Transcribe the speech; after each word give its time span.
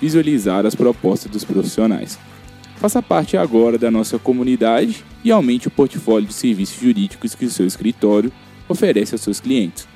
visualizar 0.00 0.64
as 0.64 0.74
propostas 0.74 1.30
dos 1.30 1.44
profissionais. 1.44 2.18
Faça 2.76 3.02
parte 3.02 3.36
agora 3.36 3.76
da 3.76 3.90
nossa 3.90 4.18
comunidade 4.18 5.04
e 5.22 5.30
aumente 5.30 5.68
o 5.68 5.70
portfólio 5.70 6.26
de 6.26 6.32
serviços 6.32 6.80
jurídicos 6.80 7.34
que 7.34 7.44
o 7.44 7.50
seu 7.50 7.66
escritório 7.66 8.32
oferece 8.66 9.14
aos 9.14 9.20
seus 9.20 9.38
clientes. 9.38 9.86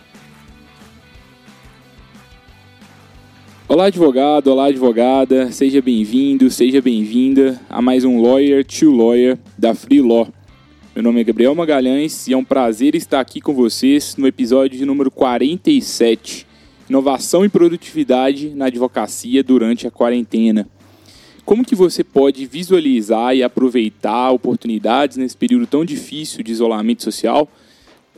Olá, 3.66 3.86
advogado, 3.86 4.48
olá, 4.48 4.66
advogada, 4.66 5.50
seja 5.50 5.80
bem-vindo, 5.80 6.50
seja 6.50 6.82
bem-vinda 6.82 7.58
a 7.70 7.80
mais 7.80 8.04
um 8.04 8.20
Lawyer 8.20 8.62
to 8.62 8.90
Lawyer 8.90 9.38
da 9.56 9.74
Free 9.74 10.02
Law. 10.02 10.28
Meu 10.94 11.02
nome 11.02 11.22
é 11.22 11.24
Gabriel 11.24 11.54
Magalhães 11.54 12.28
e 12.28 12.34
é 12.34 12.36
um 12.36 12.44
prazer 12.44 12.94
estar 12.94 13.18
aqui 13.18 13.40
com 13.40 13.54
vocês 13.54 14.14
no 14.16 14.26
episódio 14.26 14.86
número 14.86 15.10
47 15.10 16.46
inovação 16.88 17.44
e 17.44 17.48
produtividade 17.48 18.50
na 18.50 18.66
advocacia 18.66 19.42
durante 19.42 19.86
a 19.86 19.90
quarentena. 19.90 20.68
Como 21.44 21.64
que 21.64 21.74
você 21.74 22.02
pode 22.02 22.46
visualizar 22.46 23.36
e 23.36 23.42
aproveitar 23.42 24.30
oportunidades 24.30 25.16
nesse 25.16 25.36
período 25.36 25.66
tão 25.66 25.84
difícil 25.84 26.42
de 26.42 26.52
isolamento 26.52 27.02
social? 27.02 27.48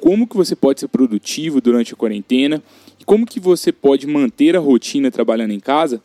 Como 0.01 0.27
que 0.27 0.37
você 0.37 0.55
pode 0.55 0.81
ser 0.81 0.89
produtivo 0.89 1.61
durante 1.61 1.93
a 1.93 1.97
quarentena? 1.97 2.63
E 3.01 3.05
como 3.05 3.27
que 3.27 3.41
você 3.41 3.73
pode 3.73 4.07
manter 4.07 4.57
a 4.57 4.61
rotina 4.61 5.11
trabalhando 5.11 5.53
em 5.53 5.61
casa? 5.61 6.01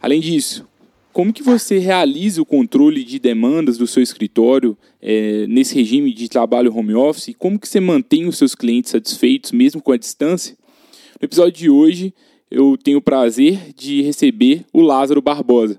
Além 0.00 0.20
disso, 0.20 0.66
como 1.12 1.32
que 1.32 1.42
você 1.42 1.78
realiza 1.78 2.40
o 2.40 2.46
controle 2.46 3.04
de 3.04 3.18
demandas 3.18 3.76
do 3.76 3.86
seu 3.86 4.02
escritório 4.02 4.78
é, 5.02 5.44
nesse 5.48 5.74
regime 5.74 6.14
de 6.14 6.28
trabalho 6.28 6.74
home 6.74 6.94
office? 6.94 7.34
Como 7.38 7.58
que 7.58 7.68
você 7.68 7.80
mantém 7.80 8.26
os 8.26 8.38
seus 8.38 8.54
clientes 8.54 8.92
satisfeitos 8.92 9.52
mesmo 9.52 9.82
com 9.82 9.92
a 9.92 9.96
distância? 9.96 10.56
No 11.20 11.26
episódio 11.26 11.52
de 11.52 11.68
hoje, 11.68 12.14
eu 12.50 12.78
tenho 12.82 12.96
o 12.96 13.02
prazer 13.02 13.74
de 13.76 14.00
receber 14.00 14.64
o 14.72 14.80
Lázaro 14.80 15.20
Barbosa. 15.20 15.78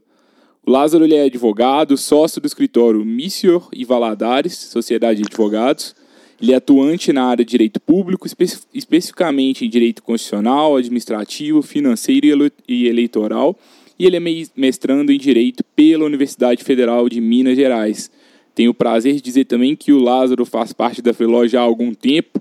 O 0.64 0.70
Lázaro 0.70 1.04
ele 1.04 1.16
é 1.16 1.24
advogado, 1.24 1.98
sócio 1.98 2.40
do 2.40 2.46
escritório 2.46 3.04
Missior 3.04 3.68
e 3.74 3.84
Valadares, 3.84 4.56
Sociedade 4.56 5.20
de 5.20 5.26
Advogados. 5.28 5.96
Ele 6.40 6.52
é 6.52 6.58
atuante 6.58 7.12
na 7.12 7.26
área 7.26 7.44
de 7.44 7.50
direito 7.50 7.80
público, 7.80 8.28
espe 8.28 8.46
especificamente 8.72 9.66
em 9.66 9.70
direito 9.70 10.04
constitucional, 10.04 10.78
administrativo, 10.78 11.64
financeiro 11.64 12.52
e 12.68 12.88
eleitoral. 12.88 13.58
E 13.98 14.06
ele 14.06 14.18
é 14.18 14.46
mestrando 14.56 15.12
em 15.12 15.18
direito 15.18 15.64
pela 15.76 16.06
Universidade 16.06 16.64
Federal 16.64 17.10
de 17.10 17.20
Minas 17.20 17.56
Gerais. 17.56 18.12
Tenho 18.54 18.70
o 18.70 18.76
prazer 18.76 19.16
de 19.16 19.22
dizer 19.22 19.46
também 19.46 19.76
que 19.76 19.92
o 19.92 19.98
Lázaro 20.00 20.46
faz 20.46 20.72
parte 20.72 21.02
da 21.02 21.16
Freeló 21.16 21.48
já 21.48 21.62
há 21.62 21.64
algum 21.64 21.96
tempo, 21.96 22.40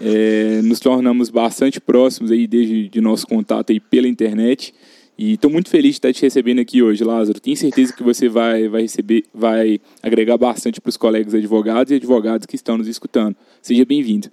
é, 0.00 0.60
nos 0.62 0.80
tornamos 0.80 1.30
bastante 1.30 1.80
próximos 1.80 2.30
aí 2.30 2.46
desde 2.46 2.88
de 2.88 3.00
nosso 3.00 3.26
contato 3.26 3.70
aí 3.70 3.80
pela 3.80 4.08
internet. 4.08 4.74
E 5.16 5.34
estou 5.34 5.48
muito 5.48 5.70
feliz 5.70 5.92
de 5.92 5.98
estar 5.98 6.12
te 6.12 6.22
recebendo 6.22 6.60
aqui 6.60 6.82
hoje, 6.82 7.04
Lázaro. 7.04 7.38
Tenho 7.38 7.56
certeza 7.56 7.92
que 7.92 8.02
você 8.02 8.28
vai, 8.28 8.68
vai 8.68 8.82
receber, 8.82 9.24
vai 9.32 9.80
agregar 10.02 10.36
bastante 10.36 10.80
para 10.80 10.88
os 10.88 10.96
colegas 10.96 11.34
advogados 11.34 11.92
e 11.92 11.96
advogados 11.96 12.46
que 12.46 12.56
estão 12.56 12.76
nos 12.76 12.88
escutando. 12.88 13.36
Seja 13.62 13.84
bem-vindo. 13.84 14.28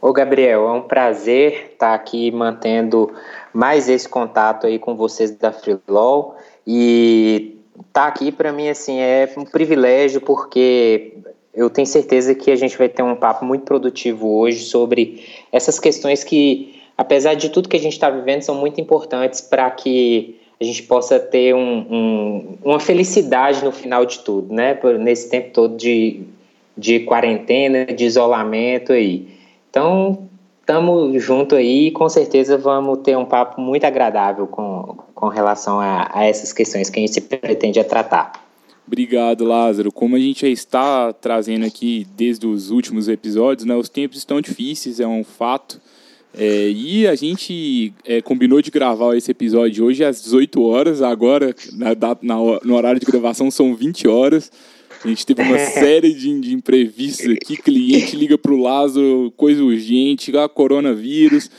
Ô 0.00 0.12
Gabriel, 0.12 0.68
é 0.68 0.72
um 0.72 0.82
prazer 0.82 1.70
estar 1.72 1.94
aqui 1.94 2.30
mantendo 2.30 3.12
mais 3.52 3.88
esse 3.88 4.08
contato 4.08 4.66
aí 4.66 4.78
com 4.78 4.94
vocês 4.94 5.32
da 5.32 5.50
Freelaw 5.50 6.36
e 6.64 7.56
estar 7.74 8.02
tá 8.02 8.06
aqui 8.06 8.30
para 8.30 8.52
mim 8.52 8.68
assim 8.68 9.00
é 9.00 9.32
um 9.36 9.44
privilégio 9.44 10.20
porque 10.20 11.14
eu 11.56 11.70
tenho 11.70 11.86
certeza 11.86 12.34
que 12.34 12.50
a 12.50 12.56
gente 12.56 12.76
vai 12.76 12.88
ter 12.88 13.02
um 13.02 13.16
papo 13.16 13.42
muito 13.44 13.64
produtivo 13.64 14.28
hoje 14.36 14.60
sobre 14.64 15.24
essas 15.50 15.80
questões 15.80 16.22
que, 16.22 16.82
apesar 16.98 17.32
de 17.32 17.48
tudo 17.48 17.68
que 17.68 17.76
a 17.76 17.80
gente 17.80 17.94
está 17.94 18.10
vivendo, 18.10 18.42
são 18.42 18.54
muito 18.54 18.78
importantes 18.78 19.40
para 19.40 19.70
que 19.70 20.38
a 20.60 20.64
gente 20.64 20.82
possa 20.82 21.18
ter 21.18 21.54
um, 21.54 21.78
um, 21.90 22.58
uma 22.62 22.78
felicidade 22.78 23.64
no 23.64 23.72
final 23.72 24.04
de 24.04 24.18
tudo, 24.18 24.52
né? 24.52 24.78
Nesse 25.00 25.30
tempo 25.30 25.50
todo 25.52 25.76
de, 25.76 26.24
de 26.76 27.00
quarentena, 27.00 27.86
de 27.86 28.04
isolamento 28.04 28.92
aí. 28.92 29.26
Então, 29.70 30.28
estamos 30.60 31.22
junto 31.22 31.54
aí 31.54 31.86
e 31.86 31.90
com 31.90 32.08
certeza 32.08 32.58
vamos 32.58 32.98
ter 32.98 33.16
um 33.16 33.24
papo 33.24 33.60
muito 33.62 33.84
agradável 33.84 34.46
com, 34.46 34.96
com 35.14 35.28
relação 35.28 35.80
a, 35.80 36.10
a 36.12 36.26
essas 36.26 36.52
questões 36.52 36.90
que 36.90 36.98
a 36.98 37.06
gente 37.06 37.18
pretende 37.20 37.82
tratar. 37.82 38.45
Obrigado, 38.86 39.44
Lázaro. 39.44 39.90
Como 39.90 40.14
a 40.14 40.18
gente 40.18 40.42
já 40.42 40.48
está 40.48 41.12
trazendo 41.12 41.66
aqui 41.66 42.06
desde 42.16 42.46
os 42.46 42.70
últimos 42.70 43.08
episódios, 43.08 43.66
né, 43.66 43.74
os 43.74 43.88
tempos 43.88 44.18
estão 44.18 44.40
difíceis, 44.40 45.00
é 45.00 45.06
um 45.06 45.24
fato. 45.24 45.80
É, 46.32 46.68
e 46.68 47.06
a 47.06 47.14
gente 47.14 47.92
é, 48.04 48.20
combinou 48.20 48.60
de 48.62 48.70
gravar 48.70 49.16
esse 49.16 49.30
episódio 49.30 49.86
hoje 49.86 50.04
às 50.04 50.22
18 50.22 50.62
horas, 50.62 51.02
agora 51.02 51.54
na, 51.72 51.96
na, 52.22 52.60
no 52.62 52.74
horário 52.76 53.00
de 53.00 53.06
gravação 53.06 53.50
são 53.50 53.74
20 53.74 54.06
horas. 54.06 54.52
A 55.04 55.08
gente 55.08 55.26
teve 55.26 55.42
uma 55.42 55.58
série 55.58 56.12
de, 56.12 56.40
de 56.40 56.54
imprevistos 56.54 57.28
aqui, 57.30 57.56
cliente 57.56 58.14
liga 58.14 58.38
para 58.38 58.52
o 58.52 58.60
Lázaro, 58.60 59.32
coisa 59.36 59.64
urgente, 59.64 60.36
ah, 60.36 60.48
coronavírus. 60.48 61.50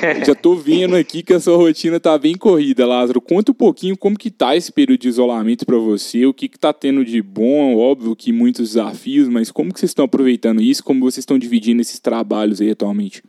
Já 0.24 0.34
tô 0.34 0.54
vendo 0.54 0.96
aqui 0.96 1.22
que 1.22 1.32
a 1.32 1.40
sua 1.40 1.56
rotina 1.56 1.98
tá 1.98 2.16
bem 2.18 2.36
corrida, 2.36 2.86
Lázaro. 2.86 3.20
Conta 3.20 3.52
um 3.52 3.54
pouquinho 3.54 3.96
como 3.96 4.16
que 4.16 4.30
tá 4.30 4.56
esse 4.56 4.72
período 4.72 5.00
de 5.00 5.08
isolamento 5.08 5.64
para 5.64 5.76
você, 5.76 6.26
o 6.26 6.34
que 6.34 6.48
que 6.48 6.58
tá 6.58 6.72
tendo 6.72 7.04
de 7.04 7.22
bom, 7.22 7.76
óbvio 7.76 8.16
que 8.16 8.32
muitos 8.32 8.70
desafios, 8.70 9.28
mas 9.28 9.50
como 9.50 9.72
que 9.72 9.80
vocês 9.80 9.90
estão 9.90 10.04
aproveitando 10.04 10.60
isso, 10.60 10.84
como 10.84 11.00
vocês 11.00 11.18
estão 11.18 11.38
dividindo 11.38 11.80
esses 11.80 11.98
trabalhos 11.98 12.60
aí 12.60 12.70
atualmente? 12.70 13.22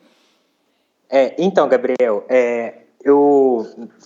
É, 1.09 1.35
então, 1.38 1.67
Gabriel, 1.69 2.25
é, 2.27 2.73
eu 3.03 3.66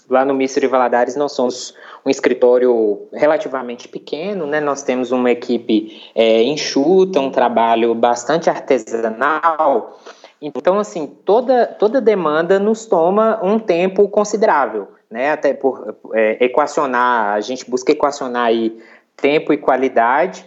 lá 0.09 0.23
no 0.23 0.33
Mister 0.33 0.69
Valadares 0.69 1.15
nós 1.15 1.31
somos 1.31 1.73
um 2.05 2.09
escritório 2.09 3.07
relativamente 3.13 3.87
pequeno, 3.87 4.45
né? 4.45 4.59
Nós 4.59 4.83
temos 4.83 5.11
uma 5.11 5.31
equipe 5.31 6.01
é, 6.13 6.43
enxuta, 6.43 7.19
um 7.19 7.31
trabalho 7.31 7.95
bastante 7.95 8.49
artesanal. 8.49 9.99
Então, 10.41 10.79
assim, 10.79 11.05
toda, 11.23 11.67
toda 11.67 12.01
demanda 12.01 12.57
nos 12.57 12.85
toma 12.85 13.39
um 13.43 13.59
tempo 13.59 14.07
considerável, 14.09 14.87
né? 15.09 15.31
Até 15.31 15.53
por 15.53 15.95
é, 16.13 16.43
equacionar, 16.43 17.35
a 17.35 17.41
gente 17.41 17.69
busca 17.69 17.91
equacionar 17.91 18.45
aí 18.45 18.75
tempo 19.15 19.53
e 19.53 19.57
qualidade, 19.57 20.43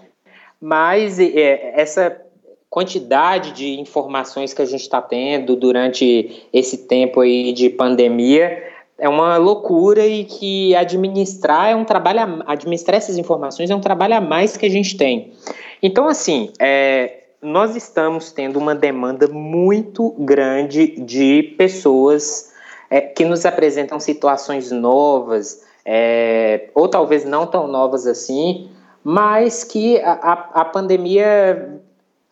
mas 0.60 1.20
é, 1.20 1.80
essa 1.80 2.20
quantidade 2.68 3.52
de 3.52 3.78
informações 3.78 4.52
que 4.52 4.60
a 4.60 4.64
gente 4.64 4.80
está 4.80 5.00
tendo 5.00 5.54
durante 5.54 6.48
esse 6.52 6.88
tempo 6.88 7.20
aí 7.20 7.52
de 7.52 7.70
pandemia 7.70 8.64
é 8.98 9.08
uma 9.08 9.36
loucura 9.36 10.04
e 10.04 10.24
que 10.24 10.74
administrar 10.74 11.68
é 11.68 11.76
um 11.76 11.84
trabalho, 11.84 12.42
administrar 12.46 12.96
essas 12.96 13.16
informações 13.16 13.70
é 13.70 13.74
um 13.76 13.80
trabalho 13.80 14.14
a 14.14 14.20
mais 14.20 14.56
que 14.56 14.66
a 14.66 14.70
gente 14.70 14.96
tem. 14.96 15.32
Então, 15.80 16.08
assim, 16.08 16.50
é, 16.58 17.23
nós 17.44 17.76
estamos 17.76 18.32
tendo 18.32 18.58
uma 18.58 18.74
demanda 18.74 19.28
muito 19.28 20.14
grande 20.18 20.86
de 20.98 21.54
pessoas 21.58 22.52
é, 22.88 23.02
que 23.02 23.22
nos 23.24 23.44
apresentam 23.44 24.00
situações 24.00 24.70
novas, 24.70 25.62
é, 25.84 26.70
ou 26.74 26.88
talvez 26.88 27.24
não 27.26 27.46
tão 27.46 27.68
novas 27.68 28.06
assim, 28.06 28.70
mas 29.04 29.62
que 29.62 30.00
a, 30.00 30.12
a, 30.12 30.32
a 30.62 30.64
pandemia 30.64 31.80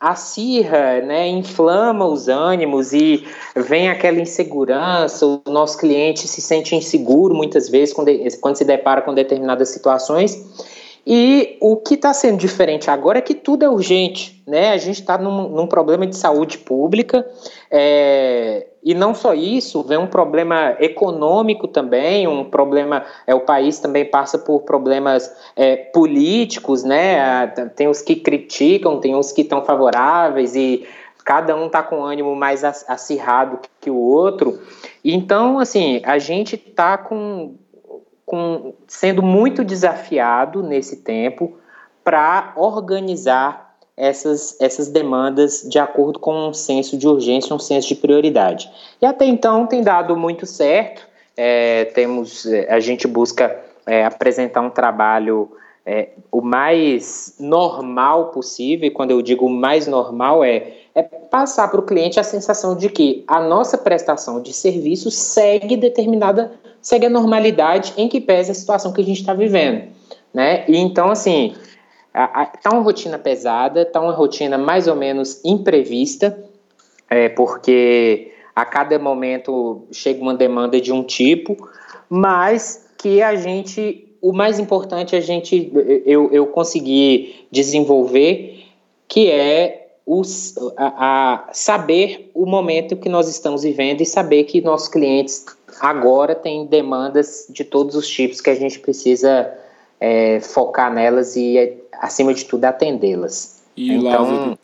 acirra, 0.01 1.03
né, 1.03 1.29
inflama 1.29 2.07
os 2.07 2.27
ânimos 2.27 2.93
e 2.95 3.25
vem 3.55 3.91
aquela 3.91 4.19
insegurança, 4.19 5.27
o 5.27 5.43
nosso 5.47 5.77
cliente 5.79 6.27
se 6.27 6.41
sente 6.41 6.75
inseguro 6.75 7.35
muitas 7.35 7.69
vezes 7.69 7.95
quando, 7.95 8.11
quando 8.41 8.57
se 8.57 8.65
depara 8.65 9.03
com 9.03 9.15
determinadas 9.15 9.69
situações 9.69 10.82
E 11.05 11.57
o 11.61 11.77
que 11.77 11.95
está 11.95 12.15
sendo 12.15 12.39
diferente 12.39 12.89
agora 12.89 13.19
é 13.19 13.23
que 13.23 13.35
tudo 13.35 13.65
é 13.65 13.69
urgente, 13.69 14.41
né? 14.47 14.71
A 14.71 14.77
gente 14.77 15.01
está 15.01 15.19
num, 15.19 15.49
num, 15.49 15.67
problema 15.67 16.07
de 16.07 16.17
saúde 16.17 16.59
pública, 16.59 17.27
é, 17.69 18.69
e 18.85 18.95
não 18.95 19.13
só 19.13 19.35
isso, 19.35 19.83
vem 19.83 19.99
um 19.99 20.07
problema 20.07 20.77
econômico 20.79 21.67
também, 21.67 22.29
um 22.29 22.45
problema, 22.45 23.05
é, 23.27 23.35
o 23.35 23.41
país 23.41 23.81
também 23.81 24.05
passa 24.05 24.39
por 24.39 24.61
problemas 24.61 25.35
é, 25.57 25.75
políticos, 25.75 26.85
né? 26.85 27.49
Tem 27.75 27.89
os 27.89 28.01
que 28.01 28.15
criticam, 28.15 29.01
tem 29.01 29.17
os 29.17 29.33
que 29.33 29.43
estão 29.43 29.65
favoráveis, 29.65 30.55
e 30.55 30.87
cada 31.25 31.57
um 31.57 31.67
está 31.67 31.83
com 31.83 32.05
ânimo 32.05 32.37
mais 32.37 32.63
acirrado 32.63 33.59
que 33.81 33.91
o 33.91 33.97
outro. 33.97 34.61
Então, 35.05 35.59
assim, 35.59 36.01
a 36.05 36.19
gente 36.19 36.55
está 36.55 36.97
com 36.97 37.57
com, 38.25 38.75
sendo 38.87 39.23
muito 39.23 39.65
desafiado 39.65 40.63
nesse 40.63 40.97
tempo 40.97 41.57
para 42.05 42.53
organizar 42.57 43.77
essas, 43.97 44.61
essas 44.61 44.89
demandas 44.89 45.63
de 45.69 45.79
acordo 45.79 46.19
com 46.19 46.49
um 46.49 46.55
senso 46.55 46.97
de 46.97 47.07
urgência, 47.07 47.55
um 47.55 47.59
senso 47.59 47.89
de 47.89 47.95
prioridade. 47.95 48.71
E 49.01 49.07
até 49.07 49.25
então 49.25 49.67
tem 49.67 49.83
dado 49.83 50.17
muito 50.17 50.47
certo. 50.47 51.07
É, 51.37 51.87
temos, 51.87 52.47
é, 52.47 52.73
a 52.73 52.81
gente 52.81 53.07
busca 53.07 53.59
é, 53.87 54.05
apresentar 54.05 54.61
um 54.61 54.71
trabalho 54.71 55.51
é, 55.85 56.11
o 56.31 56.41
mais 56.41 57.35
normal 57.41 58.27
possível, 58.27 58.87
e 58.87 58.91
quando 58.91 59.11
eu 59.11 59.21
digo 59.21 59.49
mais 59.49 59.87
normal 59.87 60.45
é, 60.45 60.75
é 60.95 61.03
passar 61.03 61.69
para 61.69 61.81
o 61.81 61.83
cliente 61.83 62.21
a 62.21 62.23
sensação 62.23 62.77
de 62.77 62.89
que 62.89 63.25
a 63.27 63.41
nossa 63.41 63.77
prestação 63.77 64.41
de 64.41 64.53
serviço 64.53 65.11
segue 65.11 65.77
determinada 65.77 66.53
segue 66.83 67.07
a 67.07 67.11
normalidade 67.11 67.95
em 67.97 68.09
que 68.09 68.21
pesa 68.21 68.53
a 68.53 68.55
situação 68.55 68.93
que 68.93 69.01
a 69.01 69.05
gente 69.05 69.21
está 69.21 69.33
vivendo, 69.33 69.85
né? 70.35 70.65
E 70.69 70.77
então, 70.77 71.11
assim, 71.11 71.55
está 72.55 72.71
uma 72.71 72.83
rotina 72.83 73.19
pesada, 73.19 73.83
está 73.83 74.01
uma 74.01 74.13
rotina 74.13 74.59
mais 74.59 74.89
ou 74.89 74.97
menos 74.97 75.41
imprevista, 75.45 76.37
é, 77.09 77.29
porque 77.29 78.33
a 78.55 78.65
cada 78.65 78.99
momento 78.99 79.85
chega 79.93 80.21
uma 80.21 80.35
demanda 80.35 80.81
de 80.81 80.93
um 80.93 81.03
tipo, 81.03 81.57
mas 82.11 82.87
que 82.99 83.23
a 83.23 83.35
gente, 83.35 84.15
o 84.21 84.33
mais 84.33 84.59
importante 84.59 85.17
a 85.17 85.21
gente, 85.21 85.73
eu, 86.05 86.31
eu 86.33 86.47
consegui 86.49 87.47
desenvolver, 87.51 88.67
que 89.09 89.31
é 89.31 89.83
os, 90.05 90.55
a, 90.77 91.47
a, 91.47 91.49
saber 91.53 92.31
o 92.35 92.45
momento 92.45 92.97
que 92.97 93.09
nós 93.09 93.29
estamos 93.29 93.63
vivendo 93.63 94.01
e 94.01 94.07
saber 94.07 94.45
que 94.45 94.61
nossos 94.61 94.89
clientes 94.89 95.47
agora 95.81 96.35
têm 96.35 96.67
demandas 96.67 97.47
de 97.49 97.65
todos 97.65 97.95
os 97.95 98.09
tipos 98.09 98.41
que 98.41 98.51
a 98.51 98.55
gente 98.55 98.79
precisa 98.79 99.53
é, 100.01 100.41
focar 100.41 100.93
nelas 100.93 101.37
e, 101.37 101.77
acima 102.01 102.35
de 102.35 102.45
tudo, 102.45 102.65
atendê-las. 102.65 103.63
E 103.77 103.93
então, 103.93 104.03
Lázaro, 104.03 104.59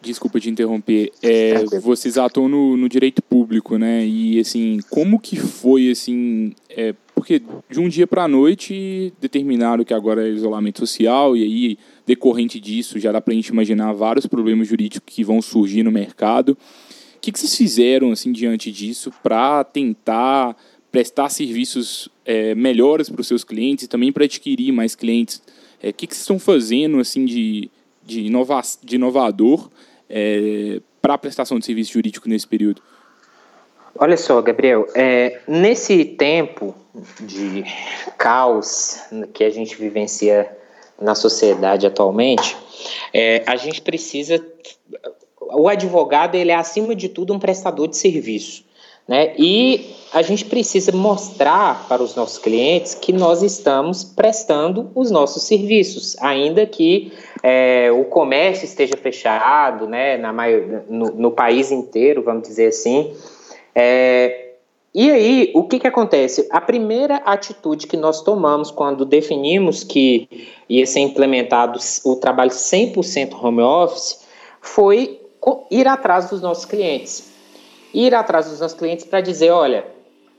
desculpa 0.00 0.40
te 0.40 0.50
interromper, 0.50 1.12
é, 1.22 1.64
vocês 1.80 2.16
atuam 2.16 2.48
no, 2.48 2.76
no, 2.76 2.88
direito 2.88 3.22
público, 3.22 3.76
né? 3.76 4.04
E 4.06 4.40
assim, 4.40 4.80
como 4.90 5.18
que 5.18 5.36
foi 5.36 5.90
assim? 5.90 6.54
É, 6.68 6.94
porque 7.14 7.42
de 7.68 7.80
um 7.80 7.88
dia 7.88 8.06
para 8.06 8.24
a 8.24 8.28
noite 8.28 9.12
determinaram 9.20 9.84
que 9.84 9.94
agora 9.94 10.26
é 10.26 10.30
isolamento 10.30 10.80
social 10.80 11.36
e 11.36 11.42
aí 11.42 11.78
decorrente 12.06 12.60
disso, 12.60 12.98
já 12.98 13.10
dá 13.10 13.20
para 13.20 13.32
a 13.32 13.34
gente 13.34 13.48
imaginar 13.48 13.92
vários 13.92 14.26
problemas 14.26 14.68
jurídicos 14.68 15.12
que 15.12 15.24
vão 15.24 15.42
surgir 15.42 15.82
no 15.82 15.90
mercado. 15.90 16.56
Que, 17.26 17.32
que 17.32 17.40
vocês 17.40 17.56
fizeram 17.56 18.12
assim 18.12 18.30
diante 18.30 18.70
disso 18.70 19.12
para 19.20 19.64
tentar 19.64 20.56
prestar 20.92 21.28
serviços 21.28 22.08
é, 22.24 22.54
melhores 22.54 23.08
para 23.08 23.20
os 23.20 23.26
seus 23.26 23.42
clientes 23.42 23.86
e 23.86 23.88
também 23.88 24.12
para 24.12 24.26
adquirir 24.26 24.70
mais 24.70 24.94
clientes? 24.94 25.42
É, 25.82 25.88
o 25.88 25.92
que, 25.92 26.06
que 26.06 26.14
vocês 26.14 26.22
estão 26.22 26.38
fazendo 26.38 27.00
assim 27.00 27.24
de, 27.24 27.68
de, 28.04 28.20
inova 28.20 28.60
de 28.80 28.94
inovador 28.94 29.68
é, 30.08 30.80
para 31.02 31.14
a 31.14 31.18
prestação 31.18 31.58
de 31.58 31.66
serviço 31.66 31.94
jurídico 31.94 32.28
nesse 32.28 32.46
período? 32.46 32.80
Olha 33.98 34.16
só, 34.16 34.40
Gabriel, 34.40 34.86
é, 34.94 35.40
nesse 35.48 36.04
tempo 36.04 36.76
de 37.22 37.64
caos 38.16 39.00
que 39.34 39.42
a 39.42 39.50
gente 39.50 39.74
vivencia 39.74 40.48
na 41.02 41.16
sociedade 41.16 41.88
atualmente, 41.88 42.56
é, 43.12 43.42
a 43.48 43.56
gente 43.56 43.82
precisa. 43.82 44.40
O 45.52 45.68
advogado 45.68 46.34
ele 46.34 46.50
é 46.50 46.54
acima 46.54 46.94
de 46.94 47.08
tudo 47.08 47.32
um 47.32 47.38
prestador 47.38 47.88
de 47.88 47.96
serviço, 47.96 48.64
né? 49.06 49.34
E 49.38 49.94
a 50.12 50.22
gente 50.22 50.44
precisa 50.44 50.92
mostrar 50.92 51.86
para 51.88 52.02
os 52.02 52.14
nossos 52.14 52.38
clientes 52.38 52.94
que 52.94 53.12
nós 53.12 53.42
estamos 53.42 54.04
prestando 54.04 54.90
os 54.94 55.10
nossos 55.10 55.42
serviços, 55.44 56.16
ainda 56.20 56.66
que 56.66 57.12
é, 57.42 57.90
o 57.92 58.04
comércio 58.04 58.64
esteja 58.64 58.96
fechado, 58.96 59.86
né? 59.86 60.16
Na 60.16 60.32
maior, 60.32 60.82
no, 60.88 61.06
no 61.12 61.30
país 61.30 61.70
inteiro, 61.70 62.22
vamos 62.22 62.48
dizer 62.48 62.68
assim. 62.68 63.12
É, 63.74 64.46
e 64.98 65.10
aí, 65.10 65.52
o 65.54 65.62
que, 65.64 65.78
que 65.78 65.86
acontece? 65.86 66.48
A 66.50 66.58
primeira 66.58 67.16
atitude 67.16 67.86
que 67.86 67.98
nós 67.98 68.22
tomamos 68.22 68.70
quando 68.70 69.04
definimos 69.04 69.84
que 69.84 70.26
ia 70.66 70.86
ser 70.86 71.00
implementado 71.00 71.78
o 72.02 72.16
trabalho 72.16 72.50
100% 72.50 73.34
home 73.38 73.60
office 73.60 74.24
foi 74.62 75.15
ir 75.70 75.86
atrás 75.86 76.30
dos 76.30 76.40
nossos 76.40 76.64
clientes. 76.64 77.30
Ir 77.92 78.14
atrás 78.14 78.48
dos 78.48 78.60
nossos 78.60 78.76
clientes 78.76 79.04
para 79.04 79.20
dizer: 79.20 79.50
olha, 79.50 79.86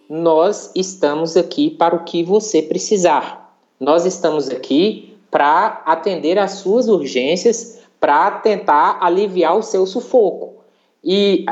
nós 0.10 0.72
estamos 0.76 1.36
aqui 1.36 1.70
para 1.70 1.96
o 1.96 2.04
que 2.04 2.24
você 2.24 2.62
precisar. 2.62 3.56
Nós 3.80 4.06
estamos 4.06 4.50
aqui 4.50 5.18
para 5.30 5.82
atender 5.86 6.40
às 6.40 6.52
suas 6.52 6.88
urgências, 6.88 7.80
para 8.00 8.32
tentar 8.32 8.98
aliviar 9.02 9.58
o 9.58 9.64
seu 9.64 9.86
sufoco. 9.86 10.56
E 11.04 11.46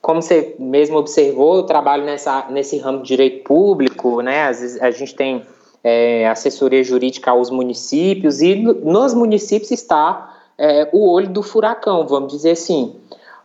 como 0.00 0.22
você 0.22 0.54
mesmo 0.58 0.96
observou, 0.96 1.56
eu 1.56 1.62
trabalho 1.64 2.04
nessa, 2.04 2.46
nesse 2.50 2.78
ramo 2.78 3.02
de 3.02 3.08
direito 3.08 3.44
público, 3.44 4.20
né? 4.20 4.44
Às 4.44 4.60
vezes 4.60 4.82
a 4.82 4.90
gente 4.90 5.14
tem 5.14 5.42
é, 5.82 6.28
assessoria 6.28 6.82
jurídica 6.82 7.30
aos 7.30 7.50
municípios 7.50 8.40
e 8.40 8.54
nos 8.54 9.14
municípios 9.14 9.70
está 9.70 10.39
é, 10.60 10.86
o 10.92 11.10
olho 11.10 11.30
do 11.30 11.42
furacão, 11.42 12.06
vamos 12.06 12.30
dizer 12.30 12.50
assim, 12.50 12.94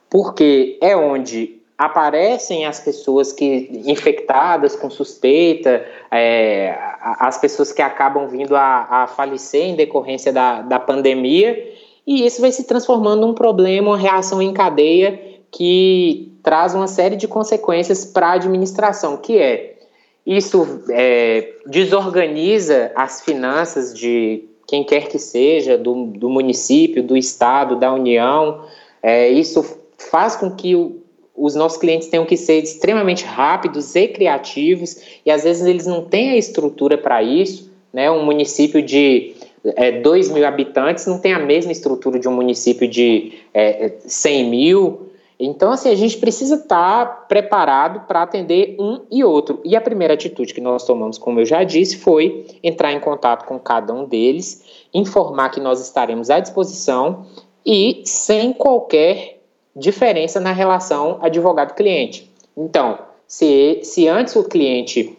porque 0.09 0.77
é 0.81 0.97
onde 0.97 1.61
aparecem 1.77 2.65
as 2.65 2.81
pessoas 2.81 3.31
que 3.31 3.69
infectadas 3.85 4.75
com 4.75 4.89
suspeita, 4.89 5.85
é, 6.11 6.77
as 7.01 7.37
pessoas 7.37 7.71
que 7.71 7.81
acabam 7.81 8.27
vindo 8.27 8.53
a, 8.53 8.87
a 8.89 9.07
falecer 9.07 9.63
em 9.63 9.75
decorrência 9.75 10.33
da, 10.33 10.61
da 10.61 10.77
pandemia, 10.77 11.73
e 12.05 12.25
isso 12.25 12.41
vai 12.41 12.51
se 12.51 12.65
transformando 12.65 13.25
num 13.25 13.33
problema, 13.33 13.91
uma 13.91 13.97
reação 13.97 14.41
em 14.41 14.51
cadeia 14.51 15.17
que 15.49 16.37
traz 16.43 16.75
uma 16.75 16.87
série 16.87 17.15
de 17.15 17.29
consequências 17.29 18.03
para 18.03 18.27
a 18.27 18.33
administração, 18.33 19.15
que 19.17 19.37
é 19.37 19.77
isso 20.25 20.83
é, 20.89 21.53
desorganiza 21.65 22.91
as 22.93 23.21
finanças 23.21 23.93
de 23.97 24.49
quem 24.75 24.83
quer 24.83 25.07
que 25.07 25.17
seja, 25.17 25.77
do, 25.77 26.07
do 26.07 26.29
município, 26.29 27.01
do 27.01 27.15
estado, 27.15 27.77
da 27.77 27.93
União. 27.93 28.61
É, 29.01 29.29
isso 29.29 29.63
faz 29.97 30.35
com 30.35 30.51
que 30.51 30.75
o, 30.75 30.97
os 31.35 31.55
nossos 31.55 31.77
clientes 31.77 32.09
tenham 32.09 32.25
que 32.25 32.35
ser 32.35 32.61
extremamente 32.61 33.23
rápidos 33.23 33.95
e 33.95 34.07
criativos, 34.09 34.97
e 35.25 35.31
às 35.31 35.43
vezes 35.43 35.65
eles 35.65 35.85
não 35.85 36.03
têm 36.03 36.31
a 36.31 36.37
estrutura 36.37 36.97
para 36.97 37.23
isso. 37.23 37.71
Né? 37.93 38.11
Um 38.11 38.25
município 38.25 38.81
de 38.81 39.33
é, 39.63 39.93
2 40.01 40.29
mil 40.29 40.45
habitantes 40.45 41.05
não 41.05 41.19
tem 41.19 41.33
a 41.33 41.39
mesma 41.39 41.71
estrutura 41.71 42.19
de 42.19 42.27
um 42.27 42.33
município 42.33 42.87
de 42.87 43.33
é, 43.53 43.93
100 44.05 44.49
mil. 44.49 45.05
Então, 45.39 45.71
assim, 45.71 45.89
a 45.89 45.95
gente 45.95 46.17
precisa 46.17 46.55
estar 46.55 47.05
tá 47.05 47.11
preparado 47.27 48.07
para 48.07 48.21
atender 48.21 48.75
um 48.79 49.01
e 49.11 49.23
outro. 49.23 49.59
E 49.65 49.75
a 49.75 49.81
primeira 49.81 50.13
atitude 50.13 50.53
que 50.53 50.61
nós 50.61 50.85
tomamos, 50.85 51.17
como 51.17 51.41
eu 51.41 51.45
já 51.45 51.63
disse, 51.63 51.97
foi 51.97 52.45
entrar 52.63 52.93
em 52.93 52.99
contato 52.99 53.45
com 53.45 53.59
cada 53.59 53.93
um 53.93 54.05
deles, 54.05 54.63
informar 54.95 55.49
que 55.49 55.59
nós 55.59 55.81
estaremos 55.81 56.29
à 56.29 56.39
disposição 56.39 57.25
e 57.65 58.01
sem 58.05 58.53
qualquer 58.53 59.41
diferença 59.75 60.39
na 60.39 60.53
relação 60.53 61.19
advogado-cliente. 61.21 62.31
Então, 62.55 62.97
se, 63.27 63.81
se 63.83 64.07
antes 64.07 64.35
o 64.37 64.45
cliente 64.45 65.17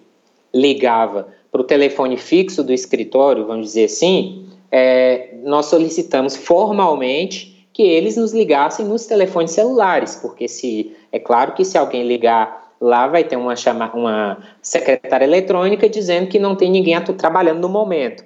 ligava 0.54 1.28
para 1.52 1.60
o 1.60 1.64
telefone 1.64 2.16
fixo 2.16 2.64
do 2.64 2.72
escritório, 2.72 3.46
vamos 3.46 3.66
dizer 3.66 3.84
assim, 3.84 4.48
é, 4.72 5.34
nós 5.44 5.66
solicitamos 5.66 6.34
formalmente 6.36 7.68
que 7.72 7.82
eles 7.82 8.16
nos 8.16 8.32
ligassem 8.32 8.86
nos 8.86 9.04
telefones 9.04 9.50
celulares, 9.50 10.16
porque 10.16 10.48
se 10.48 10.96
é 11.12 11.18
claro 11.18 11.52
que 11.52 11.62
se 11.62 11.76
alguém 11.76 12.06
ligar 12.08 12.74
lá 12.80 13.06
vai 13.06 13.24
ter 13.24 13.36
uma 13.36 13.54
chama, 13.54 13.90
uma 13.94 14.38
secretária 14.62 15.26
eletrônica 15.26 15.88
dizendo 15.88 16.28
que 16.28 16.38
não 16.38 16.54
tem 16.54 16.70
ninguém 16.70 16.98
trabalhando 17.02 17.60
no 17.60 17.68
momento. 17.68 18.24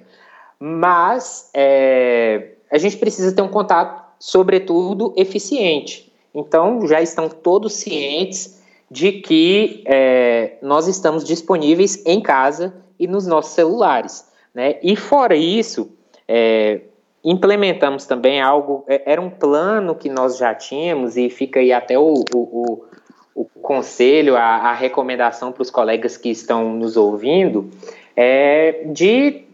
Mas 0.63 1.49
é, 1.55 2.49
a 2.71 2.77
gente 2.77 2.95
precisa 2.97 3.35
ter 3.35 3.41
um 3.41 3.47
contato, 3.47 4.03
sobretudo, 4.19 5.11
eficiente. 5.17 6.13
Então 6.35 6.85
já 6.85 7.01
estão 7.01 7.27
todos 7.27 7.73
cientes 7.73 8.61
de 8.89 9.13
que 9.13 9.83
é, 9.87 10.57
nós 10.61 10.87
estamos 10.87 11.23
disponíveis 11.23 12.05
em 12.05 12.21
casa 12.21 12.75
e 12.99 13.07
nos 13.07 13.25
nossos 13.25 13.53
celulares. 13.53 14.29
Né? 14.53 14.75
E 14.83 14.95
fora 14.95 15.35
isso, 15.35 15.89
é, 16.27 16.81
implementamos 17.23 18.05
também 18.05 18.39
algo, 18.39 18.83
é, 18.87 19.01
era 19.13 19.19
um 19.19 19.31
plano 19.31 19.95
que 19.95 20.09
nós 20.09 20.37
já 20.37 20.53
tínhamos 20.53 21.17
e 21.17 21.27
fica 21.27 21.59
aí 21.59 21.73
até 21.73 21.97
o, 21.97 22.23
o, 22.35 22.37
o, 22.37 22.85
o 23.33 23.45
conselho, 23.63 24.35
a, 24.35 24.41
a 24.41 24.73
recomendação 24.73 25.51
para 25.51 25.63
os 25.63 25.71
colegas 25.71 26.17
que 26.17 26.29
estão 26.29 26.71
nos 26.71 26.97
ouvindo, 26.97 27.67
é 28.15 28.83
de 28.85 29.45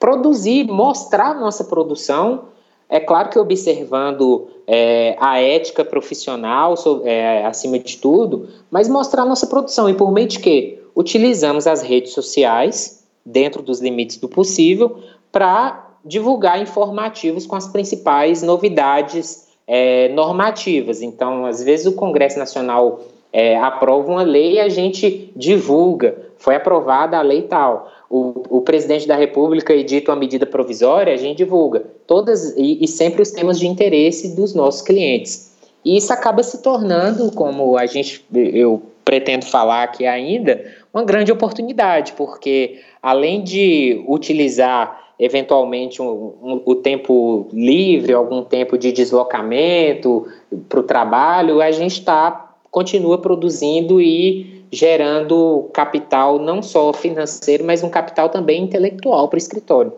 produzir, 0.00 0.64
mostrar 0.64 1.38
nossa 1.38 1.62
produção, 1.62 2.44
é 2.88 2.98
claro 2.98 3.28
que 3.28 3.38
observando 3.38 4.48
é, 4.66 5.14
a 5.20 5.40
ética 5.40 5.84
profissional 5.84 6.74
é, 7.04 7.46
acima 7.46 7.78
de 7.78 7.98
tudo, 7.98 8.48
mas 8.68 8.88
mostrar 8.88 9.24
nossa 9.24 9.46
produção 9.46 9.88
e 9.88 9.94
por 9.94 10.10
meio 10.10 10.26
de 10.26 10.40
quê? 10.40 10.82
Utilizamos 10.96 11.68
as 11.68 11.82
redes 11.82 12.12
sociais, 12.12 13.04
dentro 13.24 13.62
dos 13.62 13.80
limites 13.80 14.16
do 14.16 14.28
possível, 14.28 14.98
para 15.30 15.88
divulgar 16.04 16.60
informativos 16.60 17.46
com 17.46 17.54
as 17.54 17.68
principais 17.68 18.42
novidades 18.42 19.48
é, 19.66 20.08
normativas. 20.08 21.02
Então, 21.02 21.46
às 21.46 21.62
vezes 21.62 21.86
o 21.86 21.92
Congresso 21.92 22.38
Nacional 22.38 23.00
é, 23.32 23.56
aprova 23.56 24.10
uma 24.10 24.22
lei 24.22 24.54
e 24.54 24.60
a 24.60 24.68
gente 24.68 25.30
divulga, 25.36 26.16
foi 26.38 26.56
aprovada 26.56 27.18
a 27.18 27.22
lei 27.22 27.42
tal. 27.42 27.88
O, 28.10 28.42
o, 28.58 28.60
presidente 28.60 29.06
da 29.06 29.14
República 29.14 29.72
edita 29.72 30.10
uma 30.10 30.18
medida 30.18 30.44
provisória, 30.44 31.14
a 31.14 31.16
gente 31.16 31.38
divulga. 31.38 31.84
Todas 32.08 32.56
e, 32.56 32.82
e, 32.82 32.88
sempre 32.88 33.22
os 33.22 33.30
temas 33.30 33.56
de 33.56 33.68
interesse 33.68 34.34
dos 34.34 34.52
nossos 34.52 34.82
clientes. 34.82 35.56
E 35.84 35.96
isso 35.96 36.12
acaba 36.12 36.42
se 36.42 36.60
tornando, 36.60 37.30
como 37.30 37.78
a 37.78 37.86
gente, 37.86 38.24
eu 38.34 38.82
pretendo 39.04 39.46
falar 39.46 39.84
aqui 39.84 40.06
ainda, 40.06 40.64
uma 40.92 41.04
grande 41.04 41.30
oportunidade, 41.30 42.12
porque 42.14 42.80
além 43.00 43.44
de 43.44 44.04
utilizar 44.08 45.12
eventualmente 45.18 46.02
um, 46.02 46.32
um, 46.42 46.62
o 46.64 46.74
tempo 46.74 47.46
livre, 47.52 48.12
algum 48.12 48.42
tempo 48.42 48.76
de 48.76 48.90
deslocamento 48.90 50.26
para 50.68 50.80
o 50.80 50.82
trabalho, 50.82 51.60
a 51.60 51.70
gente 51.70 51.92
está 51.92 52.48
continua 52.70 53.18
produzindo 53.18 54.00
e 54.00 54.59
gerando 54.70 55.68
capital 55.72 56.38
não 56.38 56.62
só 56.62 56.92
financeiro, 56.92 57.64
mas 57.64 57.82
um 57.82 57.90
capital 57.90 58.28
também 58.28 58.62
intelectual 58.62 59.28
para 59.28 59.36
o 59.36 59.38
escritório. 59.38 59.92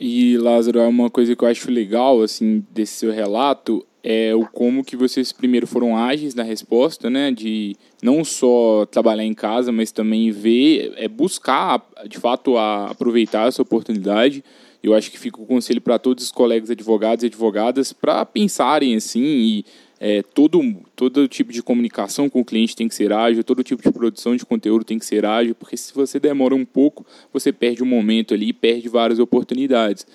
E 0.00 0.36
Lázaro, 0.38 0.80
é 0.80 0.86
uma 0.86 1.10
coisa 1.10 1.34
que 1.34 1.44
eu 1.44 1.48
acho 1.48 1.70
legal 1.70 2.20
assim 2.22 2.64
desse 2.70 2.94
seu 2.94 3.12
relato 3.12 3.84
é 4.06 4.34
o 4.34 4.44
como 4.44 4.84
que 4.84 4.96
vocês 4.96 5.32
primeiro 5.32 5.66
foram 5.66 5.96
ágeis 5.96 6.34
na 6.34 6.42
resposta, 6.42 7.08
né, 7.08 7.30
de 7.30 7.74
não 8.02 8.22
só 8.22 8.84
trabalhar 8.84 9.24
em 9.24 9.32
casa, 9.32 9.72
mas 9.72 9.90
também 9.90 10.30
ver, 10.30 10.92
é 10.96 11.08
buscar, 11.08 11.82
de 12.06 12.18
fato, 12.18 12.58
a, 12.58 12.90
aproveitar 12.90 13.48
essa 13.48 13.62
oportunidade. 13.62 14.44
Eu 14.82 14.92
acho 14.92 15.10
que 15.10 15.18
fica 15.18 15.40
o 15.40 15.46
conselho 15.46 15.80
para 15.80 15.98
todos 15.98 16.24
os 16.24 16.30
colegas 16.30 16.70
advogados 16.70 17.24
e 17.24 17.28
advogadas 17.28 17.94
para 17.94 18.26
pensarem 18.26 18.94
assim 18.94 19.22
e 19.22 19.64
é, 20.06 20.22
todo, 20.22 20.60
todo 20.94 21.26
tipo 21.26 21.50
de 21.50 21.62
comunicação 21.62 22.28
com 22.28 22.40
o 22.40 22.44
cliente 22.44 22.76
tem 22.76 22.86
que 22.86 22.94
ser 22.94 23.10
ágil, 23.10 23.42
todo 23.42 23.64
tipo 23.64 23.82
de 23.82 23.90
produção 23.90 24.36
de 24.36 24.44
conteúdo 24.44 24.84
tem 24.84 24.98
que 24.98 25.06
ser 25.06 25.24
ágil, 25.24 25.54
porque 25.54 25.78
se 25.78 25.94
você 25.94 26.20
demora 26.20 26.54
um 26.54 26.62
pouco, 26.62 27.06
você 27.32 27.50
perde 27.50 27.82
um 27.82 27.86
momento 27.86 28.34
ali 28.34 28.48
e 28.48 28.52
perde 28.52 28.86
várias 28.86 29.18
oportunidades. 29.18 30.06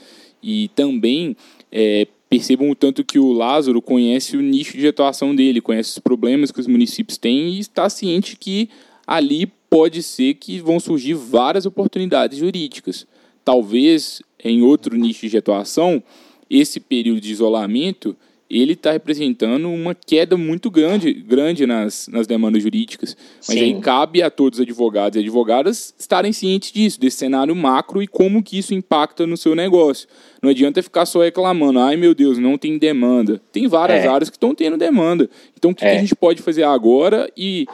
E 0.43 0.67
também 0.75 1.36
é, 1.72 2.08
percebam 2.29 2.69
o 2.69 2.75
tanto 2.75 3.03
que 3.03 3.17
o 3.17 3.31
Lázaro 3.31 3.81
conhece 3.81 4.38
o 4.38 4.41
nicho 4.41 4.77
de 4.77 4.88
atuação 4.88 5.36
dele, 5.36 5.60
conhece 5.60 5.89
os 5.89 5.98
problemas 5.98 6.51
que 6.51 6.60
os 6.60 6.67
municípios 6.67 7.17
têm 7.17 7.55
e 7.55 7.60
está 7.60 7.89
ciente 7.89 8.36
que 8.36 8.69
ali 9.08 9.51
pode 9.72 10.03
ser 10.03 10.36
que 10.36 10.60
vão 10.60 10.79
surgir 10.79 11.15
várias 11.15 11.65
oportunidades 11.65 12.38
jurídicas. 12.38 13.08
Talvez 13.43 14.22
em 14.43 14.62
outro 14.62 14.96
nicho 14.96 15.27
de 15.27 15.36
atuação, 15.36 16.03
esse 16.48 16.79
período 16.79 17.22
de 17.22 17.31
isolamento 17.31 18.15
ele 18.50 18.74
está 18.74 18.91
representando 18.91 19.70
uma 19.70 19.94
queda 19.94 20.36
muito 20.36 20.72
grande, 20.72 21.13
grande 21.13 21.68
nas, 21.68 22.08
nas 22.08 22.25
demandas 22.25 22.63
jurídicas. 22.63 23.15
Mas 23.48 23.60
Sim. 23.60 23.75
aí 23.75 23.79
cabe 23.79 24.24
a 24.24 24.32
todos 24.32 24.58
os 24.58 24.63
advogados 24.63 25.18
e 25.18 25.20
advogadas 25.20 25.94
estarem 26.00 26.34
cientes 26.34 26.72
disso, 26.72 27.00
desse 27.00 27.18
cenário 27.18 27.56
macro 27.56 28.01
e 28.01 28.08
como 28.08 28.41
que 28.41 28.58
isso 28.58 28.74
impacta 28.74 29.27
no 29.27 29.38
seu 29.38 29.53
negócio. 29.53 30.08
Não 30.41 30.50
adianta 30.50 30.82
ficar 30.82 31.06
só 31.06 31.22
reclamando, 31.22 31.79
ai 31.79 31.96
meu 31.96 32.15
Deus, 32.15 32.39
não 32.39 32.58
tem 32.58 32.79
demanda. 32.79 33.39
Tem 33.51 33.68
várias 33.68 34.03
é. 34.03 34.08
áreas 34.08 34.29
que 34.29 34.38
estão 34.38 34.56
tendo 34.56 34.77
demanda. 34.77 35.29
Então 35.56 35.70
o 35.70 35.75
que, 35.75 35.86
é. 35.86 35.91
que, 35.91 35.98
a 35.98 36.00
gente 36.00 36.15
pode 36.15 36.41
fazer 36.41 36.63
agora 36.63 37.32
e 37.38 37.68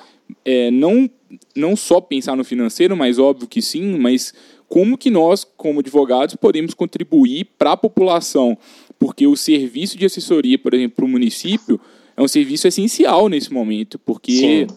é, 0.43 0.69
não, 0.71 1.09
não 1.55 1.75
só 1.75 2.01
pensar 2.01 2.35
no 2.35 2.43
financeiro, 2.43 2.97
mas 2.97 3.17
óbvio 3.17 3.47
que 3.47 3.61
sim, 3.61 3.97
mas 3.97 4.33
como 4.67 4.97
que 4.97 5.09
nós, 5.09 5.45
como 5.57 5.79
advogados, 5.79 6.35
podemos 6.35 6.73
contribuir 6.73 7.47
para 7.57 7.73
a 7.73 7.77
população? 7.77 8.57
Porque 8.97 9.27
o 9.27 9.35
serviço 9.35 9.97
de 9.97 10.05
assessoria, 10.05 10.57
por 10.57 10.73
exemplo, 10.73 10.95
para 10.97 11.05
o 11.05 11.07
município, 11.07 11.79
é 12.15 12.21
um 12.21 12.27
serviço 12.27 12.67
essencial 12.67 13.27
nesse 13.27 13.51
momento, 13.51 13.99
porque 13.99 14.67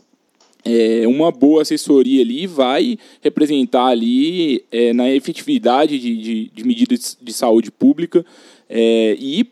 é, 0.64 1.06
uma 1.06 1.30
boa 1.30 1.62
assessoria 1.62 2.22
ali 2.22 2.46
vai 2.46 2.98
representar 3.20 3.86
ali 3.86 4.64
é, 4.70 4.92
na 4.92 5.10
efetividade 5.10 5.98
de, 5.98 6.16
de, 6.16 6.50
de, 6.52 6.64
medidas 6.64 7.16
de 7.20 7.32
saúde 7.32 7.70
pública 7.70 8.24
é, 8.68 9.16
e 9.18 9.44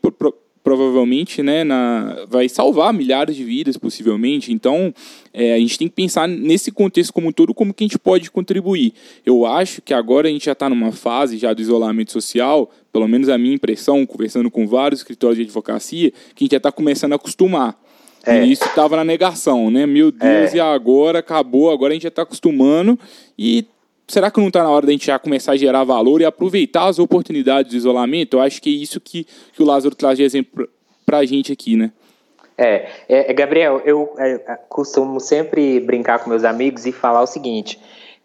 provavelmente 0.67 1.41
né, 1.41 1.63
na, 1.63 2.25
vai 2.27 2.49
salvar 2.49 2.91
milhares 2.93 3.37
de 3.37 3.43
vidas, 3.45 3.77
possivelmente. 3.77 4.51
Então, 4.51 4.93
é, 5.33 5.53
a 5.53 5.57
gente 5.59 5.79
tem 5.79 5.87
que 5.87 5.95
pensar 5.95 6.27
nesse 6.27 6.73
contexto 6.73 7.13
como 7.13 7.29
um 7.29 7.31
todo, 7.31 7.53
como 7.53 7.73
que 7.73 7.85
a 7.85 7.87
gente 7.87 7.97
pode 7.97 8.29
contribuir. 8.29 8.91
Eu 9.25 9.45
acho 9.45 9.81
que 9.81 9.93
agora 9.93 10.27
a 10.27 10.29
gente 10.29 10.43
já 10.43 10.51
está 10.51 10.69
numa 10.69 10.91
fase 10.91 11.37
já 11.37 11.53
do 11.53 11.61
isolamento 11.61 12.11
social, 12.11 12.69
pelo 12.91 13.07
menos 13.07 13.29
a 13.29 13.37
minha 13.37 13.55
impressão, 13.55 14.05
conversando 14.05 14.51
com 14.51 14.67
vários 14.67 14.99
escritórios 14.99 15.37
de 15.37 15.43
advocacia, 15.43 16.11
que 16.11 16.43
a 16.43 16.43
gente 16.43 16.51
já 16.51 16.57
está 16.57 16.69
começando 16.69 17.13
a 17.13 17.15
acostumar. 17.15 17.81
É. 18.25 18.43
E 18.43 18.51
isso 18.51 18.65
estava 18.65 18.97
na 18.97 19.05
negação, 19.05 19.71
né? 19.71 19.85
Meu 19.85 20.11
Deus, 20.11 20.53
é. 20.53 20.57
e 20.57 20.59
agora 20.59 21.19
acabou, 21.19 21.71
agora 21.71 21.93
a 21.93 21.95
gente 21.95 22.03
já 22.03 22.09
está 22.09 22.23
acostumando 22.23 22.99
e 23.39 23.65
será 24.07 24.31
que 24.31 24.39
não 24.39 24.47
está 24.47 24.63
na 24.63 24.69
hora 24.69 24.85
da 24.85 24.91
gente 24.91 25.05
já 25.05 25.19
começar 25.19 25.51
a 25.51 25.57
gerar 25.57 25.83
valor 25.83 26.21
e 26.21 26.25
aproveitar 26.25 26.87
as 26.87 26.97
oportunidades 26.97 27.71
do 27.71 27.77
isolamento? 27.77 28.37
Eu 28.37 28.41
acho 28.41 28.61
que 28.61 28.69
é 28.69 28.73
isso 28.73 28.99
que, 29.01 29.25
que 29.53 29.61
o 29.61 29.65
Lázaro 29.65 29.95
traz 29.95 30.17
de 30.17 30.23
exemplo 30.23 30.67
para 31.05 31.19
a 31.19 31.25
gente 31.25 31.51
aqui, 31.51 31.75
né? 31.75 31.91
É, 32.57 32.89
é 33.07 33.33
Gabriel, 33.33 33.81
eu 33.85 34.15
é, 34.17 34.37
costumo 34.67 35.19
sempre 35.19 35.79
brincar 35.79 36.19
com 36.19 36.29
meus 36.29 36.43
amigos 36.43 36.85
e 36.85 36.91
falar 36.91 37.21
o 37.21 37.27
seguinte, 37.27 37.79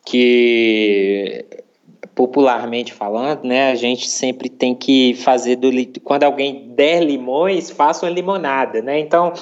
que 0.07 1.45
popularmente 2.15 2.93
falando, 2.93 3.45
né, 3.45 3.71
a 3.71 3.75
gente 3.75 4.09
sempre 4.09 4.49
tem 4.49 4.75
que 4.75 5.15
fazer 5.15 5.57
do 5.57 5.71
quando 6.03 6.25
alguém 6.25 6.69
der 6.75 7.03
limões, 7.03 7.71
faça 7.71 8.05
uma 8.05 8.13
limonada, 8.13 8.83
né? 8.83 8.99
Então, 8.99 9.33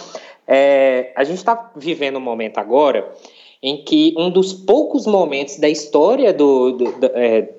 é, 0.46 1.12
a 1.16 1.24
gente 1.24 1.38
está 1.38 1.70
vivendo 1.76 2.16
um 2.16 2.20
momento 2.20 2.58
agora 2.58 3.12
em 3.62 3.84
que 3.84 4.14
um 4.16 4.30
dos 4.30 4.52
poucos 4.52 5.06
momentos 5.06 5.58
da 5.58 5.68
história 5.68 6.32
do, 6.32 6.72
do, 6.72 6.84
do 6.92 7.06
é, 7.14 7.50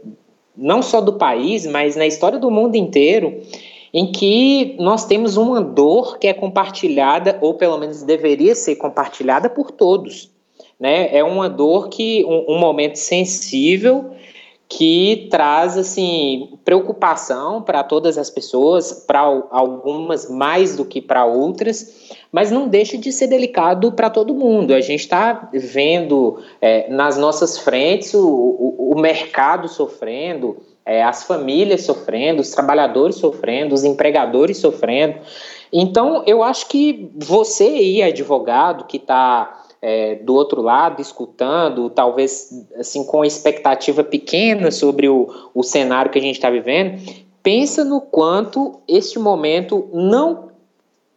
não 0.57 0.81
só 0.81 0.99
do 0.99 1.13
país, 1.13 1.65
mas 1.65 1.95
na 1.95 2.05
história 2.05 2.39
do 2.39 2.51
mundo 2.51 2.75
inteiro, 2.75 3.41
em 3.93 4.11
que 4.11 4.75
nós 4.79 5.05
temos 5.05 5.37
uma 5.37 5.61
dor 5.61 6.17
que 6.17 6.27
é 6.27 6.33
compartilhada, 6.33 7.37
ou 7.41 7.53
pelo 7.53 7.77
menos 7.77 8.03
deveria 8.03 8.55
ser 8.55 8.75
compartilhada 8.75 9.49
por 9.49 9.71
todos. 9.71 10.31
Né? 10.79 11.15
É 11.15 11.23
uma 11.23 11.49
dor 11.49 11.89
que, 11.89 12.25
um, 12.25 12.55
um 12.55 12.59
momento 12.59 12.95
sensível 12.95 14.11
que 14.71 15.27
traz 15.29 15.77
assim 15.77 16.57
preocupação 16.63 17.61
para 17.61 17.83
todas 17.83 18.17
as 18.17 18.29
pessoas, 18.29 19.03
para 19.05 19.19
algumas 19.51 20.29
mais 20.29 20.77
do 20.77 20.85
que 20.85 21.01
para 21.01 21.25
outras, 21.25 22.09
mas 22.31 22.51
não 22.51 22.69
deixa 22.69 22.97
de 22.97 23.11
ser 23.11 23.27
delicado 23.27 23.91
para 23.91 24.09
todo 24.09 24.33
mundo. 24.33 24.73
A 24.73 24.79
gente 24.79 25.01
está 25.01 25.49
vendo 25.51 26.41
é, 26.61 26.89
nas 26.89 27.17
nossas 27.17 27.57
frentes 27.57 28.13
o, 28.13 28.25
o, 28.25 28.93
o 28.93 29.01
mercado 29.01 29.67
sofrendo, 29.67 30.55
é, 30.85 31.03
as 31.03 31.25
famílias 31.25 31.81
sofrendo, 31.81 32.39
os 32.41 32.51
trabalhadores 32.51 33.17
sofrendo, 33.17 33.75
os 33.75 33.83
empregadores 33.83 34.57
sofrendo. 34.57 35.15
Então, 35.73 36.23
eu 36.25 36.41
acho 36.41 36.69
que 36.69 37.11
você 37.17 37.65
aí, 37.65 38.01
advogado, 38.01 38.85
que 38.85 38.95
está 38.95 39.60
é, 39.81 40.15
do 40.15 40.35
outro 40.35 40.61
lado, 40.61 41.01
escutando, 41.01 41.89
talvez 41.89 42.49
assim 42.75 43.03
com 43.03 43.25
expectativa 43.25 44.03
pequena 44.03 44.69
sobre 44.69 45.09
o, 45.09 45.27
o 45.53 45.63
cenário 45.63 46.11
que 46.11 46.19
a 46.19 46.21
gente 46.21 46.35
está 46.35 46.49
vivendo, 46.49 47.01
pensa 47.41 47.83
no 47.83 47.99
quanto 47.99 48.79
este 48.87 49.17
momento 49.17 49.89
não 49.91 50.51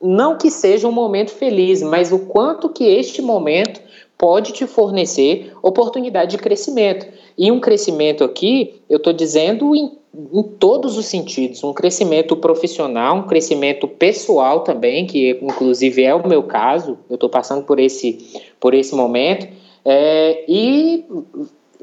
não 0.01 0.37
que 0.37 0.51
seja 0.51 0.87
um 0.87 0.93
momento 0.93 1.31
feliz, 1.31 1.83
mas 1.83 2.13
o 2.13 2.19
quanto 2.27 2.69
que 2.69 2.85
este 2.85 3.23
momento 3.23 3.81
pode 4.19 4.53
te 4.53 4.67
fornecer 4.67 5.53
oportunidade 5.63 6.33
de 6.33 6.39
crescimento. 6.39 7.07
E 7.39 7.51
um 7.51 7.59
crescimento 7.59 8.23
aqui, 8.23 8.83
eu 8.89 8.99
estou 8.99 9.15
dizendo 9.15 9.75
em 9.75 9.99
em 10.33 10.43
todos 10.43 10.97
os 10.97 11.07
sentidos, 11.07 11.63
um 11.65 11.73
crescimento 11.73 12.37
profissional, 12.37 13.17
um 13.17 13.23
crescimento 13.23 13.89
pessoal 13.89 14.61
também, 14.61 15.07
que 15.07 15.39
inclusive 15.43 16.03
é 16.03 16.15
o 16.15 16.27
meu 16.27 16.43
caso, 16.45 16.99
eu 17.11 17.15
estou 17.15 17.29
passando 17.29 17.65
por 17.65 17.81
esse, 17.81 18.41
por 18.61 18.75
esse 18.75 18.95
momento, 18.95 19.49
é, 19.85 20.45
e 20.49 21.05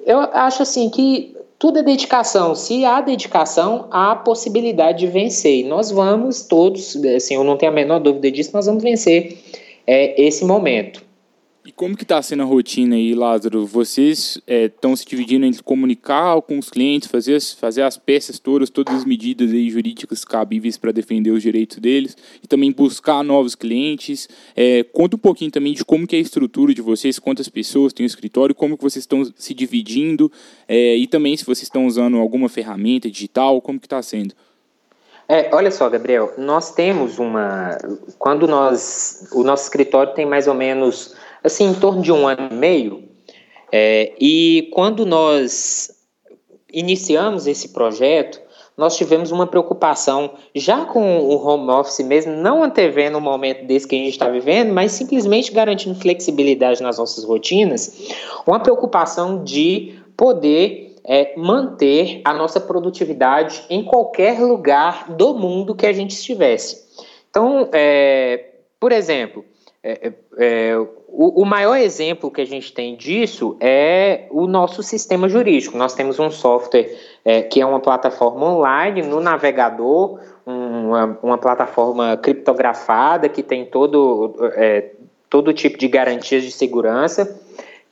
eu 0.05 0.19
acho 0.19 0.63
assim 0.63 0.89
que 0.89 1.35
tudo 1.59 1.77
é 1.77 1.83
dedicação. 1.83 2.55
Se 2.55 2.83
há 2.85 3.01
dedicação, 3.01 3.87
há 3.91 4.15
possibilidade 4.15 4.99
de 4.99 5.07
vencer. 5.07 5.59
E 5.59 5.63
nós 5.63 5.91
vamos 5.91 6.41
todos, 6.41 6.95
assim, 7.15 7.35
eu 7.35 7.43
não 7.43 7.55
tenho 7.55 7.71
a 7.71 7.75
menor 7.75 7.99
dúvida 7.99 8.31
disso, 8.31 8.49
nós 8.51 8.65
vamos 8.65 8.81
vencer 8.81 9.37
é, 9.85 10.19
esse 10.19 10.43
momento. 10.43 11.03
E 11.63 11.71
como 11.71 11.95
que 11.95 12.01
está 12.01 12.19
sendo 12.23 12.41
a 12.41 12.45
rotina 12.45 12.95
aí, 12.95 13.13
Lázaro? 13.13 13.67
Vocês 13.67 14.41
estão 14.47 14.93
é, 14.93 14.95
se 14.95 15.05
dividindo 15.05 15.45
entre 15.45 15.61
comunicar 15.61 16.41
com 16.41 16.57
os 16.57 16.71
clientes, 16.71 17.07
fazer, 17.07 17.39
fazer 17.39 17.83
as 17.83 17.97
peças 17.97 18.39
todas, 18.39 18.71
todas 18.71 18.95
as 18.95 19.05
medidas 19.05 19.51
aí 19.51 19.69
jurídicas 19.69 20.25
cabíveis 20.25 20.75
para 20.75 20.91
defender 20.91 21.29
os 21.29 21.43
direitos 21.43 21.77
deles 21.77 22.17
e 22.43 22.47
também 22.47 22.71
buscar 22.71 23.23
novos 23.23 23.53
clientes. 23.53 24.27
É, 24.55 24.83
conta 24.91 25.15
um 25.15 25.19
pouquinho 25.19 25.51
também 25.51 25.73
de 25.73 25.85
como 25.85 26.07
que 26.07 26.15
é 26.15 26.19
a 26.19 26.21
estrutura 26.23 26.73
de 26.73 26.81
vocês, 26.81 27.19
quantas 27.19 27.47
pessoas 27.47 27.93
tem 27.93 28.03
o 28.03 28.07
escritório, 28.07 28.55
como 28.55 28.75
que 28.75 28.83
vocês 28.83 29.03
estão 29.03 29.23
se 29.35 29.53
dividindo 29.53 30.31
é, 30.67 30.95
e 30.95 31.05
também 31.05 31.37
se 31.37 31.45
vocês 31.45 31.63
estão 31.63 31.85
usando 31.85 32.17
alguma 32.17 32.49
ferramenta 32.49 33.07
digital, 33.07 33.61
como 33.61 33.79
que 33.79 33.85
está 33.85 34.01
sendo? 34.01 34.33
É, 35.29 35.49
olha 35.53 35.69
só, 35.71 35.87
Gabriel, 35.89 36.33
nós 36.37 36.73
temos 36.73 37.17
uma. 37.17 37.77
Quando 38.19 38.47
nós. 38.49 39.29
O 39.31 39.43
nosso 39.43 39.63
escritório 39.63 40.13
tem 40.13 40.25
mais 40.25 40.45
ou 40.45 40.53
menos 40.53 41.15
assim, 41.43 41.65
em 41.65 41.73
torno 41.73 42.01
de 42.01 42.11
um 42.11 42.27
ano 42.27 42.49
e 42.51 42.53
meio. 42.53 43.03
É, 43.71 44.13
e 44.19 44.69
quando 44.73 45.05
nós 45.05 45.89
iniciamos 46.71 47.47
esse 47.47 47.69
projeto, 47.69 48.41
nós 48.77 48.97
tivemos 48.97 49.31
uma 49.31 49.45
preocupação 49.45 50.33
já 50.55 50.85
com 50.85 51.19
o 51.19 51.45
home 51.45 51.69
office 51.71 51.99
mesmo, 52.05 52.33
não 52.33 52.63
antevendo 52.63 53.17
o 53.17 53.21
momento 53.21 53.65
desse 53.65 53.87
que 53.87 53.95
a 53.95 53.99
gente 53.99 54.13
está 54.13 54.29
vivendo, 54.29 54.73
mas 54.73 54.91
simplesmente 54.93 55.51
garantindo 55.51 55.95
flexibilidade 55.99 56.81
nas 56.81 56.97
nossas 56.97 57.23
rotinas, 57.23 58.11
uma 58.45 58.59
preocupação 58.59 59.43
de 59.43 59.99
poder 60.17 60.95
é, 61.05 61.33
manter 61.37 62.21
a 62.23 62.33
nossa 62.33 62.59
produtividade 62.59 63.63
em 63.69 63.83
qualquer 63.83 64.39
lugar 64.39 65.11
do 65.11 65.33
mundo 65.33 65.75
que 65.75 65.85
a 65.85 65.93
gente 65.93 66.11
estivesse. 66.11 66.83
Então, 67.29 67.69
é, 67.71 68.45
por 68.79 68.91
exemplo, 68.91 69.45
é, 69.83 70.07
é, 70.07 70.13
é, 70.37 70.87
o, 71.13 71.41
o, 71.41 71.45
maior 71.45 71.75
exemplo 71.75 72.31
que 72.31 72.39
a 72.39 72.45
gente 72.45 72.71
tem 72.71 72.95
disso 72.95 73.57
é 73.59 74.27
o 74.31 74.47
nosso 74.47 74.81
sistema 74.81 75.27
jurídico. 75.27 75.77
Nós 75.77 75.93
temos 75.93 76.17
um 76.19 76.31
software 76.31 76.89
é, 77.25 77.41
que 77.41 77.59
é 77.59 77.65
uma 77.65 77.81
plataforma 77.81 78.45
online 78.45 79.01
no 79.01 79.19
navegador, 79.19 80.19
uma, 80.45 81.19
uma 81.21 81.37
plataforma 81.37 82.15
criptografada 82.15 83.27
que 83.27 83.43
tem 83.43 83.65
todo, 83.65 84.35
é, 84.55 84.91
todo 85.29 85.53
tipo 85.53 85.77
de 85.77 85.89
garantias 85.89 86.43
de 86.43 86.51
segurança 86.51 87.39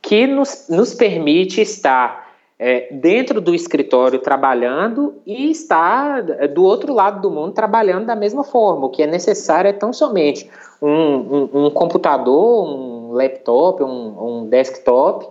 que 0.02 0.26
nos, 0.26 0.68
nos 0.70 0.94
permite 0.94 1.60
estar 1.60 2.30
é, 2.58 2.88
dentro 2.92 3.40
do 3.40 3.54
escritório 3.54 4.20
trabalhando 4.20 5.16
e 5.26 5.52
estar 5.52 6.22
do 6.48 6.64
outro 6.64 6.94
lado 6.94 7.22
do 7.22 7.30
mundo 7.30 7.54
trabalhando 7.54 8.06
da 8.06 8.16
mesma 8.16 8.44
forma. 8.44 8.86
O 8.86 8.90
que 8.90 9.04
é 9.04 9.08
necessário 9.08 9.70
é 9.70 9.74
tão 9.74 9.92
somente 9.92 10.50
um, 10.82 10.90
um, 10.90 11.50
um 11.66 11.70
computador, 11.70 12.68
um 12.68 12.99
laptop, 13.14 13.84
um, 13.84 14.42
um, 14.42 14.48
desktop 14.48 15.28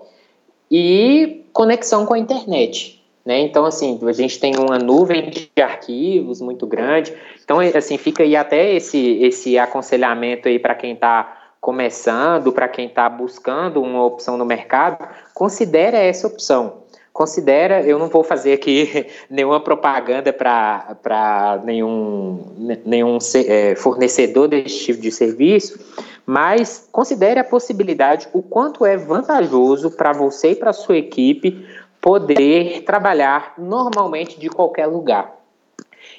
e 0.70 1.44
conexão 1.52 2.06
com 2.06 2.14
a 2.14 2.18
internet. 2.18 3.02
Né? 3.24 3.40
Então, 3.40 3.64
assim, 3.64 3.98
a 4.02 4.12
gente 4.12 4.38
tem 4.38 4.54
uma 4.56 4.78
nuvem 4.78 5.30
de 5.30 5.50
arquivos 5.60 6.40
muito 6.40 6.66
grande. 6.66 7.12
Então, 7.42 7.58
assim, 7.60 7.98
fica 7.98 8.22
aí 8.22 8.34
até 8.36 8.74
esse, 8.74 9.22
esse 9.22 9.58
aconselhamento 9.58 10.48
aí 10.48 10.58
para 10.58 10.74
quem 10.74 10.94
está 10.94 11.52
começando, 11.60 12.52
para 12.52 12.68
quem 12.68 12.86
está 12.86 13.08
buscando 13.08 13.82
uma 13.82 14.04
opção 14.04 14.36
no 14.36 14.44
mercado, 14.44 15.06
considere 15.34 15.96
essa 15.96 16.26
opção 16.26 16.88
considera, 17.18 17.82
eu 17.82 17.98
não 17.98 18.06
vou 18.06 18.22
fazer 18.22 18.52
aqui 18.52 19.06
nenhuma 19.28 19.58
propaganda 19.58 20.32
para 20.32 21.60
nenhum, 21.64 22.44
nenhum 22.86 23.18
é, 23.34 23.74
fornecedor 23.74 24.46
desse 24.46 24.84
tipo 24.84 25.00
de 25.00 25.10
serviço, 25.10 25.80
mas 26.28 26.86
considere 26.92 27.40
a 27.40 27.44
possibilidade, 27.44 28.28
o 28.34 28.42
quanto 28.42 28.84
é 28.84 28.98
vantajoso 28.98 29.92
para 29.92 30.12
você 30.12 30.50
e 30.50 30.54
para 30.54 30.74
sua 30.74 30.98
equipe 30.98 31.66
poder 32.02 32.82
trabalhar 32.82 33.54
normalmente 33.56 34.38
de 34.38 34.50
qualquer 34.50 34.84
lugar. 34.84 35.34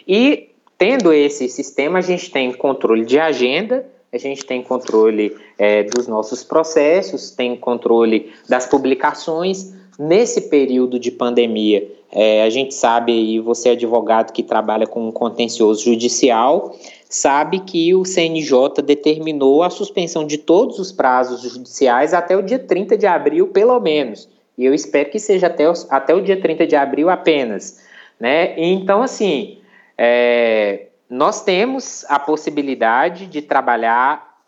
E 0.08 0.50
tendo 0.80 1.14
esse 1.14 1.48
sistema, 1.48 2.00
a 2.00 2.02
gente 2.02 2.32
tem 2.32 2.52
controle 2.52 3.06
de 3.06 3.20
agenda, 3.20 3.86
a 4.12 4.18
gente 4.18 4.44
tem 4.44 4.64
controle 4.64 5.38
é, 5.60 5.84
dos 5.84 6.08
nossos 6.08 6.44
processos, 6.44 7.30
tem 7.30 7.56
controle 7.56 8.34
das 8.50 8.66
publicações, 8.66 9.76
Nesse 10.00 10.44
período 10.48 10.98
de 10.98 11.12
pandemia, 11.12 11.86
é, 12.10 12.44
a 12.44 12.50
gente 12.50 12.74
sabe, 12.74 13.12
e 13.12 13.38
você 13.38 13.68
é 13.68 13.72
advogado 13.74 14.32
que 14.32 14.42
trabalha 14.42 14.88
com 14.88 15.10
um 15.10 15.12
contencioso 15.12 15.84
judicial, 15.84 16.74
sabe 17.10 17.60
que 17.60 17.94
o 17.94 18.06
CNJ 18.06 18.82
determinou 18.82 19.62
a 19.62 19.70
suspensão 19.70 20.26
de 20.26 20.38
todos 20.38 20.80
os 20.80 20.94
prazos 20.94 21.42
judiciais 21.42 22.14
até 22.14 22.38
o 22.38 22.42
dia 22.42 22.58
30 22.58 22.98
de 22.98 23.06
abril, 23.06 23.50
pelo 23.50 23.78
menos. 23.82 24.30
E 24.58 24.64
eu 24.64 24.74
espero 24.74 25.10
que 25.10 25.20
seja 25.20 25.48
até, 25.48 25.70
os, 25.70 25.86
até 25.92 26.16
o 26.16 26.22
dia 26.22 26.40
30 26.40 26.66
de 26.66 26.78
abril 26.78 27.10
apenas. 27.10 27.84
Né? 28.18 28.54
Então, 28.58 29.02
assim, 29.02 29.58
é, 29.98 30.88
nós 31.10 31.44
temos 31.44 32.06
a 32.08 32.18
possibilidade 32.18 33.26
de 33.26 33.42
trabalhar 33.42 34.40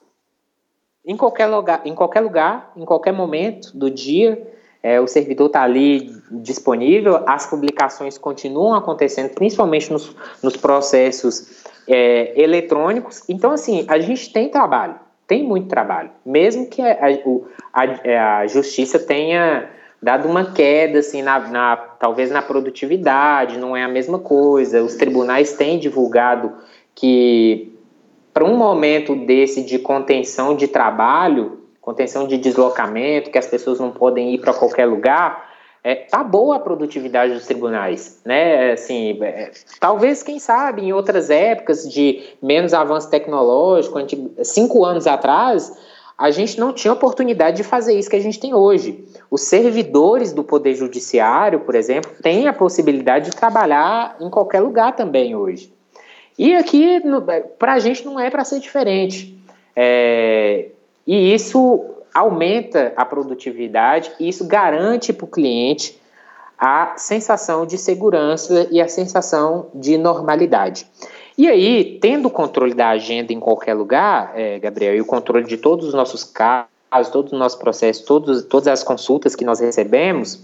em 1.06 1.18
qualquer 1.18 1.48
lugar, 1.48 1.82
em 1.84 1.94
qualquer 1.94 2.22
lugar, 2.22 2.72
em 2.78 2.86
qualquer 2.86 3.12
momento 3.12 3.76
do 3.76 3.90
dia 3.90 4.48
é, 4.84 5.00
o 5.00 5.08
servidor 5.08 5.48
está 5.48 5.62
ali 5.62 6.12
disponível, 6.32 7.24
as 7.28 7.46
publicações 7.46 8.18
continuam 8.18 8.74
acontecendo, 8.74 9.30
principalmente 9.30 9.92
nos, 9.92 10.16
nos 10.42 10.58
processos 10.58 11.64
é, 11.88 12.34
eletrônicos. 12.42 13.24
Então, 13.30 13.52
assim, 13.52 13.86
a 13.88 14.00
gente 14.00 14.34
tem 14.34 14.50
trabalho, 14.50 14.96
tem 15.28 15.44
muito 15.44 15.68
trabalho, 15.68 16.10
mesmo 16.26 16.68
que 16.68 16.82
a, 16.82 16.98
a, 17.74 18.38
a 18.40 18.48
justiça 18.48 18.98
tenha 18.98 19.70
dado 20.02 20.28
uma 20.28 20.52
queda, 20.52 21.00
assim, 21.00 21.22
na, 21.22 21.40
na, 21.40 21.78
talvez 21.78 22.32
na 22.32 22.42
produtividade, 22.42 23.60
não 23.60 23.78
é 23.78 23.84
a 23.84 23.88
mesma 23.88 24.18
coisa. 24.18 24.82
Os 24.82 24.96
tribunais 24.96 25.54
têm 25.54 25.78
divulgado 25.78 26.54
que, 26.96 27.78
para 28.34 28.44
um 28.44 28.58
momento 28.58 29.16
desse 29.16 29.64
de 29.64 29.78
contenção 29.78 30.56
de 30.56 30.68
trabalho, 30.68 31.61
contenção 31.82 32.28
de 32.28 32.38
deslocamento, 32.38 33.32
que 33.32 33.38
as 33.38 33.48
pessoas 33.48 33.80
não 33.80 33.92
podem 33.92 34.34
ir 34.34 34.40
para 34.40 34.54
qualquer 34.54 34.86
lugar, 34.86 35.50
é, 35.84 35.96
tá 35.96 36.24
boa 36.24 36.58
a 36.58 36.60
produtividade 36.60 37.34
dos 37.34 37.46
tribunais, 37.46 38.22
né? 38.24 38.74
Assim, 38.74 39.18
é, 39.24 39.52
talvez, 39.80 40.22
quem 40.22 40.38
sabe, 40.38 40.84
em 40.84 40.94
outras 40.94 41.32
épocas 41.32 41.90
de 41.92 42.22
menos 42.42 42.72
avanço 42.74 43.10
tecnológico, 43.10 43.98
cinco 44.44 44.86
anos 44.86 45.08
atrás, 45.08 45.76
a 46.16 46.30
gente 46.30 46.60
não 46.60 46.72
tinha 46.72 46.94
oportunidade 46.94 47.58
de 47.58 47.64
fazer 47.64 47.98
isso 47.98 48.08
que 48.08 48.16
a 48.16 48.22
gente 48.22 48.40
tem 48.40 48.54
hoje. 48.54 49.04
Os 49.30 49.42
servidores 49.42 50.32
do 50.32 50.44
Poder 50.44 50.76
Judiciário, 50.76 51.62
por 51.62 51.74
exemplo, 51.74 52.12
têm 52.22 52.48
a 52.48 52.54
possibilidade 52.54 53.32
de 53.32 53.36
trabalhar 53.36 54.18
em 54.22 54.30
qualquer 54.30 54.60
lugar 54.60 54.96
também 54.96 55.36
hoje. 55.36 55.74
E 56.38 56.54
aqui, 56.54 57.02
para 57.58 57.74
a 57.74 57.80
gente, 57.80 58.06
não 58.06 58.20
é 58.20 58.30
para 58.30 58.44
ser 58.44 58.60
diferente. 58.60 59.36
É, 59.76 60.68
e 61.12 61.34
isso 61.34 61.84
aumenta 62.14 62.94
a 62.96 63.04
produtividade 63.04 64.14
e 64.18 64.30
isso 64.30 64.48
garante 64.48 65.12
para 65.12 65.26
o 65.26 65.28
cliente 65.28 66.00
a 66.58 66.94
sensação 66.96 67.66
de 67.66 67.78
segurança 67.78 68.70
e 68.72 68.80
a 68.80 68.88
sensação 68.88 69.68
de 69.76 69.98
normalidade. 69.98 70.88
E 71.38 71.50
aí, 71.50 71.98
tendo 72.00 72.30
o 72.30 72.32
controle 72.32 72.74
da 72.74 72.88
agenda 72.92 73.34
em 73.34 73.42
qualquer 73.42 73.74
lugar, 73.74 74.32
é, 74.36 74.58
Gabriel, 74.60 74.96
e 74.96 75.02
o 75.02 75.06
controle 75.06 75.46
de 75.46 75.58
todos 75.58 75.86
os 75.86 75.94
nossos 75.94 76.24
casos, 76.24 77.10
todos 77.12 77.34
os 77.34 77.38
nossos 77.38 77.60
processos, 77.60 78.06
todos, 78.06 78.46
todas 78.46 78.70
as 78.70 78.82
consultas 78.82 79.36
que 79.36 79.44
nós 79.44 79.60
recebemos, 79.60 80.40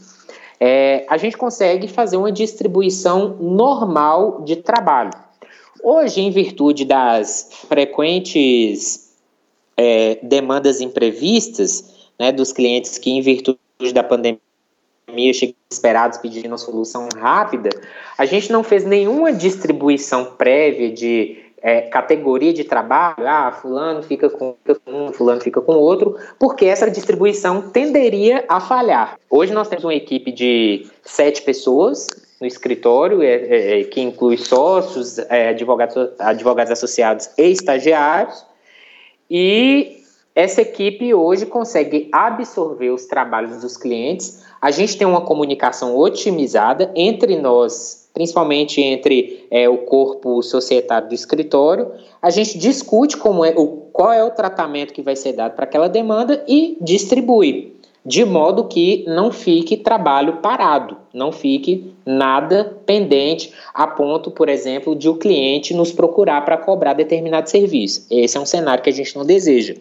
é, 0.59 1.05
a 1.07 1.15
gente 1.15 1.37
consegue 1.37 1.87
fazer 1.87 2.17
uma 2.17 2.31
distribuição 2.31 3.37
normal 3.39 4.41
de 4.41 4.57
trabalho. 4.57 5.11
Hoje, 5.81 6.19
em 6.19 6.29
virtude 6.29 6.83
das 6.83 7.51
frequentes 7.69 9.06
é, 9.77 10.17
demandas 10.23 10.81
imprevistas 10.81 11.93
né, 12.19 12.31
dos 12.31 12.51
clientes 12.51 12.97
que, 12.97 13.11
em 13.11 13.21
virtude 13.21 13.59
da 13.93 14.03
pandemia, 14.03 14.39
chegam 15.33 15.55
esperados 15.71 16.17
pedindo 16.17 16.47
uma 16.47 16.57
solução 16.57 17.07
rápida, 17.15 17.69
a 18.17 18.25
gente 18.25 18.51
não 18.51 18.63
fez 18.63 18.83
nenhuma 18.83 19.31
distribuição 19.31 20.33
prévia 20.37 20.91
de 20.91 21.37
é, 21.61 21.81
categoria 21.81 22.53
de 22.53 22.63
trabalho, 22.63 23.27
ah, 23.27 23.51
fulano 23.51 24.03
fica 24.03 24.29
com 24.29 24.55
um, 24.87 25.11
fulano 25.11 25.41
fica 25.41 25.61
com 25.61 25.73
outro, 25.73 26.15
porque 26.39 26.65
essa 26.65 26.89
distribuição 26.89 27.69
tenderia 27.69 28.45
a 28.47 28.59
falhar. 28.59 29.19
Hoje 29.29 29.53
nós 29.53 29.67
temos 29.67 29.83
uma 29.83 29.95
equipe 29.95 30.31
de 30.31 30.87
sete 31.03 31.41
pessoas 31.41 32.07
no 32.39 32.45
escritório, 32.45 33.23
é, 33.23 33.79
é, 33.79 33.83
que 33.83 33.99
inclui 33.99 34.37
sócios, 34.37 35.17
é, 35.17 35.49
advogados, 35.49 36.09
advogados 36.19 36.71
associados 36.71 37.29
e 37.37 37.49
estagiários, 37.49 38.45
e 39.29 39.97
essa 40.35 40.61
equipe 40.61 41.13
hoje 41.13 41.45
consegue 41.45 42.09
absorver 42.11 42.91
os 42.91 43.05
trabalhos 43.05 43.61
dos 43.61 43.75
clientes. 43.75 44.43
A 44.61 44.69
gente 44.69 44.95
tem 44.95 45.07
uma 45.07 45.21
comunicação 45.21 45.97
otimizada 45.97 46.91
entre 46.95 47.39
nós, 47.39 48.07
principalmente 48.13 48.79
entre 48.79 49.47
é, 49.49 49.67
o 49.67 49.79
corpo 49.79 50.43
societário 50.43 51.09
do 51.09 51.15
escritório. 51.15 51.91
A 52.21 52.29
gente 52.29 52.57
discute 52.57 53.17
como 53.17 53.43
é, 53.43 53.53
o, 53.57 53.67
qual 53.91 54.13
é 54.13 54.23
o 54.23 54.29
tratamento 54.29 54.93
que 54.93 55.01
vai 55.01 55.15
ser 55.15 55.33
dado 55.33 55.55
para 55.55 55.65
aquela 55.65 55.89
demanda 55.89 56.43
e 56.47 56.77
distribui 56.81 57.76
de 58.07 58.23
modo 58.23 58.69
que 58.69 59.03
não 59.05 59.33
fique 59.33 59.75
trabalho 59.75 60.37
parado, 60.37 60.95
não 61.13 61.29
fique 61.29 61.93
nada 62.05 62.77
pendente 62.85 63.53
a 63.73 63.85
ponto, 63.85 64.31
por 64.31 64.47
exemplo, 64.47 64.95
de 64.95 65.09
o 65.09 65.17
cliente 65.17 65.73
nos 65.73 65.91
procurar 65.91 66.45
para 66.45 66.55
cobrar 66.55 66.93
determinado 66.93 67.49
serviço. 67.49 68.07
Esse 68.09 68.37
é 68.37 68.39
um 68.39 68.45
cenário 68.45 68.81
que 68.81 68.89
a 68.89 68.93
gente 68.93 69.13
não 69.13 69.25
deseja. 69.25 69.75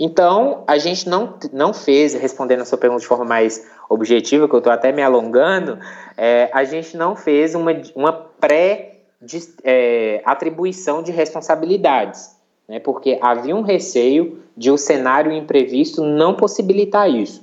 Então, 0.00 0.64
a 0.66 0.78
gente 0.78 1.08
não, 1.08 1.34
não 1.52 1.72
fez, 1.72 2.12
respondendo 2.14 2.62
a 2.62 2.64
sua 2.64 2.76
pergunta 2.76 3.02
de 3.02 3.06
forma 3.06 3.24
mais 3.24 3.64
objetiva, 3.88 4.48
que 4.48 4.54
eu 4.54 4.58
estou 4.58 4.72
até 4.72 4.90
me 4.90 5.02
alongando, 5.02 5.78
é, 6.16 6.50
a 6.52 6.64
gente 6.64 6.96
não 6.96 7.14
fez 7.14 7.54
uma, 7.54 7.70
uma 7.94 8.12
pré-atribuição 8.12 11.04
de, 11.04 11.10
é, 11.10 11.12
de 11.12 11.16
responsabilidades, 11.16 12.34
né, 12.68 12.80
porque 12.80 13.16
havia 13.22 13.54
um 13.54 13.62
receio 13.62 14.42
de 14.56 14.72
o 14.72 14.76
cenário 14.76 15.30
imprevisto 15.30 16.02
não 16.02 16.34
possibilitar 16.34 17.08
isso. 17.08 17.39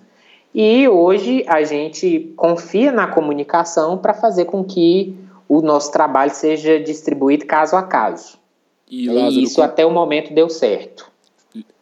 E 0.59 0.87
hoje 0.87 1.45
a 1.45 1.63
gente 1.63 2.33
confia 2.35 2.91
na 2.91 3.05
comunicação 3.05 3.95
para 3.95 4.11
fazer 4.11 4.45
com 4.45 4.63
que 4.63 5.13
o 5.47 5.61
nosso 5.61 5.91
trabalho 5.91 6.31
seja 6.31 6.79
distribuído 6.79 7.45
caso 7.45 7.75
a 7.75 7.83
caso. 7.83 8.39
E, 8.89 9.07
Lázaro, 9.07 9.39
e 9.39 9.43
isso 9.43 9.61
até 9.61 9.85
o 9.85 9.91
momento 9.91 10.33
deu 10.33 10.49
certo. 10.49 11.11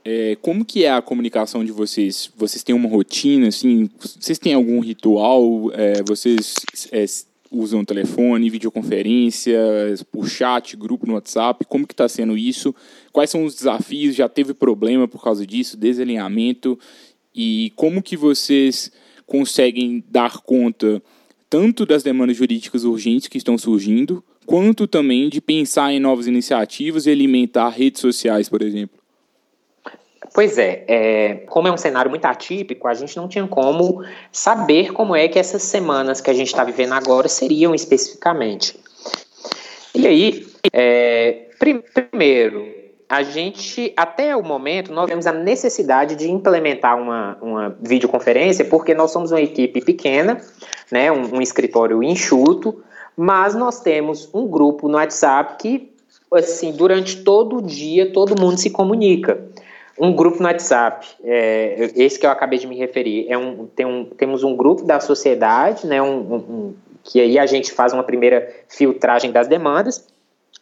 É, 0.04 0.38
como 0.42 0.66
que 0.66 0.84
é 0.84 0.92
a 0.92 1.02
comunicação 1.02 1.64
de 1.64 1.72
vocês? 1.72 2.30
Vocês 2.36 2.66
têm 2.66 2.76
uma 2.76 2.90
rotina, 2.90 3.48
assim? 3.48 3.90
Vocês 3.98 4.38
têm 4.38 4.54
algum 4.54 4.82
ritual? 4.82 5.72
É, 5.72 6.04
vocês 6.04 6.56
é, 6.92 7.06
usam 7.50 7.86
telefone, 7.86 8.50
videoconferência, 8.50 9.58
por 10.12 10.28
chat, 10.28 10.76
grupo 10.76 11.08
no 11.08 11.14
WhatsApp? 11.14 11.64
Como 11.64 11.88
que 11.88 11.94
está 11.94 12.10
sendo 12.10 12.38
isso? 12.38 12.76
Quais 13.14 13.30
são 13.30 13.46
os 13.46 13.56
desafios? 13.56 14.18
Já 14.18 14.28
teve 14.28 14.54
problema 14.54 15.08
por 15.08 15.24
causa 15.24 15.48
disso? 15.48 15.78
Desalinhamento? 15.78 16.78
E 17.36 17.74
como 17.76 18.02
que 18.02 18.16
vocês 18.16 18.92
conseguem 19.26 20.04
dar 20.08 20.40
conta 20.42 21.02
tanto 21.50 21.86
das 21.86 22.04
demandas 22.04 22.38
jurídicas 22.38 22.84
urgentes 22.84 23.28
que 23.28 23.38
estão 23.38 23.58
surgindo, 23.58 24.24
quanto 24.46 24.88
também 24.88 25.30
de 25.30 25.42
pensar 25.42 25.92
em 25.92 26.00
novas 26.00 26.28
iniciativas 26.28 27.06
e 27.06 27.12
alimentar 27.12 27.70
redes 27.70 28.02
sociais, 28.02 28.50
por 28.50 28.62
exemplo? 28.62 29.00
Pois 30.34 30.58
é, 30.58 30.84
é, 30.88 31.36
como 31.48 31.68
é 31.68 31.72
um 31.72 31.78
cenário 31.78 32.10
muito 32.10 32.26
atípico, 32.26 32.88
a 32.88 32.94
gente 32.94 33.16
não 33.16 33.28
tinha 33.28 33.48
como 33.48 34.04
saber 34.32 34.92
como 34.92 35.16
é 35.16 35.28
que 35.28 35.40
essas 35.40 35.64
semanas 35.64 36.20
que 36.20 36.30
a 36.30 36.34
gente 36.34 36.48
está 36.48 36.64
vivendo 36.64 36.94
agora 36.94 37.30
seriam 37.30 37.74
especificamente. 37.74 38.78
E 39.94 40.06
aí, 40.06 40.46
é, 40.74 41.48
primeiro, 41.58 42.68
a 43.08 43.22
gente, 43.22 43.94
até 43.96 44.36
o 44.36 44.44
momento, 44.44 44.92
nós 44.92 45.08
temos 45.08 45.28
a 45.28 45.32
necessidade 45.32 46.16
de 46.16 46.30
implementar 46.30 47.00
uma, 47.00 47.38
uma 47.42 47.78
videoconferência, 47.80 48.66
porque 48.66 48.94
nós 48.94 49.12
somos 49.12 49.32
uma 49.32 49.42
equipe 49.42 49.80
pequena, 49.82 50.42
né, 50.92 51.12
um, 51.12 51.36
um 51.36 51.42
escritório 51.42 52.02
enxuto, 52.02 52.84
mas 53.16 53.54
nós 53.54 53.80
temos 53.80 54.30
um 54.34 54.48
grupo 54.48 54.88
no 54.88 54.96
WhatsApp 54.98 55.56
que, 55.60 55.92
assim, 56.34 56.72
durante 56.72 57.24
todo 57.24 57.58
o 57.58 57.62
dia, 57.62 58.12
todo 58.12 58.40
mundo 58.40 58.58
se 58.58 58.72
comunica. 58.72 59.40
Um 59.98 60.14
grupo 60.14 60.40
no 60.40 60.46
WhatsApp, 60.46 61.08
é, 61.24 61.92
esse 61.96 62.20
que 62.20 62.26
eu 62.26 62.32
acabei 62.32 62.60
de 62.60 62.68
me 62.68 62.76
referir, 62.76 63.28
é 63.30 63.38
um, 63.38 63.68
tem 63.68 63.86
um, 63.86 64.04
temos 64.04 64.44
um 64.44 64.56
grupo 64.56 64.84
da 64.84 65.00
sociedade, 65.00 65.86
né, 65.86 66.02
um, 66.02 66.36
um, 66.36 66.74
que 67.04 67.22
aí 67.22 67.38
a 67.38 67.46
gente 67.46 67.72
faz 67.72 67.94
uma 67.94 68.04
primeira 68.04 68.52
filtragem 68.68 69.32
das 69.32 69.48
demandas, 69.48 70.08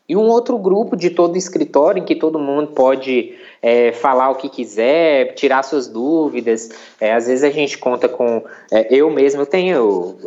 e 0.07 0.15
um 0.17 0.27
outro 0.27 0.57
grupo 0.57 0.95
de 0.95 1.09
todo 1.09 1.37
escritório 1.37 2.01
em 2.01 2.05
que 2.05 2.15
todo 2.15 2.37
mundo 2.37 2.73
pode 2.73 3.33
é, 3.61 3.93
falar 3.93 4.29
o 4.29 4.35
que 4.35 4.49
quiser, 4.49 5.33
tirar 5.33 5.63
suas 5.63 5.87
dúvidas. 5.87 6.69
É, 6.99 7.13
às 7.13 7.27
vezes 7.27 7.43
a 7.43 7.49
gente 7.49 7.77
conta 7.77 8.09
com. 8.09 8.43
É, 8.71 8.93
eu 8.93 9.09
mesmo 9.09 9.45
tenho 9.45 10.17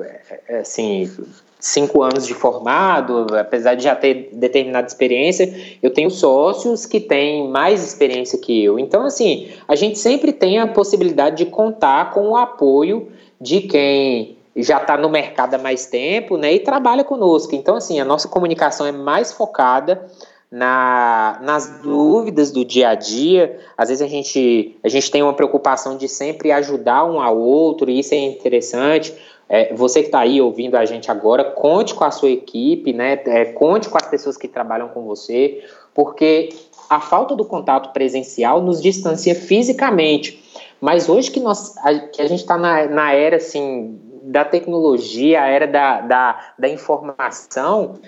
é, 0.49 0.59
assim 0.61 1.11
cinco 1.59 2.03
anos 2.03 2.27
de 2.27 2.33
formado, 2.33 3.27
apesar 3.37 3.75
de 3.75 3.85
já 3.85 3.95
ter 3.95 4.31
determinada 4.33 4.87
experiência, 4.87 5.53
eu 5.83 5.91
tenho 5.91 6.11
sócios 6.11 6.87
que 6.87 7.01
têm 7.01 7.49
mais 7.49 7.85
experiência 7.85 8.39
que 8.39 8.63
eu. 8.63 8.79
Então, 8.79 9.05
assim, 9.05 9.49
a 9.67 9.75
gente 9.75 9.99
sempre 9.99 10.33
tem 10.33 10.59
a 10.59 10.67
possibilidade 10.67 11.45
de 11.45 11.47
contar 11.47 12.13
com 12.13 12.29
o 12.29 12.37
apoio 12.37 13.09
de 13.41 13.63
quem 13.63 14.36
já 14.63 14.79
está 14.79 14.97
no 14.97 15.09
mercado 15.09 15.55
há 15.55 15.59
mais 15.59 15.87
tempo, 15.87 16.37
né, 16.37 16.55
e 16.55 16.61
trabalha 16.61 17.05
conosco. 17.05 17.55
Então, 17.55 17.77
assim, 17.77 18.01
a 18.01 18.05
nossa 18.05 18.29
comunicação 18.29 18.87
é 18.87 18.93
mais 18.93 19.33
focada 19.33 20.07
na, 20.51 21.39
nas 21.43 21.81
dúvidas 21.83 22.51
do 22.51 22.65
dia 22.65 22.91
a 22.91 22.95
dia. 22.95 23.59
Às 23.77 23.89
vezes 23.89 24.03
a 24.03 24.09
gente, 24.09 24.77
a 24.83 24.89
gente 24.89 25.11
tem 25.11 25.23
uma 25.23 25.35
preocupação 25.35 25.97
de 25.97 26.09
sempre 26.09 26.53
ajudar 26.53 27.05
um 27.05 27.21
ao 27.21 27.39
outro, 27.39 27.91
e 27.91 27.99
isso 27.99 28.15
é 28.15 28.19
interessante. 28.19 29.15
É, 29.49 29.75
você 29.75 30.01
que 30.01 30.07
está 30.07 30.21
aí 30.21 30.41
ouvindo 30.41 30.77
a 30.77 30.85
gente 30.85 31.11
agora, 31.11 31.45
conte 31.45 31.95
com 31.95 32.05
a 32.05 32.11
sua 32.11 32.31
equipe, 32.31 32.93
né? 32.93 33.21
É, 33.27 33.45
conte 33.47 33.89
com 33.89 33.97
as 33.97 34.07
pessoas 34.07 34.37
que 34.37 34.49
trabalham 34.49 34.89
com 34.89 35.03
você, 35.05 35.63
porque 35.95 36.49
a 36.91 37.01
falta 37.01 37.37
do 37.37 37.45
contato 37.45 37.93
presencial 37.93 38.61
nos 38.61 38.81
distancia 38.81 39.35
fisicamente. 39.35 40.43
Mas 40.81 41.09
hoje 41.09 41.31
que, 41.31 41.41
nós, 41.41 41.77
a, 41.79 41.95
que 41.95 42.21
a 42.21 42.29
gente 42.29 42.41
está 42.41 42.59
na, 42.59 42.87
na 42.87 43.13
era 43.13 43.37
assim, 43.37 43.99
da 44.27 44.45
tecnologia, 44.45 45.43
a 45.43 45.47
era 45.47 45.67
da, 45.67 46.01
da, 46.01 46.53
da 46.59 46.69
informação, 46.69 47.99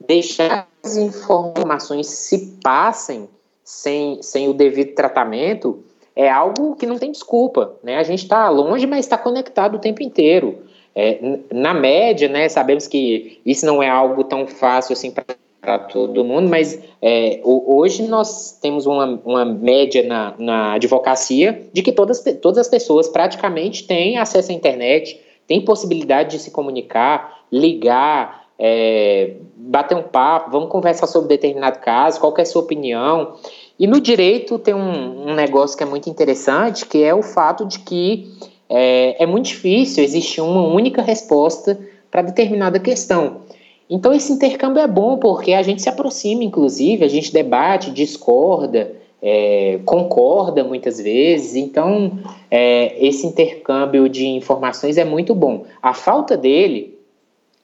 deixar 0.00 0.68
as 0.82 0.96
informações 0.96 2.06
se 2.06 2.58
passem 2.62 3.28
sem, 3.64 4.22
sem 4.22 4.48
o 4.48 4.54
devido 4.54 4.94
tratamento 4.94 5.82
é 6.14 6.30
algo 6.30 6.76
que 6.76 6.86
não 6.86 6.98
tem 6.98 7.10
desculpa. 7.10 7.74
Né? 7.82 7.96
A 7.96 8.02
gente 8.02 8.22
está 8.22 8.48
longe, 8.48 8.86
mas 8.86 9.00
está 9.00 9.18
conectado 9.18 9.74
o 9.74 9.78
tempo 9.78 10.02
inteiro. 10.02 10.58
É, 10.94 11.18
na 11.52 11.74
média, 11.74 12.26
né, 12.26 12.48
sabemos 12.48 12.88
que 12.88 13.38
isso 13.44 13.66
não 13.66 13.82
é 13.82 13.90
algo 13.90 14.24
tão 14.24 14.46
fácil 14.46 14.94
assim 14.94 15.10
para 15.10 15.78
todo 15.78 16.24
mundo, 16.24 16.48
mas 16.48 16.80
é, 17.02 17.40
hoje 17.44 18.04
nós 18.04 18.58
temos 18.62 18.86
uma, 18.86 19.20
uma 19.24 19.44
média 19.44 20.02
na, 20.04 20.34
na 20.38 20.72
advocacia 20.74 21.68
de 21.70 21.82
que 21.82 21.92
todas, 21.92 22.22
todas 22.40 22.58
as 22.58 22.68
pessoas 22.68 23.08
praticamente 23.08 23.86
têm 23.86 24.16
acesso 24.16 24.52
à 24.52 24.54
internet, 24.54 25.20
tem 25.46 25.64
possibilidade 25.64 26.32
de 26.32 26.38
se 26.42 26.50
comunicar, 26.50 27.42
ligar, 27.50 28.46
é, 28.58 29.34
bater 29.56 29.96
um 29.96 30.02
papo, 30.02 30.50
vamos 30.50 30.70
conversar 30.70 31.06
sobre 31.06 31.28
determinado 31.28 31.78
caso, 31.80 32.20
qual 32.20 32.34
é 32.38 32.42
a 32.42 32.46
sua 32.46 32.62
opinião. 32.62 33.34
E 33.78 33.86
no 33.86 34.00
direito 34.00 34.58
tem 34.58 34.74
um, 34.74 35.30
um, 35.30 35.34
negócio 35.34 35.76
que 35.76 35.82
é 35.82 35.86
muito 35.86 36.08
interessante, 36.08 36.86
que 36.86 37.02
é 37.02 37.14
o 37.14 37.22
fato 37.22 37.66
de 37.66 37.78
que 37.80 38.32
é, 38.68 39.22
é 39.22 39.26
muito 39.26 39.46
difícil 39.46 40.02
existir 40.02 40.40
uma 40.40 40.66
única 40.66 41.02
resposta 41.02 41.78
para 42.10 42.22
determinada 42.22 42.80
questão. 42.80 43.42
Então 43.88 44.12
esse 44.12 44.32
intercâmbio 44.32 44.82
é 44.82 44.88
bom 44.88 45.18
porque 45.18 45.52
a 45.52 45.62
gente 45.62 45.82
se 45.82 45.88
aproxima, 45.88 46.42
inclusive, 46.42 47.04
a 47.04 47.08
gente 47.08 47.32
debate, 47.32 47.90
discorda, 47.90 48.92
é, 49.22 49.80
concorda 49.84 50.62
muitas 50.62 51.00
vezes, 51.00 51.56
então 51.56 52.18
é, 52.50 52.96
esse 53.04 53.26
intercâmbio 53.26 54.08
de 54.08 54.26
informações 54.26 54.98
é 54.98 55.04
muito 55.04 55.34
bom. 55.34 55.64
A 55.82 55.94
falta 55.94 56.36
dele 56.36 56.98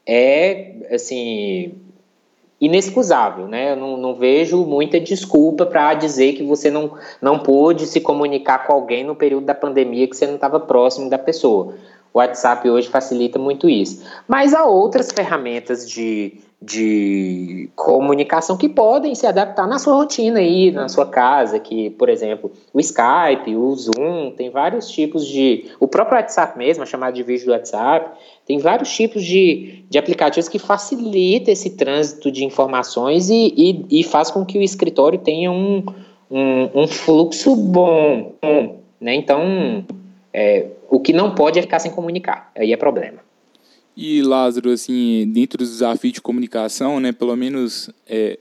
é, 0.06 0.72
assim, 0.90 1.74
inexcusável, 2.60 3.48
né? 3.48 3.72
Eu 3.72 3.76
não, 3.76 3.96
não 3.96 4.14
vejo 4.14 4.64
muita 4.64 5.00
desculpa 5.00 5.66
para 5.66 5.94
dizer 5.94 6.34
que 6.34 6.44
você 6.44 6.70
não, 6.70 6.92
não 7.20 7.38
pôde 7.38 7.86
se 7.86 8.00
comunicar 8.00 8.66
com 8.66 8.72
alguém 8.72 9.04
no 9.04 9.16
período 9.16 9.46
da 9.46 9.54
pandemia 9.54 10.06
que 10.06 10.16
você 10.16 10.26
não 10.26 10.36
estava 10.36 10.60
próximo 10.60 11.10
da 11.10 11.18
pessoa. 11.18 11.74
O 12.14 12.18
WhatsApp 12.18 12.68
hoje 12.68 12.88
facilita 12.88 13.38
muito 13.38 13.68
isso. 13.68 14.04
Mas 14.28 14.54
há 14.54 14.64
outras 14.64 15.10
ferramentas 15.10 15.88
de, 15.88 16.38
de 16.64 17.68
comunicação 17.74 18.56
que 18.56 18.68
podem 18.68 19.14
se 19.16 19.26
adaptar 19.26 19.66
na 19.66 19.80
sua 19.80 19.94
rotina 19.94 20.38
aí, 20.38 20.70
na 20.70 20.88
sua 20.88 21.04
casa, 21.06 21.58
que, 21.58 21.90
por 21.90 22.08
exemplo, 22.08 22.52
o 22.72 22.78
Skype, 22.78 23.56
o 23.56 23.74
Zoom, 23.74 24.30
tem 24.36 24.48
vários 24.48 24.88
tipos 24.88 25.26
de... 25.26 25.72
O 25.80 25.88
próprio 25.88 26.16
WhatsApp 26.16 26.56
mesmo, 26.56 26.84
a 26.84 26.86
chamada 26.86 27.12
de 27.12 27.22
vídeo 27.24 27.46
do 27.46 27.52
WhatsApp, 27.52 28.16
tem 28.46 28.58
vários 28.58 28.94
tipos 28.94 29.24
de, 29.24 29.84
de 29.90 29.98
aplicativos 29.98 30.48
que 30.48 30.58
facilitam 30.58 31.52
esse 31.52 31.70
trânsito 31.70 32.30
de 32.30 32.44
informações 32.44 33.28
e, 33.28 33.52
e, 33.56 34.00
e 34.00 34.04
faz 34.04 34.30
com 34.30 34.44
que 34.44 34.56
o 34.56 34.62
escritório 34.62 35.18
tenha 35.18 35.50
um, 35.50 35.84
um, 36.30 36.82
um 36.82 36.86
fluxo 36.86 37.56
bom, 37.56 38.34
né? 39.00 39.14
Então, 39.14 39.84
é, 40.32 40.66
o 40.88 41.00
que 41.00 41.12
não 41.12 41.34
pode 41.34 41.58
é 41.58 41.62
ficar 41.62 41.80
sem 41.80 41.90
comunicar, 41.90 42.52
aí 42.56 42.72
é 42.72 42.76
problema. 42.76 43.31
E 43.96 44.22
Lázaro, 44.22 44.70
assim, 44.70 45.30
dentro 45.32 45.58
dos 45.58 45.70
desafios 45.70 46.14
de 46.14 46.20
comunicação, 46.20 46.98
né, 46.98 47.12
pelo 47.12 47.36
menos 47.36 47.90
é, 48.06 48.38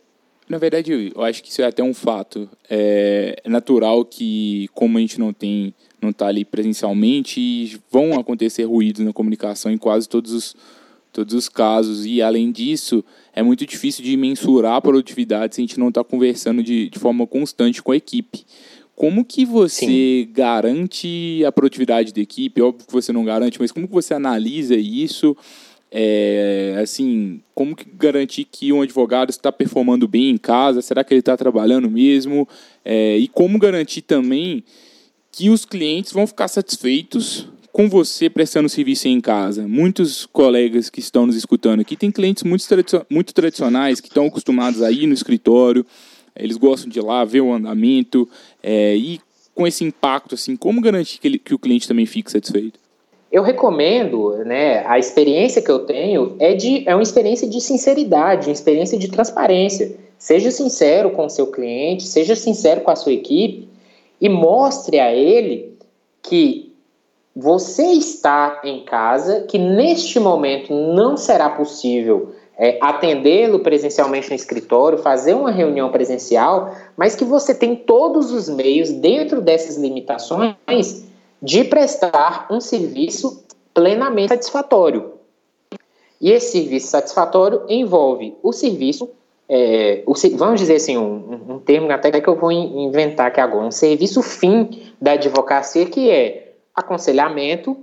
Na 0.47 0.57
verdade, 0.57 1.13
eu 1.15 1.23
acho 1.23 1.41
que 1.41 1.49
isso 1.49 1.61
é 1.61 1.65
até 1.65 1.81
um 1.81 1.93
fato. 1.93 2.49
É 2.69 3.41
natural 3.45 4.03
que, 4.03 4.69
como 4.73 4.97
a 4.97 5.01
gente 5.01 5.17
não 5.19 5.31
tem, 5.31 5.73
não 6.01 6.09
está 6.09 6.27
ali 6.27 6.43
presencialmente, 6.43 7.79
vão 7.89 8.19
acontecer 8.19 8.63
ruídos 8.63 9.03
na 9.05 9.13
comunicação 9.13 9.71
em 9.71 9.77
quase 9.77 10.09
todos 10.09 10.33
os, 10.33 10.55
todos 11.13 11.33
os 11.33 11.47
casos. 11.47 12.05
E, 12.05 12.21
além 12.21 12.51
disso, 12.51 13.03
é 13.33 13.41
muito 13.41 13.65
difícil 13.65 14.03
de 14.03 14.17
mensurar 14.17 14.75
a 14.75 14.81
produtividade 14.81 15.55
se 15.55 15.61
a 15.61 15.63
gente 15.63 15.79
não 15.79 15.87
está 15.87 16.03
conversando 16.03 16.61
de, 16.61 16.89
de 16.89 16.99
forma 16.99 17.25
constante 17.25 17.81
com 17.81 17.91
a 17.91 17.97
equipe. 17.97 18.45
Como 19.01 19.25
que 19.25 19.43
você 19.45 19.87
Sim. 19.87 20.29
garante 20.31 21.43
a 21.43 21.51
produtividade 21.51 22.13
da 22.13 22.21
equipe? 22.21 22.61
Óbvio 22.61 22.85
que 22.85 22.93
você 22.93 23.11
não 23.11 23.25
garante, 23.25 23.59
mas 23.59 23.71
como 23.71 23.87
que 23.87 23.93
você 23.95 24.13
analisa 24.13 24.75
isso? 24.75 25.35
É, 25.89 26.77
assim, 26.79 27.41
como 27.55 27.75
que 27.75 27.83
garantir 27.97 28.45
que 28.45 28.71
um 28.71 28.79
advogado 28.83 29.31
está 29.31 29.51
performando 29.51 30.07
bem 30.07 30.29
em 30.29 30.37
casa? 30.37 30.83
Será 30.83 31.03
que 31.03 31.15
ele 31.15 31.19
está 31.21 31.35
trabalhando 31.35 31.89
mesmo? 31.89 32.47
É, 32.85 33.17
e 33.17 33.27
como 33.27 33.57
garantir 33.57 34.03
também 34.03 34.63
que 35.31 35.49
os 35.49 35.65
clientes 35.65 36.11
vão 36.11 36.27
ficar 36.27 36.47
satisfeitos 36.47 37.47
com 37.71 37.89
você 37.89 38.29
prestando 38.29 38.69
serviço 38.69 39.07
em 39.07 39.19
casa. 39.19 39.67
Muitos 39.67 40.27
colegas 40.27 40.91
que 40.91 40.99
estão 40.99 41.25
nos 41.25 41.35
escutando 41.35 41.79
aqui 41.79 41.95
têm 41.95 42.11
clientes 42.11 42.43
muito, 42.43 42.63
muito 43.09 43.33
tradicionais 43.33 43.99
que 43.99 44.09
estão 44.09 44.27
acostumados 44.27 44.83
a 44.83 44.91
ir 44.91 45.07
no 45.07 45.13
escritório, 45.15 45.83
eles 46.35 46.57
gostam 46.57 46.89
de 46.89 46.99
ir 46.99 47.03
lá 47.03 47.23
ver 47.25 47.41
o 47.41 47.53
andamento 47.53 48.27
é, 48.61 48.95
e 48.95 49.19
com 49.53 49.67
esse 49.67 49.83
impacto, 49.83 50.35
assim, 50.35 50.55
como 50.55 50.81
garantir 50.81 51.19
que, 51.19 51.27
ele, 51.27 51.37
que 51.37 51.53
o 51.53 51.59
cliente 51.59 51.87
também 51.87 52.05
fique 52.05 52.31
satisfeito? 52.31 52.79
Eu 53.31 53.43
recomendo, 53.43 54.37
né, 54.45 54.85
a 54.85 54.99
experiência 54.99 55.61
que 55.61 55.71
eu 55.71 55.79
tenho 55.79 56.35
é, 56.39 56.53
de, 56.53 56.87
é 56.87 56.93
uma 56.93 57.03
experiência 57.03 57.47
de 57.47 57.61
sinceridade, 57.61 58.47
uma 58.47 58.53
experiência 58.53 58.97
de 58.97 59.09
transparência. 59.09 59.95
Seja 60.17 60.51
sincero 60.51 61.11
com 61.11 61.25
o 61.25 61.29
seu 61.29 61.47
cliente, 61.47 62.03
seja 62.03 62.35
sincero 62.35 62.81
com 62.81 62.91
a 62.91 62.95
sua 62.95 63.13
equipe 63.13 63.69
e 64.19 64.29
mostre 64.29 64.99
a 64.99 65.13
ele 65.13 65.77
que 66.21 66.71
você 67.35 67.85
está 67.93 68.61
em 68.63 68.83
casa, 68.83 69.41
que 69.41 69.57
neste 69.57 70.19
momento 70.19 70.73
não 70.73 71.15
será 71.15 71.49
possível 71.49 72.33
é, 72.61 72.77
atendê-lo 72.79 73.61
presencialmente 73.61 74.29
no 74.29 74.35
escritório, 74.35 74.99
fazer 74.99 75.33
uma 75.33 75.49
reunião 75.49 75.89
presencial, 75.89 76.75
mas 76.95 77.15
que 77.15 77.25
você 77.25 77.55
tem 77.55 77.75
todos 77.75 78.31
os 78.31 78.47
meios, 78.47 78.91
dentro 78.91 79.41
dessas 79.41 79.77
limitações, 79.77 81.03
de 81.41 81.63
prestar 81.63 82.45
um 82.51 82.61
serviço 82.61 83.43
plenamente 83.73 84.29
satisfatório. 84.29 85.13
E 86.21 86.29
esse 86.29 86.51
serviço 86.51 86.85
satisfatório 86.85 87.63
envolve 87.67 88.35
o 88.43 88.53
serviço, 88.53 89.09
é, 89.49 90.03
o, 90.05 90.13
vamos 90.37 90.59
dizer 90.59 90.75
assim, 90.75 90.95
um, 90.95 91.55
um, 91.55 91.59
termo 91.59 91.91
até 91.91 92.11
que 92.21 92.29
eu 92.29 92.35
vou 92.35 92.51
inventar 92.51 93.29
aqui 93.29 93.41
agora, 93.41 93.65
um 93.65 93.71
serviço 93.71 94.21
fim 94.21 94.93
da 95.01 95.13
advocacia, 95.13 95.87
que 95.87 96.11
é 96.11 96.53
aconselhamento, 96.75 97.75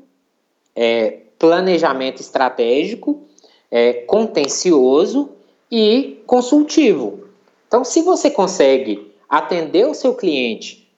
é, 0.77 1.23
planejamento 1.37 2.21
estratégico 2.21 3.28
é, 3.71 3.93
contencioso 3.93 5.31
e 5.71 6.23
consultivo. 6.27 7.25
Então, 7.67 7.85
se 7.85 8.03
você 8.03 8.31
consegue 8.31 9.13
atender 9.29 9.87
o 9.87 9.95
seu 9.95 10.15
cliente 10.15 10.89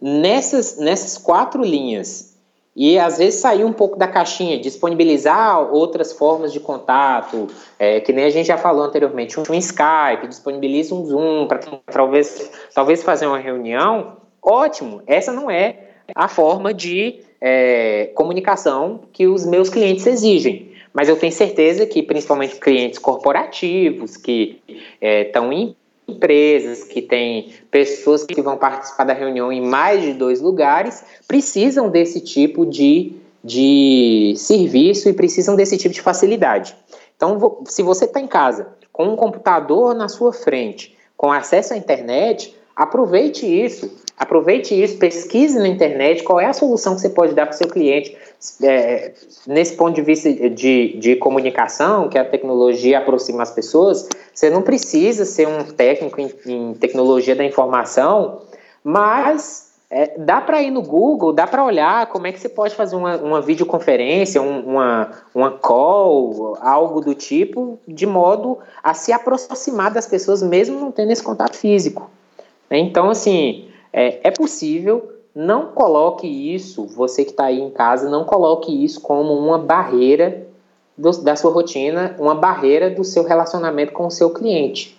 nessas, 0.00 0.78
nessas 0.78 1.18
quatro 1.18 1.62
linhas 1.62 2.34
e 2.74 2.98
às 2.98 3.16
vezes 3.16 3.40
sair 3.40 3.64
um 3.64 3.72
pouco 3.72 3.96
da 3.96 4.06
caixinha, 4.06 4.58
disponibilizar 4.58 5.72
outras 5.72 6.12
formas 6.12 6.52
de 6.52 6.60
contato, 6.60 7.48
é, 7.78 8.00
que 8.00 8.12
nem 8.12 8.24
a 8.24 8.30
gente 8.30 8.46
já 8.46 8.58
falou 8.58 8.84
anteriormente, 8.84 9.40
um, 9.40 9.54
Skype, 9.54 10.28
disponibiliza 10.28 10.94
um 10.94 11.04
Zoom 11.06 11.46
para 11.46 11.60
talvez, 11.90 12.50
talvez 12.74 13.02
fazer 13.02 13.26
uma 13.26 13.38
reunião, 13.38 14.18
ótimo. 14.42 15.02
Essa 15.06 15.32
não 15.32 15.50
é 15.50 15.88
a 16.14 16.28
forma 16.28 16.74
de 16.74 17.20
é, 17.40 18.10
comunicação 18.14 19.00
que 19.10 19.26
os 19.26 19.46
meus 19.46 19.70
clientes 19.70 20.06
exigem. 20.06 20.75
Mas 20.96 21.10
eu 21.10 21.16
tenho 21.16 21.30
certeza 21.30 21.84
que, 21.84 22.02
principalmente 22.02 22.56
clientes 22.56 22.98
corporativos, 22.98 24.16
que 24.16 24.62
estão 24.98 25.52
é, 25.52 25.54
em 25.54 25.76
empresas, 26.08 26.84
que 26.84 27.02
têm 27.02 27.52
pessoas 27.70 28.24
que 28.24 28.40
vão 28.40 28.56
participar 28.56 29.04
da 29.04 29.12
reunião 29.12 29.52
em 29.52 29.60
mais 29.60 30.00
de 30.00 30.14
dois 30.14 30.40
lugares, 30.40 31.04
precisam 31.28 31.90
desse 31.90 32.22
tipo 32.22 32.64
de, 32.64 33.12
de 33.44 34.32
serviço 34.38 35.10
e 35.10 35.12
precisam 35.12 35.54
desse 35.54 35.76
tipo 35.76 35.94
de 35.94 36.00
facilidade. 36.00 36.74
Então, 37.14 37.58
se 37.66 37.82
você 37.82 38.06
está 38.06 38.18
em 38.18 38.26
casa 38.26 38.68
com 38.90 39.04
um 39.04 39.16
computador 39.16 39.94
na 39.94 40.08
sua 40.08 40.32
frente, 40.32 40.96
com 41.14 41.30
acesso 41.30 41.74
à 41.74 41.76
internet, 41.76 42.56
aproveite 42.74 43.44
isso. 43.44 43.90
Aproveite 44.18 44.74
isso, 44.80 44.96
pesquise 44.96 45.58
na 45.58 45.68
internet 45.68 46.22
qual 46.22 46.40
é 46.40 46.46
a 46.46 46.52
solução 46.54 46.94
que 46.94 47.02
você 47.02 47.10
pode 47.10 47.34
dar 47.34 47.46
para 47.46 47.54
o 47.54 47.58
seu 47.58 47.68
cliente. 47.68 48.16
É, 48.62 49.12
nesse 49.46 49.74
ponto 49.76 49.94
de 49.94 50.00
vista 50.00 50.32
de, 50.32 50.96
de 50.98 51.16
comunicação, 51.16 52.08
que 52.08 52.16
a 52.16 52.24
tecnologia 52.24 52.98
aproxima 52.98 53.42
as 53.42 53.50
pessoas, 53.50 54.08
você 54.32 54.48
não 54.48 54.62
precisa 54.62 55.26
ser 55.26 55.46
um 55.46 55.64
técnico 55.64 56.18
em, 56.20 56.30
em 56.46 56.74
tecnologia 56.74 57.36
da 57.36 57.44
informação, 57.44 58.40
mas 58.82 59.66
é, 59.90 60.18
dá 60.18 60.40
para 60.40 60.62
ir 60.62 60.70
no 60.70 60.80
Google, 60.82 61.32
dá 61.32 61.46
para 61.46 61.62
olhar 61.62 62.06
como 62.06 62.26
é 62.26 62.32
que 62.32 62.40
você 62.40 62.48
pode 62.48 62.74
fazer 62.74 62.96
uma, 62.96 63.16
uma 63.18 63.40
videoconferência, 63.42 64.40
um, 64.40 64.60
uma, 64.60 65.10
uma 65.34 65.50
call, 65.50 66.56
algo 66.60 67.02
do 67.02 67.14
tipo, 67.14 67.78
de 67.86 68.06
modo 68.06 68.58
a 68.82 68.94
se 68.94 69.12
aproximar 69.12 69.92
das 69.92 70.06
pessoas, 70.06 70.42
mesmo 70.42 70.80
não 70.80 70.90
tendo 70.90 71.12
esse 71.12 71.22
contato 71.22 71.54
físico. 71.54 72.10
Então, 72.70 73.10
assim, 73.10 73.68
é, 73.92 74.28
é 74.28 74.30
possível, 74.30 75.12
não 75.34 75.66
coloque 75.66 76.26
isso, 76.26 76.86
você 76.86 77.24
que 77.24 77.30
está 77.30 77.46
aí 77.46 77.60
em 77.60 77.70
casa, 77.70 78.08
não 78.08 78.24
coloque 78.24 78.84
isso 78.84 79.00
como 79.00 79.34
uma 79.34 79.58
barreira 79.58 80.46
do, 80.96 81.10
da 81.22 81.36
sua 81.36 81.50
rotina, 81.50 82.16
uma 82.18 82.34
barreira 82.34 82.88
do 82.88 83.04
seu 83.04 83.22
relacionamento 83.22 83.92
com 83.92 84.06
o 84.06 84.10
seu 84.10 84.30
cliente. 84.30 84.98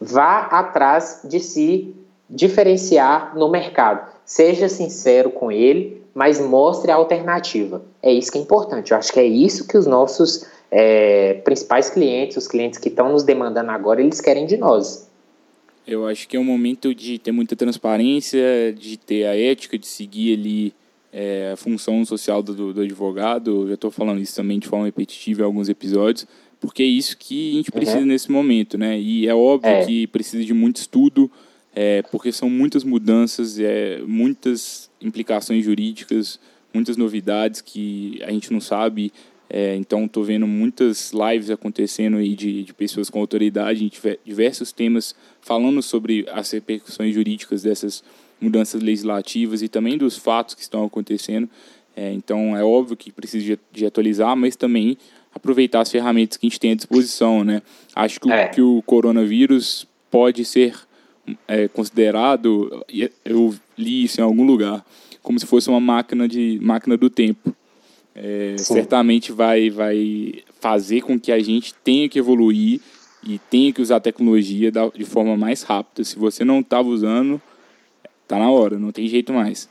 Vá 0.00 0.40
atrás 0.50 1.20
de 1.24 1.40
se 1.40 1.94
diferenciar 2.28 3.36
no 3.36 3.48
mercado. 3.48 4.10
Seja 4.24 4.68
sincero 4.68 5.30
com 5.30 5.52
ele, 5.52 6.02
mas 6.12 6.40
mostre 6.40 6.90
a 6.90 6.96
alternativa. 6.96 7.82
É 8.02 8.12
isso 8.12 8.32
que 8.32 8.38
é 8.38 8.40
importante. 8.40 8.90
Eu 8.90 8.98
acho 8.98 9.12
que 9.12 9.20
é 9.20 9.24
isso 9.24 9.68
que 9.68 9.78
os 9.78 9.86
nossos 9.86 10.44
é, 10.70 11.34
principais 11.44 11.88
clientes, 11.88 12.36
os 12.36 12.48
clientes 12.48 12.78
que 12.78 12.88
estão 12.88 13.12
nos 13.12 13.22
demandando 13.22 13.70
agora, 13.70 14.00
eles 14.00 14.20
querem 14.20 14.46
de 14.46 14.56
nós. 14.56 15.05
Eu 15.86 16.06
acho 16.06 16.26
que 16.26 16.36
é 16.36 16.40
um 16.40 16.44
momento 16.44 16.94
de 16.94 17.18
ter 17.18 17.30
muita 17.30 17.54
transparência, 17.54 18.74
de 18.76 18.96
ter 18.96 19.24
a 19.26 19.36
ética, 19.36 19.78
de 19.78 19.86
seguir 19.86 20.34
ali 20.34 20.74
é, 21.12 21.52
a 21.52 21.56
função 21.56 22.04
social 22.04 22.42
do, 22.42 22.72
do 22.72 22.80
advogado. 22.80 23.62
Eu 23.62 23.68
já 23.68 23.74
estou 23.74 23.90
falando 23.90 24.20
isso 24.20 24.34
também 24.34 24.58
de 24.58 24.66
forma 24.66 24.84
repetitiva 24.84 25.42
em 25.42 25.44
alguns 25.44 25.68
episódios, 25.68 26.26
porque 26.60 26.82
é 26.82 26.86
isso 26.86 27.16
que 27.16 27.52
a 27.52 27.56
gente 27.56 27.70
precisa 27.70 27.98
uhum. 27.98 28.06
nesse 28.06 28.30
momento, 28.30 28.76
né? 28.76 28.98
E 28.98 29.28
é 29.28 29.34
óbvio 29.34 29.70
é. 29.70 29.86
que 29.86 30.06
precisa 30.08 30.44
de 30.44 30.52
muito 30.52 30.76
estudo, 30.76 31.30
é, 31.74 32.02
porque 32.10 32.32
são 32.32 32.50
muitas 32.50 32.82
mudanças, 32.82 33.58
é, 33.60 34.00
muitas 34.06 34.90
implicações 35.00 35.64
jurídicas, 35.64 36.40
muitas 36.74 36.96
novidades 36.96 37.60
que 37.60 38.20
a 38.24 38.30
gente 38.30 38.52
não 38.52 38.60
sabe 38.60 39.12
é, 39.48 39.76
então, 39.76 40.06
estou 40.06 40.24
vendo 40.24 40.46
muitas 40.46 41.12
lives 41.12 41.50
acontecendo 41.50 42.16
aí 42.16 42.34
de, 42.34 42.64
de 42.64 42.74
pessoas 42.74 43.08
com 43.08 43.20
autoridade 43.20 43.84
em 43.84 43.90
diversos 44.24 44.72
temas, 44.72 45.14
falando 45.40 45.80
sobre 45.82 46.26
as 46.32 46.50
repercussões 46.50 47.14
jurídicas 47.14 47.62
dessas 47.62 48.02
mudanças 48.40 48.82
legislativas 48.82 49.62
e 49.62 49.68
também 49.68 49.96
dos 49.96 50.16
fatos 50.16 50.54
que 50.54 50.62
estão 50.62 50.84
acontecendo. 50.84 51.48
É, 51.94 52.12
então, 52.12 52.56
é 52.56 52.64
óbvio 52.64 52.96
que 52.96 53.12
precisa 53.12 53.44
de, 53.44 53.58
de, 53.72 53.86
atualizar, 53.86 54.36
mas 54.36 54.56
também 54.56 54.98
aproveitar 55.32 55.80
as 55.80 55.90
ferramentas 55.90 56.36
que 56.36 56.46
a 56.46 56.48
gente 56.48 56.60
tem 56.60 56.72
à 56.72 56.74
disposição. 56.74 57.44
Né? 57.44 57.62
Acho 57.94 58.20
que, 58.20 58.30
é. 58.30 58.46
o, 58.46 58.50
que 58.50 58.60
o 58.60 58.82
coronavírus 58.82 59.86
pode 60.10 60.44
ser 60.44 60.74
é, 61.46 61.68
considerado, 61.68 62.84
eu 63.24 63.54
li 63.78 64.04
isso 64.04 64.20
em 64.20 64.24
algum 64.24 64.44
lugar, 64.44 64.84
como 65.22 65.38
se 65.38 65.46
fosse 65.46 65.68
uma 65.68 65.80
máquina, 65.80 66.28
de, 66.28 66.58
máquina 66.60 66.96
do 66.96 67.08
tempo 67.08 67.54
é, 68.16 68.56
certamente 68.56 69.30
vai, 69.30 69.68
vai 69.68 70.42
fazer 70.58 71.02
com 71.02 71.20
que 71.20 71.30
a 71.30 71.38
gente 71.38 71.74
tenha 71.74 72.08
que 72.08 72.18
evoluir 72.18 72.80
e 73.22 73.38
tenha 73.50 73.72
que 73.72 73.82
usar 73.82 73.96
a 73.96 74.00
tecnologia 74.00 74.72
da, 74.72 74.88
de 74.88 75.04
forma 75.04 75.36
mais 75.36 75.62
rápida. 75.62 76.02
Se 76.02 76.18
você 76.18 76.44
não 76.44 76.60
estava 76.60 76.88
usando, 76.88 77.40
tá 78.26 78.38
na 78.38 78.50
hora, 78.50 78.78
não 78.78 78.90
tem 78.90 79.06
jeito 79.06 79.34
mais. 79.34 79.68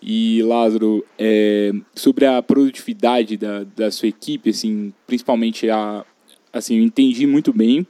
E 0.00 0.42
Lázaro, 0.42 1.04
é, 1.18 1.70
sobre 1.94 2.24
a 2.24 2.42
produtividade 2.42 3.36
da, 3.36 3.64
da 3.76 3.90
sua 3.90 4.08
equipe, 4.08 4.50
assim, 4.50 4.92
principalmente 5.06 5.68
a, 5.68 6.04
assim, 6.50 6.78
eu 6.78 6.82
entendi 6.82 7.26
muito 7.26 7.52
bem 7.52 7.86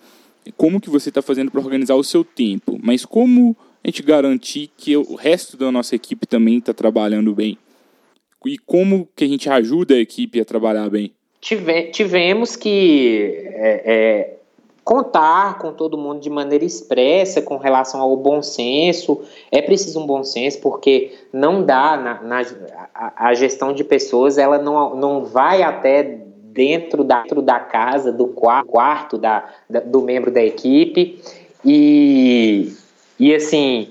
como 0.56 0.80
que 0.80 0.90
você 0.90 1.10
está 1.10 1.22
fazendo 1.22 1.52
para 1.52 1.60
organizar 1.60 1.94
o 1.94 2.02
seu 2.02 2.24
tempo, 2.24 2.76
mas 2.82 3.04
como 3.04 3.56
a 3.84 3.88
gente 3.88 4.02
garantir 4.02 4.70
que 4.76 4.96
o 4.96 5.14
resto 5.14 5.56
da 5.56 5.70
nossa 5.70 5.94
equipe 5.94 6.26
também 6.26 6.58
está 6.58 6.74
trabalhando 6.74 7.32
bem? 7.32 7.56
E 8.46 8.58
como 8.58 9.08
que 9.14 9.24
a 9.24 9.28
gente 9.28 9.48
ajuda 9.48 9.94
a 9.94 9.98
equipe 9.98 10.40
a 10.40 10.44
trabalhar 10.44 10.88
bem? 10.90 11.12
Tive, 11.40 11.84
tivemos 11.90 12.54
que 12.54 13.50
é, 13.54 13.82
é, 13.84 14.36
contar 14.84 15.58
com 15.58 15.72
todo 15.72 15.98
mundo 15.98 16.20
de 16.20 16.30
maneira 16.30 16.64
expressa 16.64 17.42
com 17.42 17.56
relação 17.56 18.00
ao 18.00 18.16
bom 18.16 18.42
senso. 18.42 19.22
É 19.50 19.60
preciso 19.62 20.00
um 20.00 20.06
bom 20.06 20.24
senso, 20.24 20.60
porque 20.60 21.12
não 21.32 21.64
dá, 21.64 21.96
na, 21.96 22.22
na 22.22 22.42
a, 22.94 23.28
a, 23.28 23.34
gestão 23.34 23.72
de 23.72 23.84
pessoas, 23.84 24.38
ela 24.38 24.58
não, 24.58 24.94
não 24.96 25.24
vai 25.24 25.62
até 25.62 26.02
dentro 26.52 27.02
da, 27.02 27.22
dentro 27.22 27.42
da 27.42 27.58
casa, 27.58 28.12
do 28.12 28.26
quarto 28.28 29.16
da, 29.18 29.48
da, 29.68 29.80
do 29.80 30.02
membro 30.02 30.30
da 30.30 30.42
equipe. 30.42 31.20
E, 31.64 32.72
e 33.18 33.34
assim, 33.34 33.88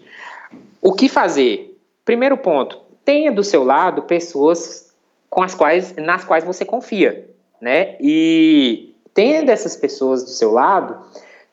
o 0.81 0.93
que 0.93 1.07
fazer? 1.07 1.77
Primeiro 2.03 2.37
ponto, 2.37 2.79
tenha 3.03 3.31
do 3.31 3.43
seu 3.43 3.63
lado 3.63 4.03
pessoas 4.03 4.93
com 5.29 5.41
as 5.41 5.55
quais, 5.55 5.95
nas 5.95 6.23
quais 6.23 6.43
você 6.43 6.65
confia, 6.65 7.29
né? 7.59 7.95
E 7.99 8.93
tendo 9.13 9.49
essas 9.49 9.75
pessoas 9.75 10.23
do 10.23 10.29
seu 10.29 10.51
lado, 10.51 10.97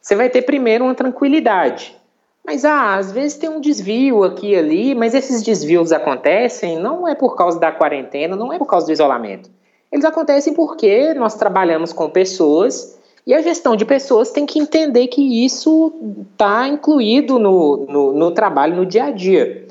você 0.01 0.17
vai 0.17 0.29
ter 0.29 0.43
primeiro 0.43 0.85
uma 0.85 0.95
tranquilidade. 0.95 1.97
Mas 2.45 2.65
ah, 2.65 2.97
às 2.97 3.13
vezes 3.13 3.37
tem 3.37 3.51
um 3.51 3.61
desvio 3.61 4.25
aqui 4.25 4.53
e 4.53 4.57
ali, 4.57 4.95
mas 4.95 5.15
esses 5.15 5.43
desvios 5.43 5.93
acontecem 5.93 6.79
não 6.79 7.07
é 7.07 7.15
por 7.15 7.37
causa 7.37 7.61
da 7.61 7.71
quarentena, 7.71 8.35
não 8.35 8.53
é 8.53 8.59
por 8.59 8.67
causa 8.67 8.87
do 8.87 8.93
isolamento. 8.93 9.51
Eles 9.93 10.05
acontecem 10.05 10.55
porque 10.55 11.13
nós 11.15 11.35
trabalhamos 11.35 11.93
com 11.93 12.09
pessoas 12.09 12.99
e 13.27 13.35
a 13.35 13.43
gestão 13.43 13.77
de 13.77 13.85
pessoas 13.85 14.31
tem 14.31 14.47
que 14.47 14.59
entender 14.59 15.09
que 15.09 15.45
isso 15.45 15.93
está 16.33 16.67
incluído 16.67 17.39
no, 17.39 17.87
no, 17.87 18.13
no, 18.15 18.31
trabalho, 18.31 18.75
no 18.75 18.87
dia 18.87 19.05
a 19.05 19.11
dia. 19.11 19.68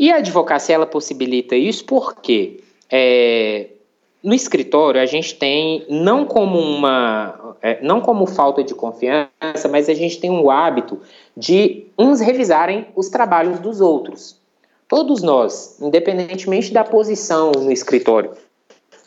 E 0.00 0.10
a 0.10 0.16
advocacia 0.16 0.74
ela 0.74 0.86
possibilita 0.86 1.54
isso 1.54 1.84
porque 1.84 2.64
é, 2.90 3.66
no 4.22 4.32
escritório, 4.32 4.98
a 4.98 5.04
gente 5.04 5.34
tem, 5.34 5.84
não 5.90 6.24
como 6.24 6.58
uma, 6.58 7.54
é, 7.60 7.82
não 7.82 8.00
como 8.00 8.24
falta 8.24 8.64
de 8.64 8.74
confiança, 8.74 9.68
mas 9.70 9.90
a 9.90 9.94
gente 9.94 10.18
tem 10.18 10.30
um 10.30 10.50
hábito 10.50 10.98
de 11.36 11.86
uns 11.98 12.18
revisarem 12.18 12.86
os 12.96 13.10
trabalhos 13.10 13.58
dos 13.60 13.82
outros. 13.82 14.40
Todos 14.88 15.22
nós, 15.22 15.78
independentemente 15.82 16.72
da 16.72 16.82
posição 16.82 17.52
no 17.52 17.70
escritório, 17.70 18.30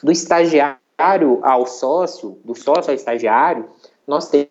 do 0.03 0.11
estagiário 0.11 1.39
ao 1.41 1.65
sócio, 1.65 2.37
do 2.45 2.53
sócio 2.53 2.91
ao 2.91 2.95
estagiário, 2.95 3.65
nós 4.07 4.29
temos 4.29 4.47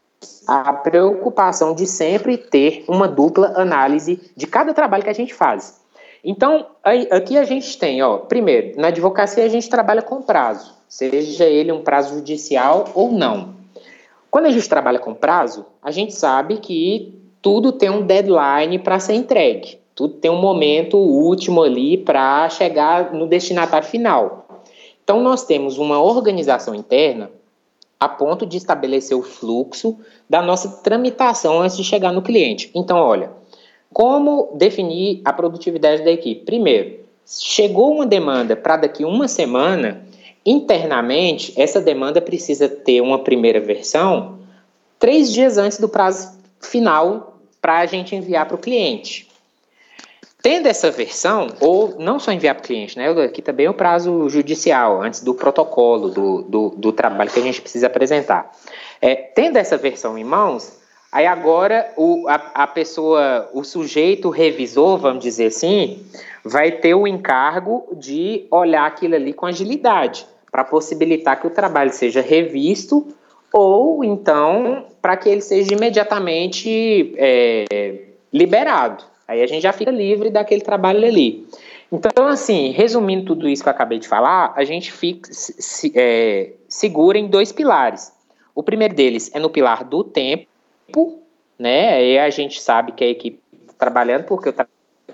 a 0.49 0.73
preocupação 0.73 1.73
de 1.73 1.87
sempre 1.87 2.37
ter 2.37 2.85
uma 2.89 3.07
dupla 3.07 3.53
análise 3.55 4.21
de 4.37 4.49
cada 4.49 4.75
trabalho 4.75 5.05
que 5.05 5.11
a 5.11 5.15
gente 5.15 5.33
faz. 5.33 5.82
Então, 6.25 6.67
aí, 6.85 7.09
aqui 7.11 7.37
a 7.37 7.45
gente 7.45 7.77
tem, 7.77 8.01
ó, 8.01 8.19
primeiro, 8.19 8.81
na 8.81 8.89
advocacia 8.89 9.45
a 9.45 9.49
gente 9.49 9.69
trabalha 9.69 10.03
com 10.03 10.23
prazo, 10.23 10.73
seja 10.89 11.45
ele 11.45 11.73
um 11.73 11.83
prazo 11.83 12.15
judicial 12.15 12.85
ou 12.95 13.11
não. 13.11 13.55
Quando 14.31 14.47
a 14.47 14.51
gente 14.51 14.69
trabalha 14.69 15.01
com 15.01 15.13
prazo, 15.13 15.67
a 15.83 15.91
gente 15.91 16.15
sabe 16.15 16.59
que 16.59 17.19
tudo 17.43 17.73
tem 17.73 17.91
um 17.91 18.07
deadline 18.07 18.79
para 18.79 19.01
ser 19.01 19.15
entregue, 19.15 19.79
tudo 19.97 20.15
tem 20.15 20.31
um 20.31 20.41
momento 20.41 20.97
último 20.97 21.61
ali 21.63 21.99
para 21.99 22.49
chegar 22.49 23.13
no 23.13 23.27
destinatário 23.27 23.89
final. 23.89 24.47
Então, 25.03 25.21
nós 25.21 25.45
temos 25.45 25.77
uma 25.77 26.01
organização 26.01 26.73
interna 26.73 27.31
a 27.99 28.09
ponto 28.09 28.47
de 28.47 28.57
estabelecer 28.57 29.17
o 29.17 29.23
fluxo 29.23 29.99
da 30.31 30.41
nossa 30.41 30.69
tramitação 30.83 31.61
antes 31.61 31.77
de 31.77 31.85
chegar 31.85 32.13
no 32.13 32.23
cliente. 32.23 32.71
Então, 32.75 32.97
olha, 32.97 33.31
como 33.93 34.51
definir 34.55 35.21
a 35.25 35.33
produtividade 35.33 36.03
da 36.03 36.11
equipe? 36.11 36.45
Primeiro, 36.45 37.01
chegou 37.27 37.93
uma 37.93 38.07
demanda 38.07 38.57
para 38.57 38.77
daqui 38.79 39.05
uma 39.05 39.29
semana, 39.29 40.05
internamente, 40.45 41.53
essa 41.57 41.81
demanda 41.81 42.21
precisa 42.21 42.69
ter 42.69 43.01
uma 43.01 43.19
primeira 43.19 43.61
versão 43.61 44.41
três 44.99 45.33
dias 45.33 45.59
antes 45.59 45.79
do 45.79 45.89
prazo 45.89 46.39
final 46.61 47.39
para 47.61 47.79
a 47.79 47.87
gente 47.87 48.15
enviar 48.15 48.47
para 48.47 48.55
o 48.55 48.59
cliente. 48.59 49.29
Tendo 50.41 50.67
essa 50.67 50.91
versão, 50.91 51.49
ou 51.61 51.97
não 51.99 52.19
só 52.19 52.33
enviar 52.33 52.57
para 52.57 52.63
o 52.63 52.67
cliente, 52.67 52.99
né? 52.99 53.09
Aqui 53.23 53.41
também 53.41 53.67
é 53.67 53.71
o 53.71 53.75
prazo 53.75 54.29
judicial, 54.29 55.01
antes 55.01 55.21
do 55.21 55.35
protocolo 55.35 56.09
do, 56.09 56.43
do, 56.43 56.71
do 56.71 56.93
trabalho 56.93 57.31
que 57.31 57.39
a 57.39 57.43
gente 57.43 57.61
precisa 57.61 57.87
apresentar. 57.87 58.51
É, 59.01 59.15
tendo 59.15 59.57
essa 59.57 59.77
versão 59.77 60.19
em 60.19 60.25
mãos, 60.25 60.82
Aí 61.13 61.27
agora 61.27 61.93
o, 61.95 62.27
a, 62.27 62.37
a 62.55 62.67
pessoa, 62.67 63.51
o 63.53 63.63
sujeito 63.63 64.31
revisor, 64.31 64.97
vamos 64.97 65.23
dizer 65.23 65.47
assim, 65.47 66.03
vai 66.43 66.73
ter 66.73 66.95
o 66.95 67.07
encargo 67.07 67.87
de 67.93 68.47
olhar 68.51 68.87
aquilo 68.87 69.15
ali 69.15 69.35
com 69.35 69.45
agilidade, 69.45 70.27
para 70.51 70.65
possibilitar 70.65 71.39
que 71.39 71.47
o 71.47 71.51
trabalho 71.51 71.93
seja 71.93 72.23
revisto 72.23 73.07
ou 73.53 74.03
então 74.03 74.87
para 75.03 75.17
que 75.17 75.29
ele 75.29 75.43
seja 75.43 75.75
imediatamente 75.75 77.15
é, 77.19 78.05
liberado. 78.33 79.05
Aí 79.29 79.43
a 79.43 79.47
gente 79.47 79.63
já 79.63 79.73
fica 79.73 79.91
livre 79.91 80.31
daquele 80.31 80.63
trabalho 80.63 81.07
ali. 81.07 81.47
Então, 81.91 82.27
assim, 82.27 82.71
resumindo 82.71 83.27
tudo 83.27 83.47
isso 83.47 83.63
que 83.63 83.69
eu 83.69 83.73
acabei 83.73 83.99
de 83.99 84.09
falar, 84.09 84.55
a 84.57 84.65
gente 84.65 84.91
fica, 84.91 85.29
se, 85.31 85.93
é, 85.95 86.53
segura 86.67 87.19
em 87.19 87.29
dois 87.29 87.53
pilares. 87.53 88.13
O 88.55 88.63
primeiro 88.63 88.95
deles 88.95 89.31
é 89.35 89.39
no 89.39 89.51
pilar 89.51 89.85
do 89.85 90.03
tempo, 90.03 90.47
né? 91.59 92.05
E 92.05 92.19
a 92.19 92.31
gente 92.31 92.61
sabe 92.61 92.93
que 92.93 93.05
a 93.05 93.09
equipe 93.09 93.41
está 93.63 93.75
trabalhando 93.79 94.25
porque 94.25 94.49
o 94.49 94.53
tra 94.53 94.67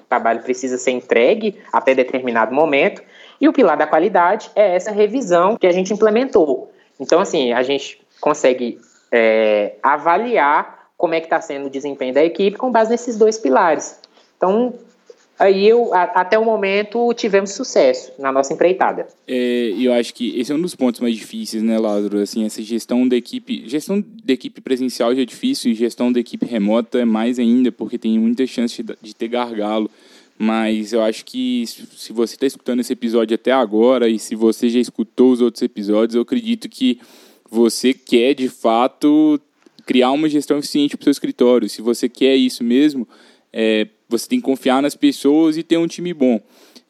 trabalho 0.08 0.42
precisa 0.42 0.78
ser 0.78 0.92
entregue 0.92 1.60
até 1.70 1.94
determinado 1.94 2.54
momento. 2.54 3.02
E 3.38 3.46
o 3.46 3.52
pilar 3.52 3.76
da 3.76 3.86
qualidade 3.86 4.50
é 4.56 4.74
essa 4.74 4.90
revisão 4.90 5.56
que 5.56 5.66
a 5.66 5.72
gente 5.72 5.92
implementou. 5.92 6.72
Então, 6.98 7.20
assim, 7.20 7.52
a 7.52 7.62
gente 7.62 8.00
consegue 8.18 8.78
é, 9.12 9.74
avaliar 9.82 10.88
como 10.96 11.14
é 11.14 11.20
que 11.20 11.26
está 11.26 11.40
sendo 11.40 11.66
o 11.66 11.70
desempenho 11.70 12.14
da 12.14 12.24
equipe 12.24 12.56
com 12.56 12.72
base 12.72 12.90
nesses 12.90 13.18
dois 13.18 13.38
pilares. 13.38 14.00
Então, 14.36 14.74
aí 15.38 15.68
eu, 15.68 15.94
a, 15.94 16.02
até 16.02 16.38
o 16.38 16.44
momento 16.44 17.12
tivemos 17.14 17.52
sucesso 17.52 18.12
na 18.18 18.32
nossa 18.32 18.52
empreitada. 18.52 19.06
É, 19.26 19.72
eu 19.78 19.92
acho 19.92 20.12
que 20.12 20.38
esse 20.38 20.50
é 20.50 20.54
um 20.54 20.60
dos 20.60 20.74
pontos 20.74 21.00
mais 21.00 21.14
difíceis, 21.14 21.62
né, 21.62 21.78
Lázaro? 21.78 22.18
Assim, 22.18 22.44
essa 22.44 22.62
gestão 22.62 23.06
da 23.06 23.16
equipe, 23.16 23.64
gestão 23.66 24.04
da 24.24 24.32
equipe 24.32 24.60
presencial 24.60 25.14
já 25.14 25.22
é 25.22 25.24
difícil 25.24 25.70
e 25.70 25.74
gestão 25.74 26.10
da 26.12 26.20
equipe 26.20 26.44
remota 26.44 26.98
é 26.98 27.04
mais 27.04 27.38
ainda, 27.38 27.70
porque 27.70 27.98
tem 27.98 28.18
muita 28.18 28.46
chance 28.46 28.82
de, 28.82 28.96
de 29.00 29.14
ter 29.14 29.28
gargalo. 29.28 29.90
Mas 30.40 30.92
eu 30.92 31.02
acho 31.02 31.24
que 31.24 31.64
se 31.66 32.12
você 32.12 32.34
está 32.34 32.46
escutando 32.46 32.78
esse 32.78 32.92
episódio 32.92 33.34
até 33.34 33.50
agora 33.50 34.08
e 34.08 34.20
se 34.20 34.36
você 34.36 34.68
já 34.68 34.78
escutou 34.78 35.32
os 35.32 35.40
outros 35.40 35.62
episódios, 35.62 36.14
eu 36.14 36.22
acredito 36.22 36.68
que 36.68 37.00
você 37.50 37.92
quer 37.92 38.34
de 38.34 38.48
fato 38.48 39.40
criar 39.84 40.12
uma 40.12 40.28
gestão 40.28 40.58
eficiente 40.58 40.96
para 40.96 41.02
o 41.02 41.04
seu 41.04 41.10
escritório. 41.10 41.68
Se 41.68 41.82
você 41.82 42.08
quer 42.08 42.36
isso 42.36 42.62
mesmo, 42.62 43.08
é, 43.52 43.88
você 44.08 44.28
tem 44.28 44.40
que 44.40 44.44
confiar 44.44 44.82
nas 44.82 44.94
pessoas 44.94 45.56
e 45.56 45.62
ter 45.62 45.76
um 45.76 45.86
time 45.86 46.14
bom. 46.14 46.40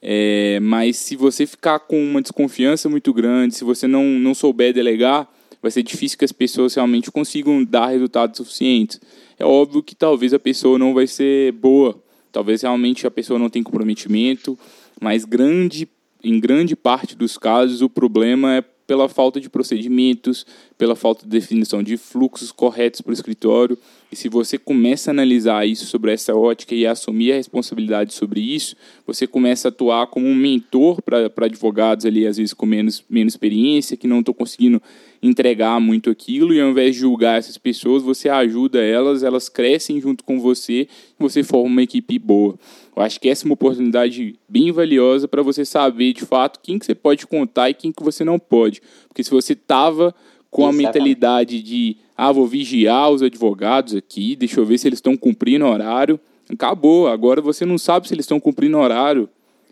É, 0.01 0.61
mas 0.61 0.97
se 0.97 1.17
você 1.17 1.47
ficar 1.47 1.81
com 1.81 2.01
uma 2.01 2.23
desconfiança 2.23 2.89
muito 2.89 3.13
grande, 3.13 3.55
se 3.55 3.65
você 3.65 3.89
não, 3.89 4.05
não 4.05 4.35
souber 4.35 4.73
delegar, 4.73 5.29
vai 5.61 5.71
ser 5.71 5.83
difícil 5.83 6.19
que 6.19 6.25
as 6.25 6.33
pessoas 6.33 6.75
realmente 6.75 7.11
consigam 7.11 7.65
dar 7.65 7.89
resultados 7.89 8.37
suficientes. 8.37 9.01
É 9.39 9.45
óbvio 9.45 9.83
que 9.83 9.95
talvez 9.95 10.33
a 10.33 10.39
pessoa 10.39 10.79
não 10.79 10.95
vai 10.95 11.07
ser 11.07 11.53
boa, 11.53 12.01
talvez 12.31 12.63
realmente 12.63 13.07
a 13.07 13.11
pessoa 13.11 13.39
não 13.39 13.51
tenha 13.51 13.65
comprometimento, 13.65 14.59
mas 15.01 15.25
grande, 15.25 15.89
em 16.23 16.39
grande 16.39 16.77
parte 16.77 17.17
dos 17.17 17.37
casos 17.37 17.83
o 17.83 17.91
problema 17.91 18.57
é 18.57 18.65
pela 18.87 19.09
falta 19.09 19.41
de 19.41 19.51
procedimentos, 19.51 20.47
pela 20.79 20.95
falta 20.95 21.25
de 21.25 21.31
definição 21.31 21.83
de 21.83 21.97
fluxos 21.97 22.53
corretos 22.53 23.01
para 23.01 23.11
o 23.11 23.13
escritório. 23.13 23.77
E 24.11 24.17
se 24.17 24.29
você 24.29 24.57
começa 24.57 25.11
a 25.11 25.13
analisar 25.13 25.67
isso 25.67 25.85
sobre 25.87 26.13
essa 26.13 26.35
ótica 26.35 26.75
e 26.75 26.87
assumir 26.87 27.33
a 27.33 27.35
responsabilidade 27.35 28.15
sobre 28.15 28.41
isso, 28.41 28.77
você 29.05 29.27
começa 29.27 29.69
a 29.69 29.71
atuar 29.71 30.07
como 30.07 30.27
um 30.27 30.35
mentor 30.35 31.03
para 31.03 31.47
advogados 31.47 32.07
ali, 32.07 32.27
às 32.27 32.37
vezes 32.39 32.55
com 32.55 32.65
menos, 32.65 33.05
menos 33.11 33.35
experiência, 33.35 33.97
que 33.97 34.07
não 34.07 34.21
estão 34.21 34.33
conseguindo 34.33 34.81
entregar 35.21 35.81
muito 35.81 36.11
aquilo, 36.11 36.55
e 36.55 36.61
ao 36.61 36.71
invés 36.71 36.95
de 36.95 37.01
julgar 37.01 37.39
essas 37.39 37.59
pessoas, 37.59 38.05
você 38.05 38.29
ajuda 38.29 38.81
elas, 38.81 39.25
elas 39.25 39.49
crescem 39.49 40.01
junto 40.01 40.23
com 40.23 40.39
você 40.39 40.83
e 40.83 40.89
você 41.19 41.43
forma 41.43 41.67
uma 41.67 41.83
equipe 41.83 42.19
boa. 42.21 42.55
Eu 42.97 43.03
acho 43.03 43.21
que 43.21 43.29
essa 43.29 43.45
é 43.45 43.47
uma 43.47 43.55
oportunidade 43.55 44.37
bem 44.49 44.71
valiosa 44.71 45.27
para 45.27 45.43
você 45.43 45.65
saber 45.65 46.13
de 46.13 46.25
fato 46.25 46.61
quem 46.63 46.79
que 46.79 46.87
você 46.87 46.95
pode 46.95 47.27
contar 47.27 47.69
e 47.69 47.75
quem 47.75 47.93
que 47.93 48.03
você 48.03 48.25
não 48.25 48.39
pode. 48.39 48.81
Porque 49.09 49.23
se 49.23 49.31
você 49.31 49.53
estava 49.53 50.15
com 50.51 50.67
a 50.67 50.73
mentalidade 50.73 51.63
de 51.63 51.97
ah, 52.17 52.33
vou 52.33 52.47
vigiar 52.47 53.11
os 53.11 53.23
advogados 53.23 53.95
aqui, 53.95 54.35
deixa 54.35 54.61
eu 54.61 54.67
ver 54.67 54.79
se 54.79 54.89
eles 54.89 54.99
estão 54.99 55.17
cumprindo 55.17 55.67
horário. 55.67 56.19
Acabou, 56.51 57.07
agora 57.07 57.41
você 57.41 57.65
não 57.65 57.79
sabe 57.79 58.09
se 58.09 58.15
eles 58.15 58.25
estão 58.25 58.41
cumprindo 58.41 58.79
horário. 58.79 59.29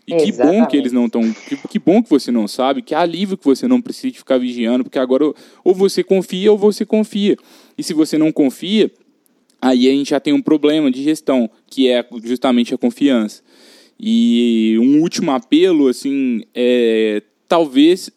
E 0.07 0.13
Exatamente. 0.13 0.31
que 0.31 0.43
bom 0.43 0.65
que 0.65 0.77
eles 0.77 0.91
não 0.93 1.05
estão. 1.07 1.33
Que, 1.33 1.57
que, 1.67 1.79
bom 1.79 2.01
que 2.01 2.09
você 2.09 2.31
não 2.31 2.47
sabe, 2.47 2.81
que 2.81 2.95
alívio 2.95 3.37
que 3.37 3.43
você 3.43 3.67
não 3.67 3.81
precisa 3.81 4.15
ficar 4.15 4.37
vigiando, 4.37 4.85
porque 4.85 4.97
agora 4.97 5.33
ou 5.63 5.75
você 5.75 6.03
confia 6.03 6.49
ou 6.49 6.57
você 6.57 6.85
confia. 6.85 7.35
E 7.77 7.83
se 7.83 7.93
você 7.93 8.17
não 8.17 8.31
confia, 8.31 8.89
aí 9.61 9.89
a 9.89 9.91
gente 9.91 10.11
já 10.11 10.19
tem 10.19 10.31
um 10.31 10.41
problema 10.41 10.89
de 10.89 11.03
gestão, 11.03 11.49
que 11.69 11.89
é 11.89 12.05
justamente 12.23 12.73
a 12.73 12.77
confiança. 12.77 13.41
E 13.99 14.77
um 14.79 15.01
último 15.01 15.31
apelo, 15.31 15.89
assim, 15.89 16.43
é, 16.55 17.21
talvez 17.47 18.09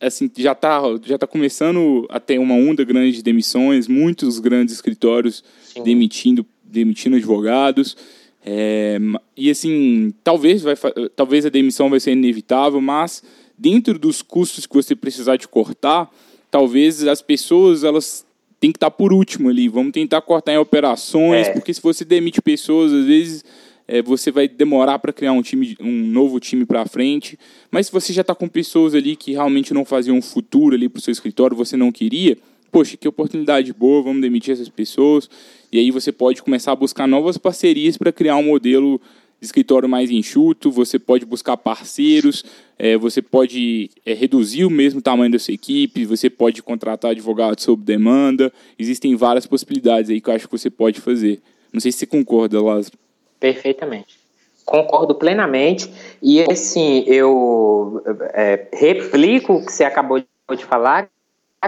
assim, 0.00 0.30
já 0.36 0.52
está 0.52 0.80
já 1.04 1.18
tá 1.18 1.26
começando 1.26 2.06
a 2.08 2.18
ter 2.18 2.38
uma 2.38 2.54
onda 2.54 2.84
grande 2.84 3.12
de 3.12 3.22
demissões, 3.22 3.86
muitos 3.86 4.38
grandes 4.38 4.74
escritórios 4.74 5.44
Sim. 5.62 5.82
demitindo, 5.82 6.46
demitindo 6.64 7.16
advogados. 7.16 7.96
É, 8.44 8.98
e 9.36 9.50
assim, 9.50 10.14
talvez, 10.24 10.62
vai, 10.62 10.74
talvez 11.14 11.44
a 11.44 11.50
demissão 11.50 11.90
vai 11.90 12.00
ser 12.00 12.12
inevitável, 12.12 12.80
mas 12.80 13.22
dentro 13.56 13.98
dos 13.98 14.22
custos 14.22 14.66
que 14.66 14.74
você 14.74 14.96
precisar 14.96 15.36
de 15.36 15.46
cortar, 15.46 16.10
talvez 16.50 17.06
as 17.06 17.20
pessoas 17.20 17.84
elas 17.84 18.24
têm 18.58 18.72
que 18.72 18.78
estar 18.78 18.90
por 18.90 19.12
último 19.12 19.50
ali. 19.50 19.68
Vamos 19.68 19.92
tentar 19.92 20.22
cortar 20.22 20.52
em 20.52 20.58
operações, 20.58 21.48
é. 21.48 21.52
porque 21.52 21.72
se 21.74 21.82
você 21.82 22.04
demite 22.04 22.40
pessoas, 22.40 22.92
às 22.92 23.04
vezes 23.04 23.44
é, 23.90 24.00
você 24.00 24.30
vai 24.30 24.46
demorar 24.46 25.00
para 25.00 25.12
criar 25.12 25.32
um 25.32 25.42
time, 25.42 25.76
um 25.80 26.06
novo 26.06 26.38
time 26.38 26.64
para 26.64 26.86
frente. 26.86 27.36
Mas 27.72 27.86
se 27.86 27.92
você 27.92 28.12
já 28.12 28.20
está 28.20 28.36
com 28.36 28.46
pessoas 28.46 28.94
ali 28.94 29.16
que 29.16 29.32
realmente 29.32 29.74
não 29.74 29.84
faziam 29.84 30.16
um 30.16 30.22
futuro 30.22 30.76
ali 30.76 30.88
para 30.88 31.00
o 31.00 31.02
seu 31.02 31.10
escritório, 31.10 31.56
você 31.56 31.76
não 31.76 31.90
queria, 31.90 32.38
poxa, 32.70 32.96
que 32.96 33.08
oportunidade 33.08 33.72
boa, 33.72 34.00
vamos 34.00 34.22
demitir 34.22 34.54
essas 34.54 34.68
pessoas. 34.68 35.28
E 35.72 35.78
aí 35.80 35.90
você 35.90 36.12
pode 36.12 36.40
começar 36.40 36.70
a 36.70 36.76
buscar 36.76 37.08
novas 37.08 37.36
parcerias 37.36 37.96
para 37.98 38.12
criar 38.12 38.36
um 38.36 38.44
modelo 38.44 39.00
de 39.40 39.46
escritório 39.46 39.88
mais 39.88 40.08
enxuto, 40.08 40.70
você 40.70 40.96
pode 40.96 41.26
buscar 41.26 41.56
parceiros, 41.56 42.44
é, 42.78 42.96
você 42.96 43.20
pode 43.20 43.90
é, 44.06 44.14
reduzir 44.14 44.64
o 44.66 44.70
mesmo 44.70 45.02
tamanho 45.02 45.32
da 45.32 45.38
sua 45.40 45.54
equipe, 45.54 46.04
você 46.04 46.30
pode 46.30 46.62
contratar 46.62 47.10
advogados 47.10 47.64
sob 47.64 47.82
demanda. 47.82 48.52
Existem 48.78 49.16
várias 49.16 49.46
possibilidades 49.46 50.12
aí 50.12 50.20
que 50.20 50.30
eu 50.30 50.34
acho 50.34 50.46
que 50.46 50.56
você 50.56 50.70
pode 50.70 51.00
fazer. 51.00 51.40
Não 51.72 51.80
sei 51.80 51.90
se 51.90 51.98
você 51.98 52.06
concorda, 52.06 52.62
Lázaro. 52.62 52.96
Perfeitamente. 53.40 54.20
Concordo 54.64 55.14
plenamente. 55.14 55.92
E 56.22 56.42
assim, 56.42 57.02
eu 57.06 58.02
é, 58.34 58.68
replico 58.72 59.54
o 59.54 59.66
que 59.66 59.72
você 59.72 59.82
acabou 59.82 60.22
de 60.54 60.64
falar, 60.64 61.08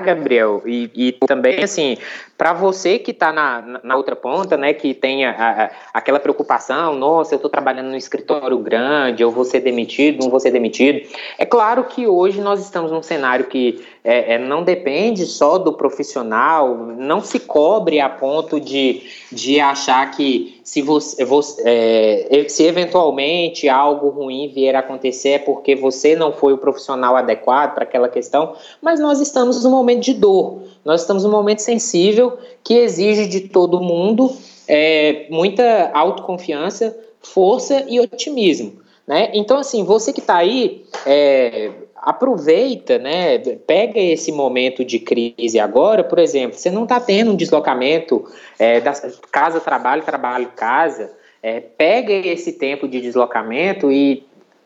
Gabriel, 0.00 0.62
e, 0.64 0.90
e 0.94 1.12
também, 1.26 1.62
assim, 1.62 1.98
para 2.38 2.54
você 2.54 2.98
que 2.98 3.10
está 3.10 3.30
na, 3.30 3.80
na 3.84 3.94
outra 3.94 4.16
ponta, 4.16 4.56
né, 4.56 4.72
que 4.72 4.94
tem 4.94 5.26
a, 5.26 5.70
aquela 5.92 6.18
preocupação, 6.18 6.94
nossa, 6.94 7.34
eu 7.34 7.36
estou 7.36 7.50
trabalhando 7.50 7.90
num 7.90 7.96
escritório 7.96 8.56
grande, 8.58 9.22
eu 9.22 9.30
vou 9.30 9.44
ser 9.44 9.60
demitido, 9.60 10.22
não 10.22 10.30
vou 10.30 10.40
ser 10.40 10.50
demitido. 10.50 11.06
É 11.36 11.44
claro 11.44 11.84
que 11.84 12.06
hoje 12.06 12.40
nós 12.40 12.60
estamos 12.60 12.90
num 12.90 13.02
cenário 13.02 13.46
que 13.46 13.84
é, 14.04 14.34
é, 14.34 14.38
não 14.38 14.64
depende 14.64 15.24
só 15.26 15.58
do 15.58 15.72
profissional, 15.72 16.76
não 16.76 17.20
se 17.20 17.38
cobre 17.38 18.00
a 18.00 18.08
ponto 18.08 18.58
de, 18.58 19.02
de 19.30 19.60
achar 19.60 20.10
que 20.10 20.60
se, 20.64 20.82
você, 20.82 21.24
você 21.24 21.62
é, 21.64 22.48
se 22.48 22.64
eventualmente 22.64 23.68
algo 23.68 24.08
ruim 24.08 24.48
vier 24.48 24.74
a 24.74 24.80
acontecer 24.80 25.28
é 25.30 25.38
porque 25.38 25.76
você 25.76 26.16
não 26.16 26.32
foi 26.32 26.52
o 26.52 26.58
profissional 26.58 27.16
adequado 27.16 27.74
para 27.74 27.84
aquela 27.84 28.08
questão, 28.08 28.54
mas 28.80 28.98
nós 28.98 29.20
estamos 29.20 29.62
num 29.62 29.70
momento 29.70 30.00
de 30.00 30.14
dor, 30.14 30.62
nós 30.84 31.02
estamos 31.02 31.22
num 31.22 31.30
momento 31.30 31.60
sensível 31.60 32.36
que 32.64 32.74
exige 32.74 33.28
de 33.28 33.40
todo 33.40 33.80
mundo 33.80 34.32
é, 34.66 35.26
muita 35.30 35.90
autoconfiança, 35.94 36.96
força 37.20 37.84
e 37.88 38.00
otimismo. 38.00 38.82
Né? 39.06 39.30
Então, 39.34 39.58
assim, 39.58 39.84
você 39.84 40.12
que 40.12 40.20
está 40.20 40.36
aí, 40.36 40.84
é, 41.04 41.70
aproveita, 42.02 42.98
né? 42.98 43.38
Pega 43.38 44.00
esse 44.00 44.32
momento 44.32 44.84
de 44.84 44.98
crise 44.98 45.60
agora, 45.60 46.02
por 46.02 46.18
exemplo, 46.18 46.58
você 46.58 46.68
não 46.68 46.82
está 46.82 46.98
tendo 46.98 47.30
um 47.30 47.36
deslocamento 47.36 48.24
é, 48.58 48.80
da 48.80 48.92
casa, 49.30 49.60
trabalho, 49.60 50.02
trabalho, 50.02 50.50
casa. 50.56 51.12
É, 51.40 51.60
pega 51.60 52.12
esse 52.12 52.52
tempo 52.52 52.88
de 52.88 53.00
deslocamento 53.00 53.90
e 53.90 54.24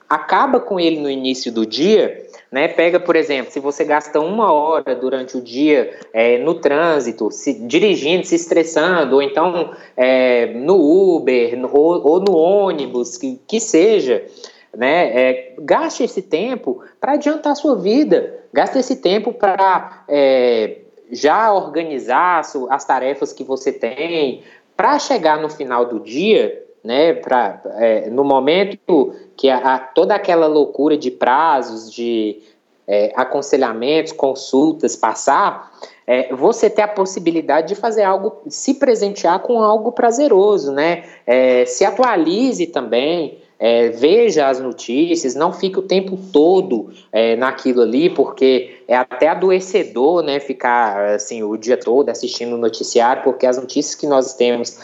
acaba 0.08 0.60
com 0.60 0.80
ele 0.80 0.98
no 0.98 1.10
início 1.10 1.52
do 1.52 1.66
dia. 1.66 2.24
Né? 2.50 2.68
Pega, 2.68 2.98
por 2.98 3.16
exemplo, 3.16 3.52
se 3.52 3.60
você 3.60 3.84
gasta 3.84 4.18
uma 4.20 4.52
hora 4.52 4.94
durante 4.94 5.36
o 5.36 5.42
dia 5.42 5.98
é, 6.12 6.38
no 6.38 6.54
trânsito, 6.54 7.30
se 7.30 7.52
dirigindo, 7.52 8.26
se 8.26 8.34
estressando, 8.34 9.16
ou 9.16 9.22
então 9.22 9.72
é, 9.96 10.46
no 10.54 10.76
Uber, 10.76 11.58
no, 11.58 11.70
ou, 11.74 12.20
no 12.20 12.34
ônibus, 12.36 13.18
que, 13.18 13.38
que 13.46 13.60
seja, 13.60 14.24
né? 14.76 15.08
É, 15.08 15.54
gaste 15.58 16.04
esse 16.04 16.22
tempo 16.22 16.82
para 17.00 17.12
adiantar 17.12 17.52
a 17.52 17.56
sua 17.56 17.76
vida, 17.76 18.40
gaste 18.52 18.78
esse 18.78 18.96
tempo 18.96 19.32
para 19.32 20.04
é, 20.08 20.78
já 21.10 21.52
organizar 21.52 22.42
as 22.70 22.84
tarefas 22.84 23.32
que 23.32 23.42
você 23.42 23.72
tem, 23.72 24.42
para 24.76 24.98
chegar 24.98 25.40
no 25.40 25.48
final 25.48 25.86
do 25.86 26.00
dia, 26.00 26.62
né, 26.84 27.14
pra, 27.14 27.60
é, 27.78 28.10
no 28.10 28.22
momento 28.22 29.12
que 29.36 29.48
a, 29.48 29.58
a, 29.58 29.78
toda 29.78 30.14
aquela 30.14 30.46
loucura 30.46 30.96
de 30.96 31.10
prazos, 31.10 31.90
de 31.90 32.42
é, 32.86 33.12
aconselhamentos, 33.16 34.12
consultas 34.12 34.94
passar, 34.94 35.72
é, 36.06 36.32
você 36.32 36.70
ter 36.70 36.82
a 36.82 36.88
possibilidade 36.88 37.68
de 37.68 37.74
fazer 37.74 38.04
algo, 38.04 38.42
se 38.48 38.74
presentear 38.74 39.40
com 39.40 39.60
algo 39.60 39.90
prazeroso, 39.90 40.70
né? 40.70 41.04
É, 41.26 41.64
se 41.66 41.84
atualize 41.84 42.68
também, 42.68 43.42
é, 43.58 43.88
veja 43.88 44.48
as 44.48 44.60
notícias, 44.60 45.34
não 45.34 45.52
fique 45.52 45.78
o 45.78 45.82
tempo 45.82 46.18
todo 46.32 46.90
é, 47.10 47.36
naquilo 47.36 47.82
ali, 47.82 48.10
porque 48.10 48.82
é 48.86 48.96
até 48.96 49.28
adoecedor, 49.28 50.22
né, 50.22 50.38
ficar 50.40 51.14
assim 51.14 51.42
o 51.42 51.56
dia 51.56 51.76
todo 51.76 52.08
assistindo 52.08 52.54
o 52.54 52.58
noticiário, 52.58 53.22
porque 53.22 53.46
as 53.46 53.56
notícias 53.56 53.94
que 53.94 54.06
nós 54.06 54.34
temos 54.34 54.78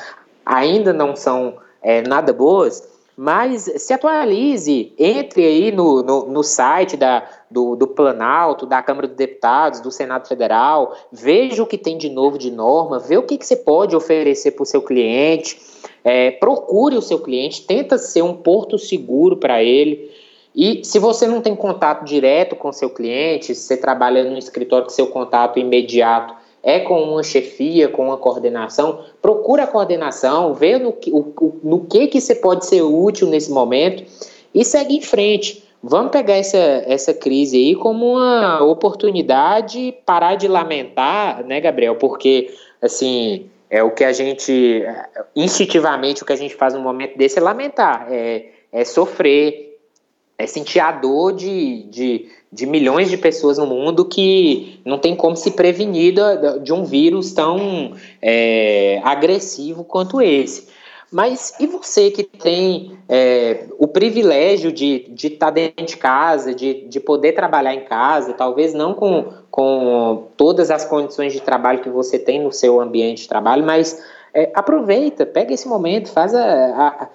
ainda 0.45 0.93
não 0.93 1.15
são 1.15 1.57
é, 1.83 2.01
nada 2.03 2.33
boas, 2.33 2.91
mas 3.15 3.71
se 3.77 3.93
atualize, 3.93 4.95
entre 4.99 5.45
aí 5.45 5.71
no, 5.71 6.03
no, 6.03 6.27
no 6.29 6.43
site 6.43 6.97
da, 6.97 7.23
do, 7.51 7.77
do 7.77 7.87
Planalto, 7.87 8.65
da 8.65 8.83
Câmara 8.83 9.07
dos 9.07 9.17
Deputados, 9.17 9.81
do 9.81 9.91
Senado 9.91 10.27
Federal, 10.27 10.97
veja 11.13 11.63
o 11.63 11.67
que 11.67 11.77
tem 11.77 11.99
de 11.99 12.09
novo 12.09 12.39
de 12.39 12.51
norma, 12.51 12.99
vê 12.99 13.19
o 13.19 13.23
que, 13.23 13.37
que 13.37 13.47
você 13.47 13.57
pode 13.57 13.95
oferecer 13.95 14.53
para 14.53 14.63
o 14.63 14.67
seu 14.67 14.81
cliente, 14.81 15.61
é, 16.05 16.31
procure 16.31 16.97
o 16.97 17.03
seu 17.03 17.19
cliente, 17.19 17.63
tenta 17.63 17.99
ser 17.99 18.23
um 18.23 18.35
porto 18.35 18.79
seguro 18.79 19.37
para 19.37 19.63
ele. 19.63 20.11
E 20.55 20.85
se 20.85 20.99
você 20.99 21.27
não 21.27 21.41
tem 21.41 21.57
contato 21.57 22.05
direto 22.05 22.57
com 22.57 22.73
seu 22.73 22.91
cliente, 22.91 23.55
se 23.55 23.63
você 23.63 23.77
trabalha 23.77 24.25
no 24.25 24.37
escritório 24.37 24.87
que 24.87 24.93
seu 24.93 25.07
contato 25.07 25.59
imediato 25.59 26.35
é 26.63 26.81
com 26.81 27.03
uma 27.03 27.23
chefia, 27.23 27.89
com 27.89 28.07
uma 28.07 28.17
coordenação, 28.17 29.01
procura 29.21 29.65
a 29.65 29.67
coordenação, 29.67 30.55
vê 30.55 30.79
no 30.79 30.93
que, 30.93 31.11
o, 31.11 31.59
no 31.63 31.81
que, 31.81 32.07
que 32.07 32.21
você 32.21 32.35
pode 32.35 32.67
ser 32.67 32.83
útil 32.83 33.29
nesse 33.29 33.51
momento 33.51 34.05
e 34.55 34.65
segue 34.65 34.97
em 34.97 35.01
frente. 35.01 35.65
Vamos 35.83 36.13
pegar 36.13 36.35
essa, 36.35 36.59
essa 36.87 37.13
crise 37.13 37.57
aí 37.57 37.75
como 37.75 38.13
uma 38.13 38.63
oportunidade, 38.63 39.93
parar 40.07 40.37
de 40.37 40.47
lamentar, 40.47 41.45
né, 41.45 41.61
Gabriel? 41.61 41.97
Porque, 41.97 42.55
assim, 42.81 43.47
é 43.73 43.83
o 43.83 43.91
que 43.91 44.05
a 44.05 44.13
gente, 44.13 44.85
instintivamente, 45.35 46.23
o 46.23 46.27
que 46.27 46.33
a 46.35 46.37
gente 46.37 46.55
faz 46.55 46.75
no 46.75 46.81
momento 46.81 47.17
desse 47.17 47.39
é 47.39 47.43
lamentar, 47.43 48.07
é, 48.11 48.51
é 48.71 48.85
sofrer, 48.85 49.81
é 50.37 50.47
sentir 50.47 50.79
a 50.79 50.93
dor 50.93 51.33
de, 51.33 51.85
de, 51.85 52.29
de 52.53 52.67
milhões 52.67 53.09
de 53.09 53.17
pessoas 53.17 53.57
no 53.57 53.67
mundo 53.67 54.05
que 54.05 54.79
não 54.85 54.99
tem 54.99 55.17
como 55.17 55.35
se 55.35 55.53
prevenir 55.53 56.15
de, 56.63 56.71
um 56.71 56.85
vírus 56.85 57.33
tão 57.33 57.95
é, 58.21 59.01
agressivo 59.03 59.85
quanto 59.85 60.21
esse. 60.21 60.69
Mas 61.13 61.53
e 61.61 61.67
você 61.67 62.11
que 62.11 62.25
tem 62.25 62.97
é, 63.07 63.67
o 63.79 63.87
privilégio 63.87 64.73
de 64.73 65.05
estar 65.11 65.15
de 65.15 65.31
tá 65.31 65.51
dentro 65.51 65.85
de 65.85 65.97
casa, 65.99 66.55
de, 66.55 66.89
de 66.89 66.99
poder 66.99 67.33
trabalhar 67.33 67.75
em 67.75 67.85
casa, 67.85 68.33
talvez 68.33 68.73
não 68.73 68.95
com, 68.95 69.27
com 69.51 70.29
todas 70.39 70.71
as 70.71 70.87
condições 70.87 71.35
de 71.35 71.41
trabalho 71.41 71.81
que 71.81 71.91
você 71.91 72.19
tem 72.19 72.43
no 72.43 72.51
seu 72.51 72.81
ambiente 72.81 73.23
de 73.23 73.29
trabalho, 73.29 73.63
mas 73.63 74.03
é, 74.33 74.51
aproveita, 74.55 75.27
pega 75.27 75.53
esse 75.53 75.69
momento, 75.69 76.11
faz 76.11 76.35
a, 76.35 76.41
a, 76.43 77.09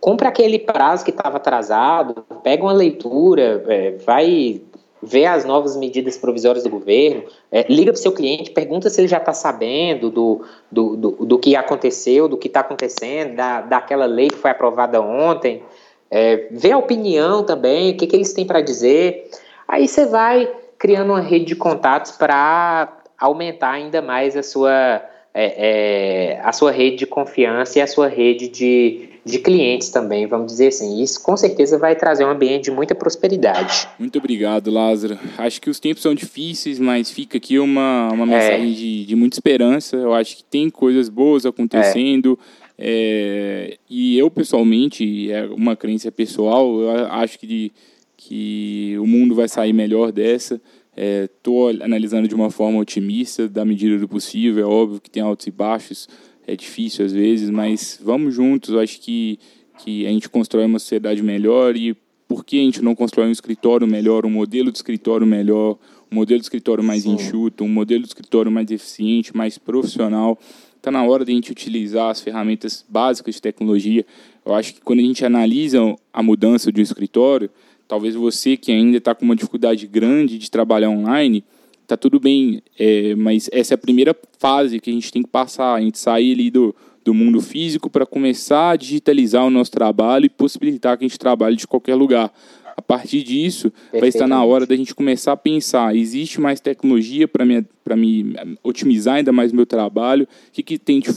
compra 0.00 0.30
aquele 0.30 0.58
prazo 0.58 1.04
que 1.04 1.10
estava 1.10 1.36
atrasado, 1.36 2.24
pega 2.42 2.62
uma 2.62 2.72
leitura, 2.72 3.62
é, 3.68 3.90
vai 4.06 4.62
vê 5.04 5.26
as 5.26 5.44
novas 5.44 5.76
medidas 5.76 6.16
provisórias 6.16 6.64
do 6.64 6.70
governo, 6.70 7.24
é, 7.50 7.64
liga 7.68 7.92
para 7.92 7.98
o 7.98 8.02
seu 8.02 8.12
cliente, 8.12 8.50
pergunta 8.50 8.90
se 8.90 9.00
ele 9.00 9.08
já 9.08 9.18
está 9.18 9.32
sabendo 9.32 10.10
do, 10.10 10.44
do, 10.70 10.96
do, 10.96 11.10
do, 11.26 11.38
que 11.38 11.54
aconteceu, 11.54 12.28
do 12.28 12.36
que 12.36 12.48
está 12.48 12.60
acontecendo, 12.60 13.36
da, 13.36 13.60
daquela 13.60 14.06
lei 14.06 14.28
que 14.28 14.36
foi 14.36 14.50
aprovada 14.50 15.00
ontem, 15.00 15.62
é, 16.10 16.48
vê 16.50 16.72
a 16.72 16.78
opinião 16.78 17.44
também, 17.44 17.92
o 17.92 17.96
que, 17.96 18.06
que 18.06 18.16
eles 18.16 18.32
têm 18.32 18.46
para 18.46 18.60
dizer. 18.60 19.30
Aí 19.66 19.88
você 19.88 20.06
vai 20.06 20.50
criando 20.78 21.10
uma 21.10 21.20
rede 21.20 21.46
de 21.46 21.56
contatos 21.56 22.12
para 22.12 22.92
aumentar 23.18 23.70
ainda 23.70 24.02
mais 24.02 24.36
a 24.36 24.42
sua, 24.42 25.02
é, 25.32 26.34
é, 26.36 26.40
a 26.42 26.52
sua 26.52 26.70
rede 26.70 26.96
de 26.96 27.06
confiança 27.06 27.78
e 27.78 27.82
a 27.82 27.86
sua 27.86 28.08
rede 28.08 28.48
de, 28.48 29.08
de 29.24 29.38
clientes 29.38 29.88
também, 29.88 30.26
vamos 30.26 30.46
dizer 30.46 30.68
assim. 30.68 31.02
Isso 31.02 31.22
com 31.22 31.36
certeza 31.36 31.78
vai 31.78 31.96
trazer 31.96 32.24
um 32.24 32.30
ambiente 32.30 32.64
de 32.64 32.70
muita 32.70 32.94
prosperidade. 32.94 33.88
Muito 33.98 34.18
obrigado, 34.18 34.70
Lázaro. 34.70 35.18
Acho 35.38 35.60
que 35.60 35.70
os 35.70 35.80
tempos 35.80 36.02
são 36.02 36.14
difíceis, 36.14 36.78
mas 36.78 37.10
fica 37.10 37.38
aqui 37.38 37.58
uma, 37.58 38.10
uma 38.12 38.26
mensagem 38.26 38.70
é. 38.70 38.74
de, 38.74 39.06
de 39.06 39.16
muita 39.16 39.36
esperança. 39.36 39.96
Eu 39.96 40.12
acho 40.12 40.36
que 40.36 40.44
tem 40.44 40.68
coisas 40.68 41.08
boas 41.08 41.46
acontecendo. 41.46 42.38
É, 42.76 43.78
e 43.88 44.18
eu, 44.18 44.30
pessoalmente, 44.30 45.30
é 45.30 45.46
uma 45.46 45.76
crença 45.76 46.10
pessoal, 46.10 46.80
eu 46.80 47.06
acho 47.06 47.38
que, 47.38 47.72
que 48.16 48.96
o 48.98 49.06
mundo 49.06 49.34
vai 49.34 49.48
sair 49.48 49.72
melhor 49.72 50.12
dessa. 50.12 50.60
Estou 50.96 51.70
é, 51.70 51.82
analisando 51.82 52.28
de 52.28 52.34
uma 52.34 52.50
forma 52.50 52.78
otimista, 52.78 53.48
da 53.48 53.64
medida 53.64 53.98
do 53.98 54.08
possível. 54.08 54.64
É 54.64 54.68
óbvio 54.68 55.00
que 55.00 55.10
tem 55.10 55.22
altos 55.22 55.46
e 55.46 55.50
baixos, 55.50 56.08
é 56.46 56.56
difícil 56.56 57.04
às 57.04 57.12
vezes, 57.12 57.50
mas 57.50 57.98
vamos 58.02 58.34
juntos. 58.34 58.70
Eu 58.70 58.80
acho 58.80 59.00
que, 59.00 59.38
que 59.78 60.06
a 60.06 60.10
gente 60.10 60.28
constrói 60.28 60.64
uma 60.66 60.78
sociedade 60.78 61.22
melhor 61.22 61.76
e 61.76 61.96
por 62.26 62.44
que 62.44 62.58
a 62.58 62.62
gente 62.62 62.82
não 62.82 62.94
constrói 62.94 63.28
um 63.28 63.32
escritório 63.32 63.86
melhor, 63.86 64.24
um 64.26 64.30
modelo 64.30 64.70
de 64.70 64.78
escritório 64.78 65.26
melhor, 65.26 65.78
um 66.10 66.16
modelo 66.16 66.40
de 66.40 66.46
escritório 66.46 66.82
mais 66.82 67.02
Sim. 67.02 67.14
enxuto, 67.14 67.64
um 67.64 67.68
modelo 67.68 68.02
de 68.02 68.08
escritório 68.08 68.50
mais 68.50 68.70
eficiente, 68.70 69.36
mais 69.36 69.58
profissional? 69.58 70.38
Está 70.76 70.90
na 70.90 71.02
hora 71.04 71.24
de 71.24 71.32
a 71.32 71.34
gente 71.34 71.50
utilizar 71.50 72.10
as 72.10 72.20
ferramentas 72.20 72.84
básicas 72.88 73.36
de 73.36 73.42
tecnologia. 73.42 74.04
Eu 74.44 74.54
acho 74.54 74.74
que 74.74 74.80
quando 74.80 74.98
a 75.00 75.02
gente 75.02 75.24
analisa 75.24 75.80
a 76.12 76.22
mudança 76.22 76.70
de 76.70 76.80
um 76.80 76.82
escritório, 76.82 77.50
talvez 77.88 78.14
você 78.14 78.56
que 78.56 78.70
ainda 78.70 78.98
está 78.98 79.14
com 79.14 79.24
uma 79.24 79.36
dificuldade 79.36 79.86
grande 79.86 80.38
de 80.38 80.50
trabalhar 80.50 80.90
online, 80.90 81.42
tá 81.86 81.96
tudo 81.96 82.18
bem, 82.18 82.62
é, 82.78 83.14
mas 83.14 83.48
essa 83.52 83.74
é 83.74 83.76
a 83.76 83.78
primeira 83.78 84.16
fase 84.38 84.80
que 84.80 84.90
a 84.90 84.92
gente 84.92 85.12
tem 85.12 85.22
que 85.22 85.28
passar, 85.28 85.74
a 85.74 85.80
gente 85.80 85.98
sair 85.98 86.32
ali 86.32 86.50
do, 86.50 86.74
do 87.04 87.12
mundo 87.12 87.40
físico 87.40 87.90
para 87.90 88.06
começar 88.06 88.70
a 88.70 88.76
digitalizar 88.76 89.44
o 89.44 89.50
nosso 89.50 89.70
trabalho 89.70 90.26
e 90.26 90.30
possibilitar 90.30 90.96
que 90.96 91.04
a 91.04 91.08
gente 91.08 91.18
trabalhe 91.18 91.56
de 91.56 91.66
qualquer 91.66 91.94
lugar. 91.94 92.32
A 92.76 92.82
partir 92.82 93.22
disso, 93.22 93.72
vai 93.92 94.08
estar 94.08 94.26
na 94.26 94.42
hora 94.44 94.66
da 94.66 94.74
gente 94.74 94.94
começar 94.94 95.32
a 95.32 95.36
pensar: 95.36 95.94
existe 95.94 96.40
mais 96.40 96.58
tecnologia 96.58 97.28
para 97.28 97.44
me, 97.44 97.64
me 97.96 98.24
otimizar 98.64 99.16
ainda 99.16 99.30
mais 99.30 99.52
o 99.52 99.56
meu 99.56 99.64
trabalho? 99.64 100.24
O 100.24 100.52
que, 100.52 100.62
que, 100.62 100.76
tem 100.76 100.98
de 100.98 101.08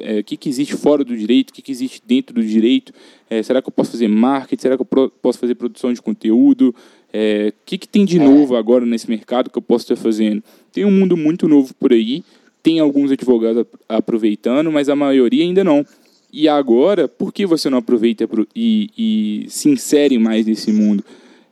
é, 0.00 0.22
que, 0.22 0.36
que 0.36 0.48
existe 0.48 0.76
fora 0.76 1.02
do 1.02 1.16
direito? 1.16 1.50
O 1.50 1.52
que, 1.54 1.62
que 1.62 1.72
existe 1.72 2.02
dentro 2.04 2.34
do 2.34 2.42
direito? 2.44 2.92
É, 3.30 3.42
será 3.42 3.62
que 3.62 3.68
eu 3.68 3.72
posso 3.72 3.92
fazer 3.92 4.08
marketing? 4.08 4.60
Será 4.60 4.76
que 4.76 4.82
eu 4.82 5.10
posso 5.22 5.38
fazer 5.38 5.54
produção 5.54 5.90
de 5.90 6.02
conteúdo? 6.02 6.74
É, 7.18 7.48
o 7.48 7.64
que, 7.64 7.78
que 7.78 7.88
tem 7.88 8.04
de 8.04 8.18
é. 8.18 8.22
novo 8.22 8.56
agora 8.56 8.84
nesse 8.84 9.08
mercado 9.08 9.48
que 9.48 9.56
eu 9.56 9.62
posso 9.62 9.90
estar 9.90 9.96
fazendo? 9.96 10.44
Tem 10.70 10.84
um 10.84 10.90
mundo 10.90 11.16
muito 11.16 11.48
novo 11.48 11.72
por 11.80 11.90
aí, 11.90 12.22
tem 12.62 12.78
alguns 12.78 13.10
advogados 13.10 13.64
aproveitando, 13.88 14.70
mas 14.70 14.90
a 14.90 14.94
maioria 14.94 15.42
ainda 15.42 15.64
não. 15.64 15.82
E 16.30 16.46
agora, 16.46 17.08
por 17.08 17.32
que 17.32 17.46
você 17.46 17.70
não 17.70 17.78
aproveita 17.78 18.28
e, 18.54 18.90
e 18.98 19.46
se 19.48 19.70
insere 19.70 20.18
mais 20.18 20.44
nesse 20.44 20.70
mundo? 20.70 21.02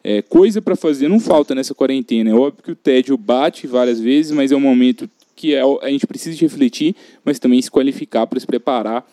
É, 0.03 0.21
coisa 0.21 0.61
para 0.61 0.77
fazer 0.77 1.09
não 1.09 1.19
falta 1.19 1.55
nessa 1.55 1.75
quarentena. 1.75 2.29
É 2.29 2.35
óbvio 2.35 2.63
que 2.63 2.73
o 2.73 2.77
tédio 2.77 3.17
bate 3.17 3.67
várias 3.67 3.99
vezes, 3.99 4.33
mas 4.33 4.53
é 4.53 4.57
um 4.57 4.61
momento 4.61 5.09
que 5.35 5.55
é, 5.55 5.63
a 5.63 5.89
gente 5.89 6.07
precisa 6.07 6.39
refletir, 6.39 6.95
mas 7.25 7.39
também 7.39 7.63
se 7.63 7.71
qualificar 7.71 8.27
para 8.27 8.39
se 8.39 8.47
preparar, 8.47 9.11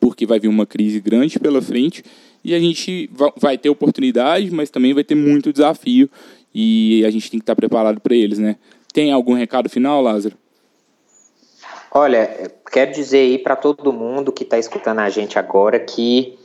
porque 0.00 0.26
vai 0.26 0.38
vir 0.38 0.48
uma 0.48 0.66
crise 0.66 1.00
grande 1.00 1.38
pela 1.38 1.62
frente 1.62 2.04
e 2.44 2.54
a 2.54 2.60
gente 2.60 3.10
vai 3.36 3.58
ter 3.58 3.68
oportunidade, 3.68 4.50
mas 4.50 4.70
também 4.70 4.94
vai 4.94 5.02
ter 5.02 5.14
muito 5.14 5.52
desafio 5.52 6.08
e 6.54 7.04
a 7.04 7.10
gente 7.10 7.30
tem 7.30 7.40
que 7.40 7.42
estar 7.42 7.56
preparado 7.56 8.00
para 8.00 8.14
eles, 8.14 8.38
né? 8.38 8.56
Tem 8.92 9.12
algum 9.12 9.34
recado 9.34 9.68
final, 9.68 10.00
Lázaro? 10.00 10.36
Olha, 11.92 12.50
quero 12.70 12.92
dizer 12.92 13.18
aí 13.18 13.38
para 13.38 13.56
todo 13.56 13.92
mundo 13.92 14.32
que 14.32 14.44
está 14.44 14.58
escutando 14.58 15.00
a 15.00 15.08
gente 15.08 15.38
agora 15.38 15.78
que 15.80 16.38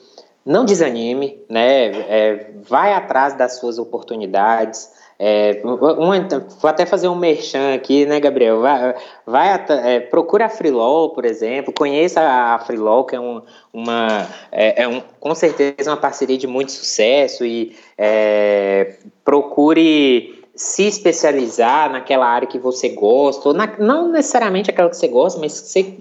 não 0.46 0.66
desanime, 0.66 1.40
né? 1.50 1.88
É, 2.10 2.52
vai 2.68 2.94
atrás 2.94 3.34
das 3.34 3.60
suas 3.60 3.78
oportunidades. 3.78 4.90
É, 5.24 5.62
vou 5.62 6.68
até 6.68 6.84
fazer 6.84 7.08
um 7.08 7.16
merchan 7.16 7.76
aqui, 7.76 8.08
né, 8.08 8.20
Gabriel? 8.20 8.60
Vai, 8.60 8.96
vai 9.24 9.66
é, 9.70 10.00
procura 10.00 10.48
a 10.48 10.50
Freelaw, 10.50 11.12
por 11.12 11.26
exemplo, 11.26 11.72
conheça 11.72 12.20
a 12.20 12.58
Freelaw, 12.58 13.06
que 13.06 13.16
é, 13.16 13.20
um, 13.20 13.40
uma, 13.72 14.28
é, 14.52 14.82
é 14.82 14.88
um, 14.88 15.00
com 15.20 15.36
certeza 15.36 15.92
uma 15.92 15.98
parceria 15.98 16.40
de 16.40 16.48
muito 16.48 16.72
sucesso 16.72 17.46
e 17.46 17.76
é, 17.96 18.96
procure 19.24 20.44
se 20.56 20.88
especializar 20.88 21.92
naquela 21.92 22.26
área 22.26 22.48
que 22.48 22.58
você 22.58 22.90
gosta, 22.90 23.50
ou 23.50 23.54
na, 23.54 23.78
não 23.78 24.12
necessariamente 24.12 24.72
aquela 24.72 24.90
que 24.90 24.98
você 24.98 25.08
gosta, 25.08 25.40
mas 25.40 25.62
que 25.62 25.68
você 25.68 25.98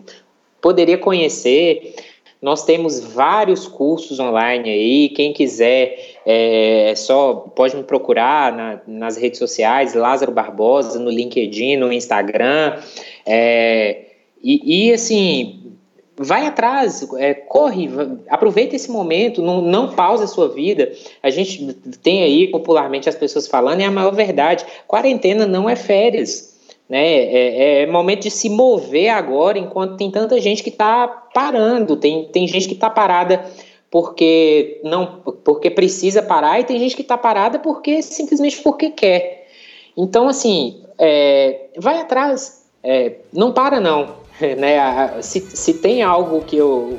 poderia 0.62 0.96
conhecer. 0.96 1.94
Nós 2.40 2.64
temos 2.64 3.00
vários 3.00 3.68
cursos 3.68 4.18
online 4.18 4.70
aí. 4.70 5.08
Quem 5.10 5.34
quiser, 5.34 6.09
é, 6.32 6.94
só 6.94 7.34
pode 7.34 7.76
me 7.76 7.82
procurar 7.82 8.52
na, 8.52 8.80
nas 8.86 9.16
redes 9.16 9.38
sociais, 9.38 9.94
Lázaro 9.94 10.30
Barbosa, 10.30 10.96
no 10.98 11.10
LinkedIn, 11.10 11.76
no 11.76 11.92
Instagram. 11.92 12.78
É, 13.26 14.04
e, 14.40 14.86
e, 14.88 14.92
assim, 14.92 15.74
vai 16.16 16.46
atrás, 16.46 17.04
é, 17.18 17.34
corre, 17.34 17.88
aproveita 18.28 18.76
esse 18.76 18.90
momento, 18.92 19.42
não, 19.42 19.60
não 19.60 19.92
pausa 19.92 20.24
a 20.24 20.28
sua 20.28 20.48
vida. 20.48 20.92
A 21.20 21.30
gente 21.30 21.74
tem 22.00 22.22
aí 22.22 22.46
popularmente 22.46 23.08
as 23.08 23.16
pessoas 23.16 23.48
falando, 23.48 23.80
é 23.80 23.84
a 23.84 23.90
maior 23.90 24.14
verdade: 24.14 24.64
quarentena 24.86 25.46
não 25.46 25.68
é 25.68 25.74
férias. 25.74 26.48
Né? 26.88 27.06
É, 27.06 27.82
é 27.82 27.86
momento 27.86 28.22
de 28.22 28.30
se 28.30 28.48
mover 28.48 29.08
agora, 29.08 29.58
enquanto 29.58 29.96
tem 29.96 30.10
tanta 30.10 30.40
gente 30.40 30.62
que 30.62 30.70
está 30.70 31.08
parando, 31.08 31.96
tem, 31.96 32.24
tem 32.26 32.46
gente 32.46 32.68
que 32.68 32.74
está 32.74 32.88
parada 32.88 33.44
porque 33.90 34.80
não 34.84 35.20
porque 35.44 35.68
precisa 35.68 36.22
parar 36.22 36.60
e 36.60 36.64
tem 36.64 36.78
gente 36.78 36.94
que 36.94 37.02
está 37.02 37.18
parada 37.18 37.58
porque 37.58 38.02
simplesmente 38.02 38.58
porque 38.62 38.90
quer. 38.90 39.48
Então, 39.96 40.28
assim, 40.28 40.82
é, 40.96 41.68
vai 41.76 42.00
atrás, 42.00 42.64
é, 42.82 43.14
não 43.32 43.52
para 43.52 43.80
não. 43.80 44.20
né? 44.58 45.20
Se, 45.22 45.40
se 45.40 45.74
tem 45.74 46.02
algo 46.02 46.42
que 46.42 46.56
eu, 46.56 46.98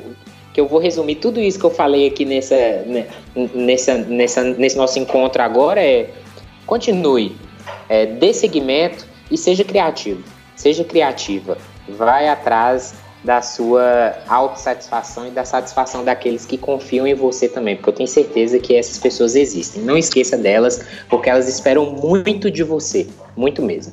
que 0.52 0.60
eu 0.60 0.68
vou 0.68 0.78
resumir 0.78 1.16
tudo 1.16 1.40
isso 1.40 1.58
que 1.58 1.64
eu 1.64 1.70
falei 1.70 2.06
aqui 2.06 2.24
nessa, 2.24 2.56
né, 2.86 3.06
nessa, 3.54 3.94
nessa, 3.96 4.44
nesse 4.44 4.76
nosso 4.76 4.98
encontro 4.98 5.42
agora 5.42 5.82
é 5.82 6.10
continue, 6.66 7.34
é, 7.88 8.06
dê 8.06 8.32
segmento 8.32 9.06
e 9.30 9.36
seja 9.36 9.64
criativo, 9.64 10.22
seja 10.54 10.84
criativa, 10.84 11.58
vai 11.88 12.28
atrás 12.28 12.94
da 13.24 13.40
sua 13.40 14.14
autossatisfação 14.26 15.28
e 15.28 15.30
da 15.30 15.44
satisfação 15.44 16.04
daqueles 16.04 16.44
que 16.44 16.58
confiam 16.58 17.06
em 17.06 17.14
você 17.14 17.48
também, 17.48 17.76
porque 17.76 17.90
eu 17.90 17.94
tenho 17.94 18.08
certeza 18.08 18.58
que 18.58 18.74
essas 18.74 18.98
pessoas 18.98 19.36
existem. 19.36 19.82
Não 19.82 19.96
esqueça 19.96 20.36
delas, 20.36 20.84
porque 21.08 21.30
elas 21.30 21.48
esperam 21.48 21.92
muito 21.92 22.50
de 22.50 22.62
você, 22.62 23.06
muito 23.36 23.62
mesmo. 23.62 23.92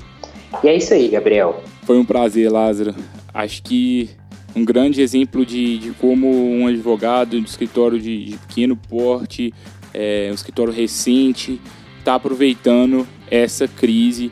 E 0.64 0.68
é 0.68 0.76
isso 0.76 0.94
aí, 0.94 1.08
Gabriel. 1.10 1.62
Foi 1.84 1.98
um 1.98 2.06
prazer, 2.06 2.52
Lázaro 2.52 2.96
acho 3.34 3.64
que 3.64 4.10
um 4.56 4.66
grande 4.66 5.02
exemplo 5.02 5.46
de, 5.46 5.78
de 5.78 5.92
como 5.92 6.28
um 6.28 6.68
advogado 6.68 7.40
de 7.40 7.48
escritório 7.48 8.00
de, 8.00 8.26
de 8.26 8.38
pequeno 8.38 8.76
porte, 8.76 9.54
é, 9.94 10.28
um 10.32 10.34
escritório 10.34 10.74
recente, 10.74 11.62
está 12.00 12.16
aproveitando 12.16 13.08
essa 13.30 13.68
crise 13.68 14.32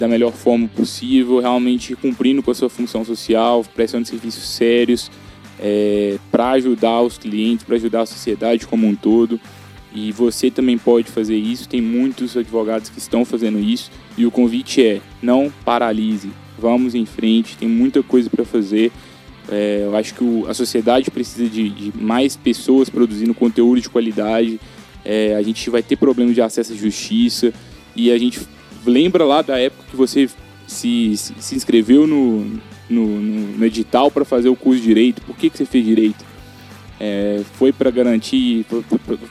da 0.00 0.08
melhor 0.08 0.32
forma 0.32 0.66
possível, 0.66 1.40
realmente 1.40 1.94
cumprindo 1.94 2.42
com 2.42 2.50
a 2.50 2.54
sua 2.54 2.70
função 2.70 3.04
social, 3.04 3.62
prestando 3.74 4.08
serviços 4.08 4.48
sérios 4.48 5.10
é, 5.60 6.18
para 6.30 6.52
ajudar 6.52 7.02
os 7.02 7.18
clientes, 7.18 7.64
para 7.64 7.76
ajudar 7.76 8.00
a 8.00 8.06
sociedade 8.06 8.66
como 8.66 8.86
um 8.86 8.96
todo. 8.96 9.38
E 9.94 10.10
você 10.10 10.50
também 10.50 10.78
pode 10.78 11.10
fazer 11.10 11.36
isso, 11.36 11.68
tem 11.68 11.82
muitos 11.82 12.36
advogados 12.36 12.88
que 12.88 12.98
estão 12.98 13.24
fazendo 13.24 13.58
isso. 13.58 13.90
E 14.16 14.24
o 14.24 14.30
convite 14.30 14.82
é: 14.82 15.00
não 15.20 15.52
paralise, 15.64 16.30
vamos 16.58 16.94
em 16.94 17.04
frente, 17.04 17.56
tem 17.58 17.68
muita 17.68 18.02
coisa 18.02 18.30
para 18.30 18.44
fazer. 18.44 18.90
É, 19.50 19.82
eu 19.84 19.94
acho 19.96 20.14
que 20.14 20.24
o, 20.24 20.48
a 20.48 20.54
sociedade 20.54 21.10
precisa 21.10 21.48
de, 21.48 21.68
de, 21.68 21.92
mais 22.00 22.36
pessoas 22.36 22.88
produzindo 22.88 23.34
conteúdo 23.34 23.80
de 23.80 23.90
qualidade. 23.90 24.58
É, 25.04 25.34
a 25.34 25.42
gente 25.42 25.68
vai 25.68 25.82
ter 25.82 25.96
problema 25.96 26.32
de 26.32 26.40
acesso 26.40 26.72
à 26.72 26.76
justiça 26.76 27.52
e 27.96 28.10
a 28.10 28.18
gente 28.18 28.40
lembra 28.84 29.24
lá 29.24 29.42
da 29.42 29.58
época 29.58 29.84
que 29.90 29.96
você 29.96 30.28
se, 30.66 31.16
se 31.16 31.54
inscreveu 31.54 32.06
no, 32.06 32.60
no, 32.88 33.06
no 33.20 33.66
edital 33.66 34.10
para 34.10 34.24
fazer 34.24 34.48
o 34.48 34.56
curso 34.56 34.80
de 34.80 34.86
direito. 34.86 35.22
Por 35.22 35.36
que, 35.36 35.50
que 35.50 35.58
você 35.58 35.64
fez 35.64 35.84
direito? 35.84 36.24
É, 36.98 37.40
foi 37.54 37.72
para 37.72 37.90
garantir, 37.90 38.66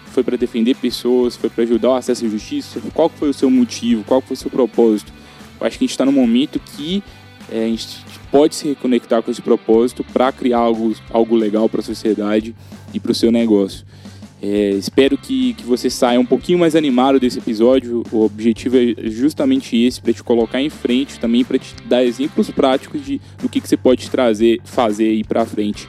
foi 0.07 0.23
para 0.23 0.35
defender 0.35 0.75
pessoas, 0.75 1.35
foi 1.35 1.49
para 1.49 1.63
ajudar 1.63 1.89
o 1.89 1.93
acesso 1.95 2.25
à 2.25 2.29
justiça? 2.29 2.81
Qual 2.93 3.09
foi 3.09 3.29
o 3.29 3.33
seu 3.33 3.49
motivo? 3.49 4.03
Qual 4.03 4.21
foi 4.21 4.33
o 4.33 4.37
seu 4.37 4.49
propósito? 4.49 5.13
Eu 5.59 5.67
acho 5.67 5.77
que 5.77 5.83
a 5.83 5.85
gente 5.85 5.91
está 5.91 6.05
num 6.05 6.11
momento 6.11 6.59
que 6.59 7.03
é, 7.51 7.65
a 7.65 7.67
gente 7.67 8.03
pode 8.31 8.55
se 8.55 8.67
reconectar 8.67 9.21
com 9.21 9.29
esse 9.29 9.41
propósito 9.41 10.03
para 10.03 10.31
criar 10.31 10.59
algo, 10.59 10.95
algo 11.09 11.35
legal 11.35 11.67
para 11.69 11.81
a 11.81 11.83
sociedade 11.83 12.55
e 12.93 12.99
para 12.99 13.11
o 13.11 13.15
seu 13.15 13.31
negócio. 13.31 13.85
É, 14.41 14.69
espero 14.71 15.17
que, 15.17 15.53
que 15.53 15.63
você 15.63 15.89
saia 15.89 16.19
um 16.19 16.25
pouquinho 16.25 16.59
mais 16.59 16.75
animado 16.75 17.19
desse 17.19 17.39
episódio. 17.39 18.03
O 18.11 18.23
objetivo 18.23 18.77
é 18.77 19.09
justamente 19.09 19.77
esse, 19.77 20.01
para 20.01 20.13
te 20.13 20.23
colocar 20.23 20.61
em 20.61 20.69
frente, 20.69 21.19
também 21.19 21.43
para 21.43 21.59
te 21.59 21.75
dar 21.85 22.03
exemplos 22.03 22.49
práticos 22.49 23.05
de, 23.05 23.19
do 23.41 23.49
que, 23.49 23.59
que 23.59 23.67
você 23.67 23.75
pode 23.75 24.09
trazer, 24.09 24.59
fazer 24.63 25.09
aí 25.09 25.23
para 25.23 25.45
frente. 25.45 25.87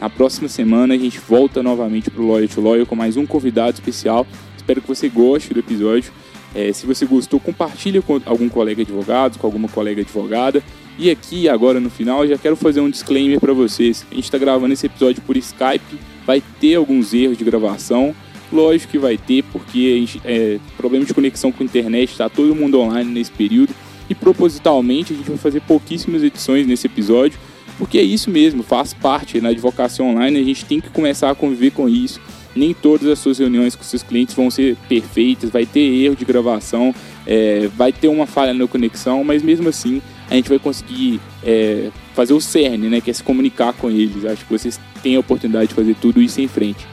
Na 0.00 0.08
próxima 0.08 0.48
semana 0.48 0.94
a 0.94 0.98
gente 0.98 1.18
volta 1.18 1.62
novamente 1.62 2.10
para 2.10 2.22
o 2.22 2.26
Lawyer 2.26 2.48
to 2.48 2.60
Lawyer 2.62 2.86
com 2.86 2.96
mais 2.96 3.18
um 3.18 3.26
convidado 3.26 3.74
especial. 3.74 4.26
Espero 4.56 4.80
que 4.80 4.88
você 4.88 5.08
goste 5.10 5.52
do 5.52 5.60
episódio. 5.60 6.10
É, 6.54 6.72
se 6.72 6.86
você 6.86 7.04
gostou, 7.04 7.38
compartilhe 7.38 8.00
com 8.00 8.20
algum 8.24 8.48
colega 8.48 8.80
advogado, 8.80 9.38
com 9.38 9.46
alguma 9.46 9.68
colega 9.68 10.00
advogada. 10.00 10.62
E 10.98 11.10
aqui, 11.10 11.48
agora 11.48 11.78
no 11.80 11.90
final, 11.90 12.26
já 12.26 12.36
quero 12.38 12.56
fazer 12.56 12.80
um 12.80 12.90
disclaimer 12.90 13.38
para 13.38 13.52
vocês. 13.52 14.06
A 14.10 14.14
gente 14.14 14.24
está 14.24 14.38
gravando 14.38 14.72
esse 14.72 14.86
episódio 14.86 15.22
por 15.22 15.36
Skype, 15.36 15.98
vai 16.30 16.40
ter 16.60 16.76
alguns 16.76 17.12
erros 17.12 17.36
de 17.36 17.42
gravação. 17.42 18.14
Lógico 18.52 18.92
que 18.92 18.98
vai 19.00 19.16
ter, 19.16 19.42
porque 19.50 19.98
gente, 19.98 20.22
é, 20.24 20.60
problema 20.76 21.04
de 21.04 21.12
conexão 21.12 21.50
com 21.50 21.64
a 21.64 21.66
internet, 21.66 22.12
está 22.12 22.28
todo 22.28 22.54
mundo 22.54 22.78
online 22.78 23.10
nesse 23.10 23.32
período. 23.32 23.74
propositalmente 24.20 25.12
a 25.12 25.16
gente 25.16 25.28
vai 25.28 25.38
fazer 25.38 25.60
pouquíssimas 25.62 26.22
edições 26.22 26.68
nesse 26.68 26.86
episódio, 26.86 27.36
porque 27.78 27.98
é 27.98 28.02
isso 28.02 28.30
mesmo, 28.30 28.62
faz 28.62 28.94
parte 28.94 29.40
na 29.40 29.48
advocacia 29.48 30.04
online, 30.04 30.38
a 30.38 30.44
gente 30.44 30.64
tem 30.64 30.80
que 30.80 30.88
começar 30.90 31.30
a 31.30 31.34
conviver 31.34 31.72
com 31.72 31.88
isso. 31.88 32.20
Nem 32.54 32.72
todas 32.74 33.08
as 33.08 33.18
suas 33.18 33.38
reuniões 33.38 33.74
com 33.74 33.82
seus 33.82 34.04
clientes 34.04 34.34
vão 34.34 34.50
ser 34.50 34.76
perfeitas, 34.88 35.50
vai 35.50 35.66
ter 35.66 35.80
erro 35.80 36.14
de 36.14 36.24
gravação, 36.24 36.94
é, 37.26 37.68
vai 37.76 37.92
ter 37.92 38.06
uma 38.06 38.26
falha 38.26 38.54
na 38.54 38.68
conexão, 38.68 39.24
mas 39.24 39.42
mesmo 39.42 39.68
assim 39.68 40.00
a 40.28 40.36
gente 40.36 40.48
vai 40.48 40.60
conseguir 40.60 41.20
é, 41.42 41.90
fazer 42.14 42.32
o 42.32 42.40
cerne, 42.40 42.88
né, 42.88 43.00
que 43.00 43.10
é 43.10 43.12
se 43.12 43.22
comunicar 43.22 43.72
com 43.72 43.90
eles. 43.90 44.24
Acho 44.24 44.44
que 44.44 44.52
vocês 44.52 44.80
têm 45.02 45.16
a 45.16 45.20
oportunidade 45.20 45.68
de 45.68 45.74
fazer 45.74 45.94
tudo 46.00 46.20
isso 46.20 46.40
em 46.40 46.48
frente. 46.48 46.86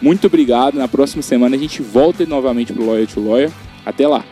Muito 0.00 0.26
obrigado. 0.26 0.76
Na 0.76 0.88
próxima 0.88 1.22
semana 1.22 1.56
a 1.56 1.58
gente 1.58 1.80
volta 1.80 2.26
novamente 2.26 2.72
para 2.72 2.82
o 2.82 2.86
Lawyer 2.86 3.06
to 3.06 3.20
Lawyer. 3.20 3.52
Até 3.84 4.06
lá! 4.06 4.24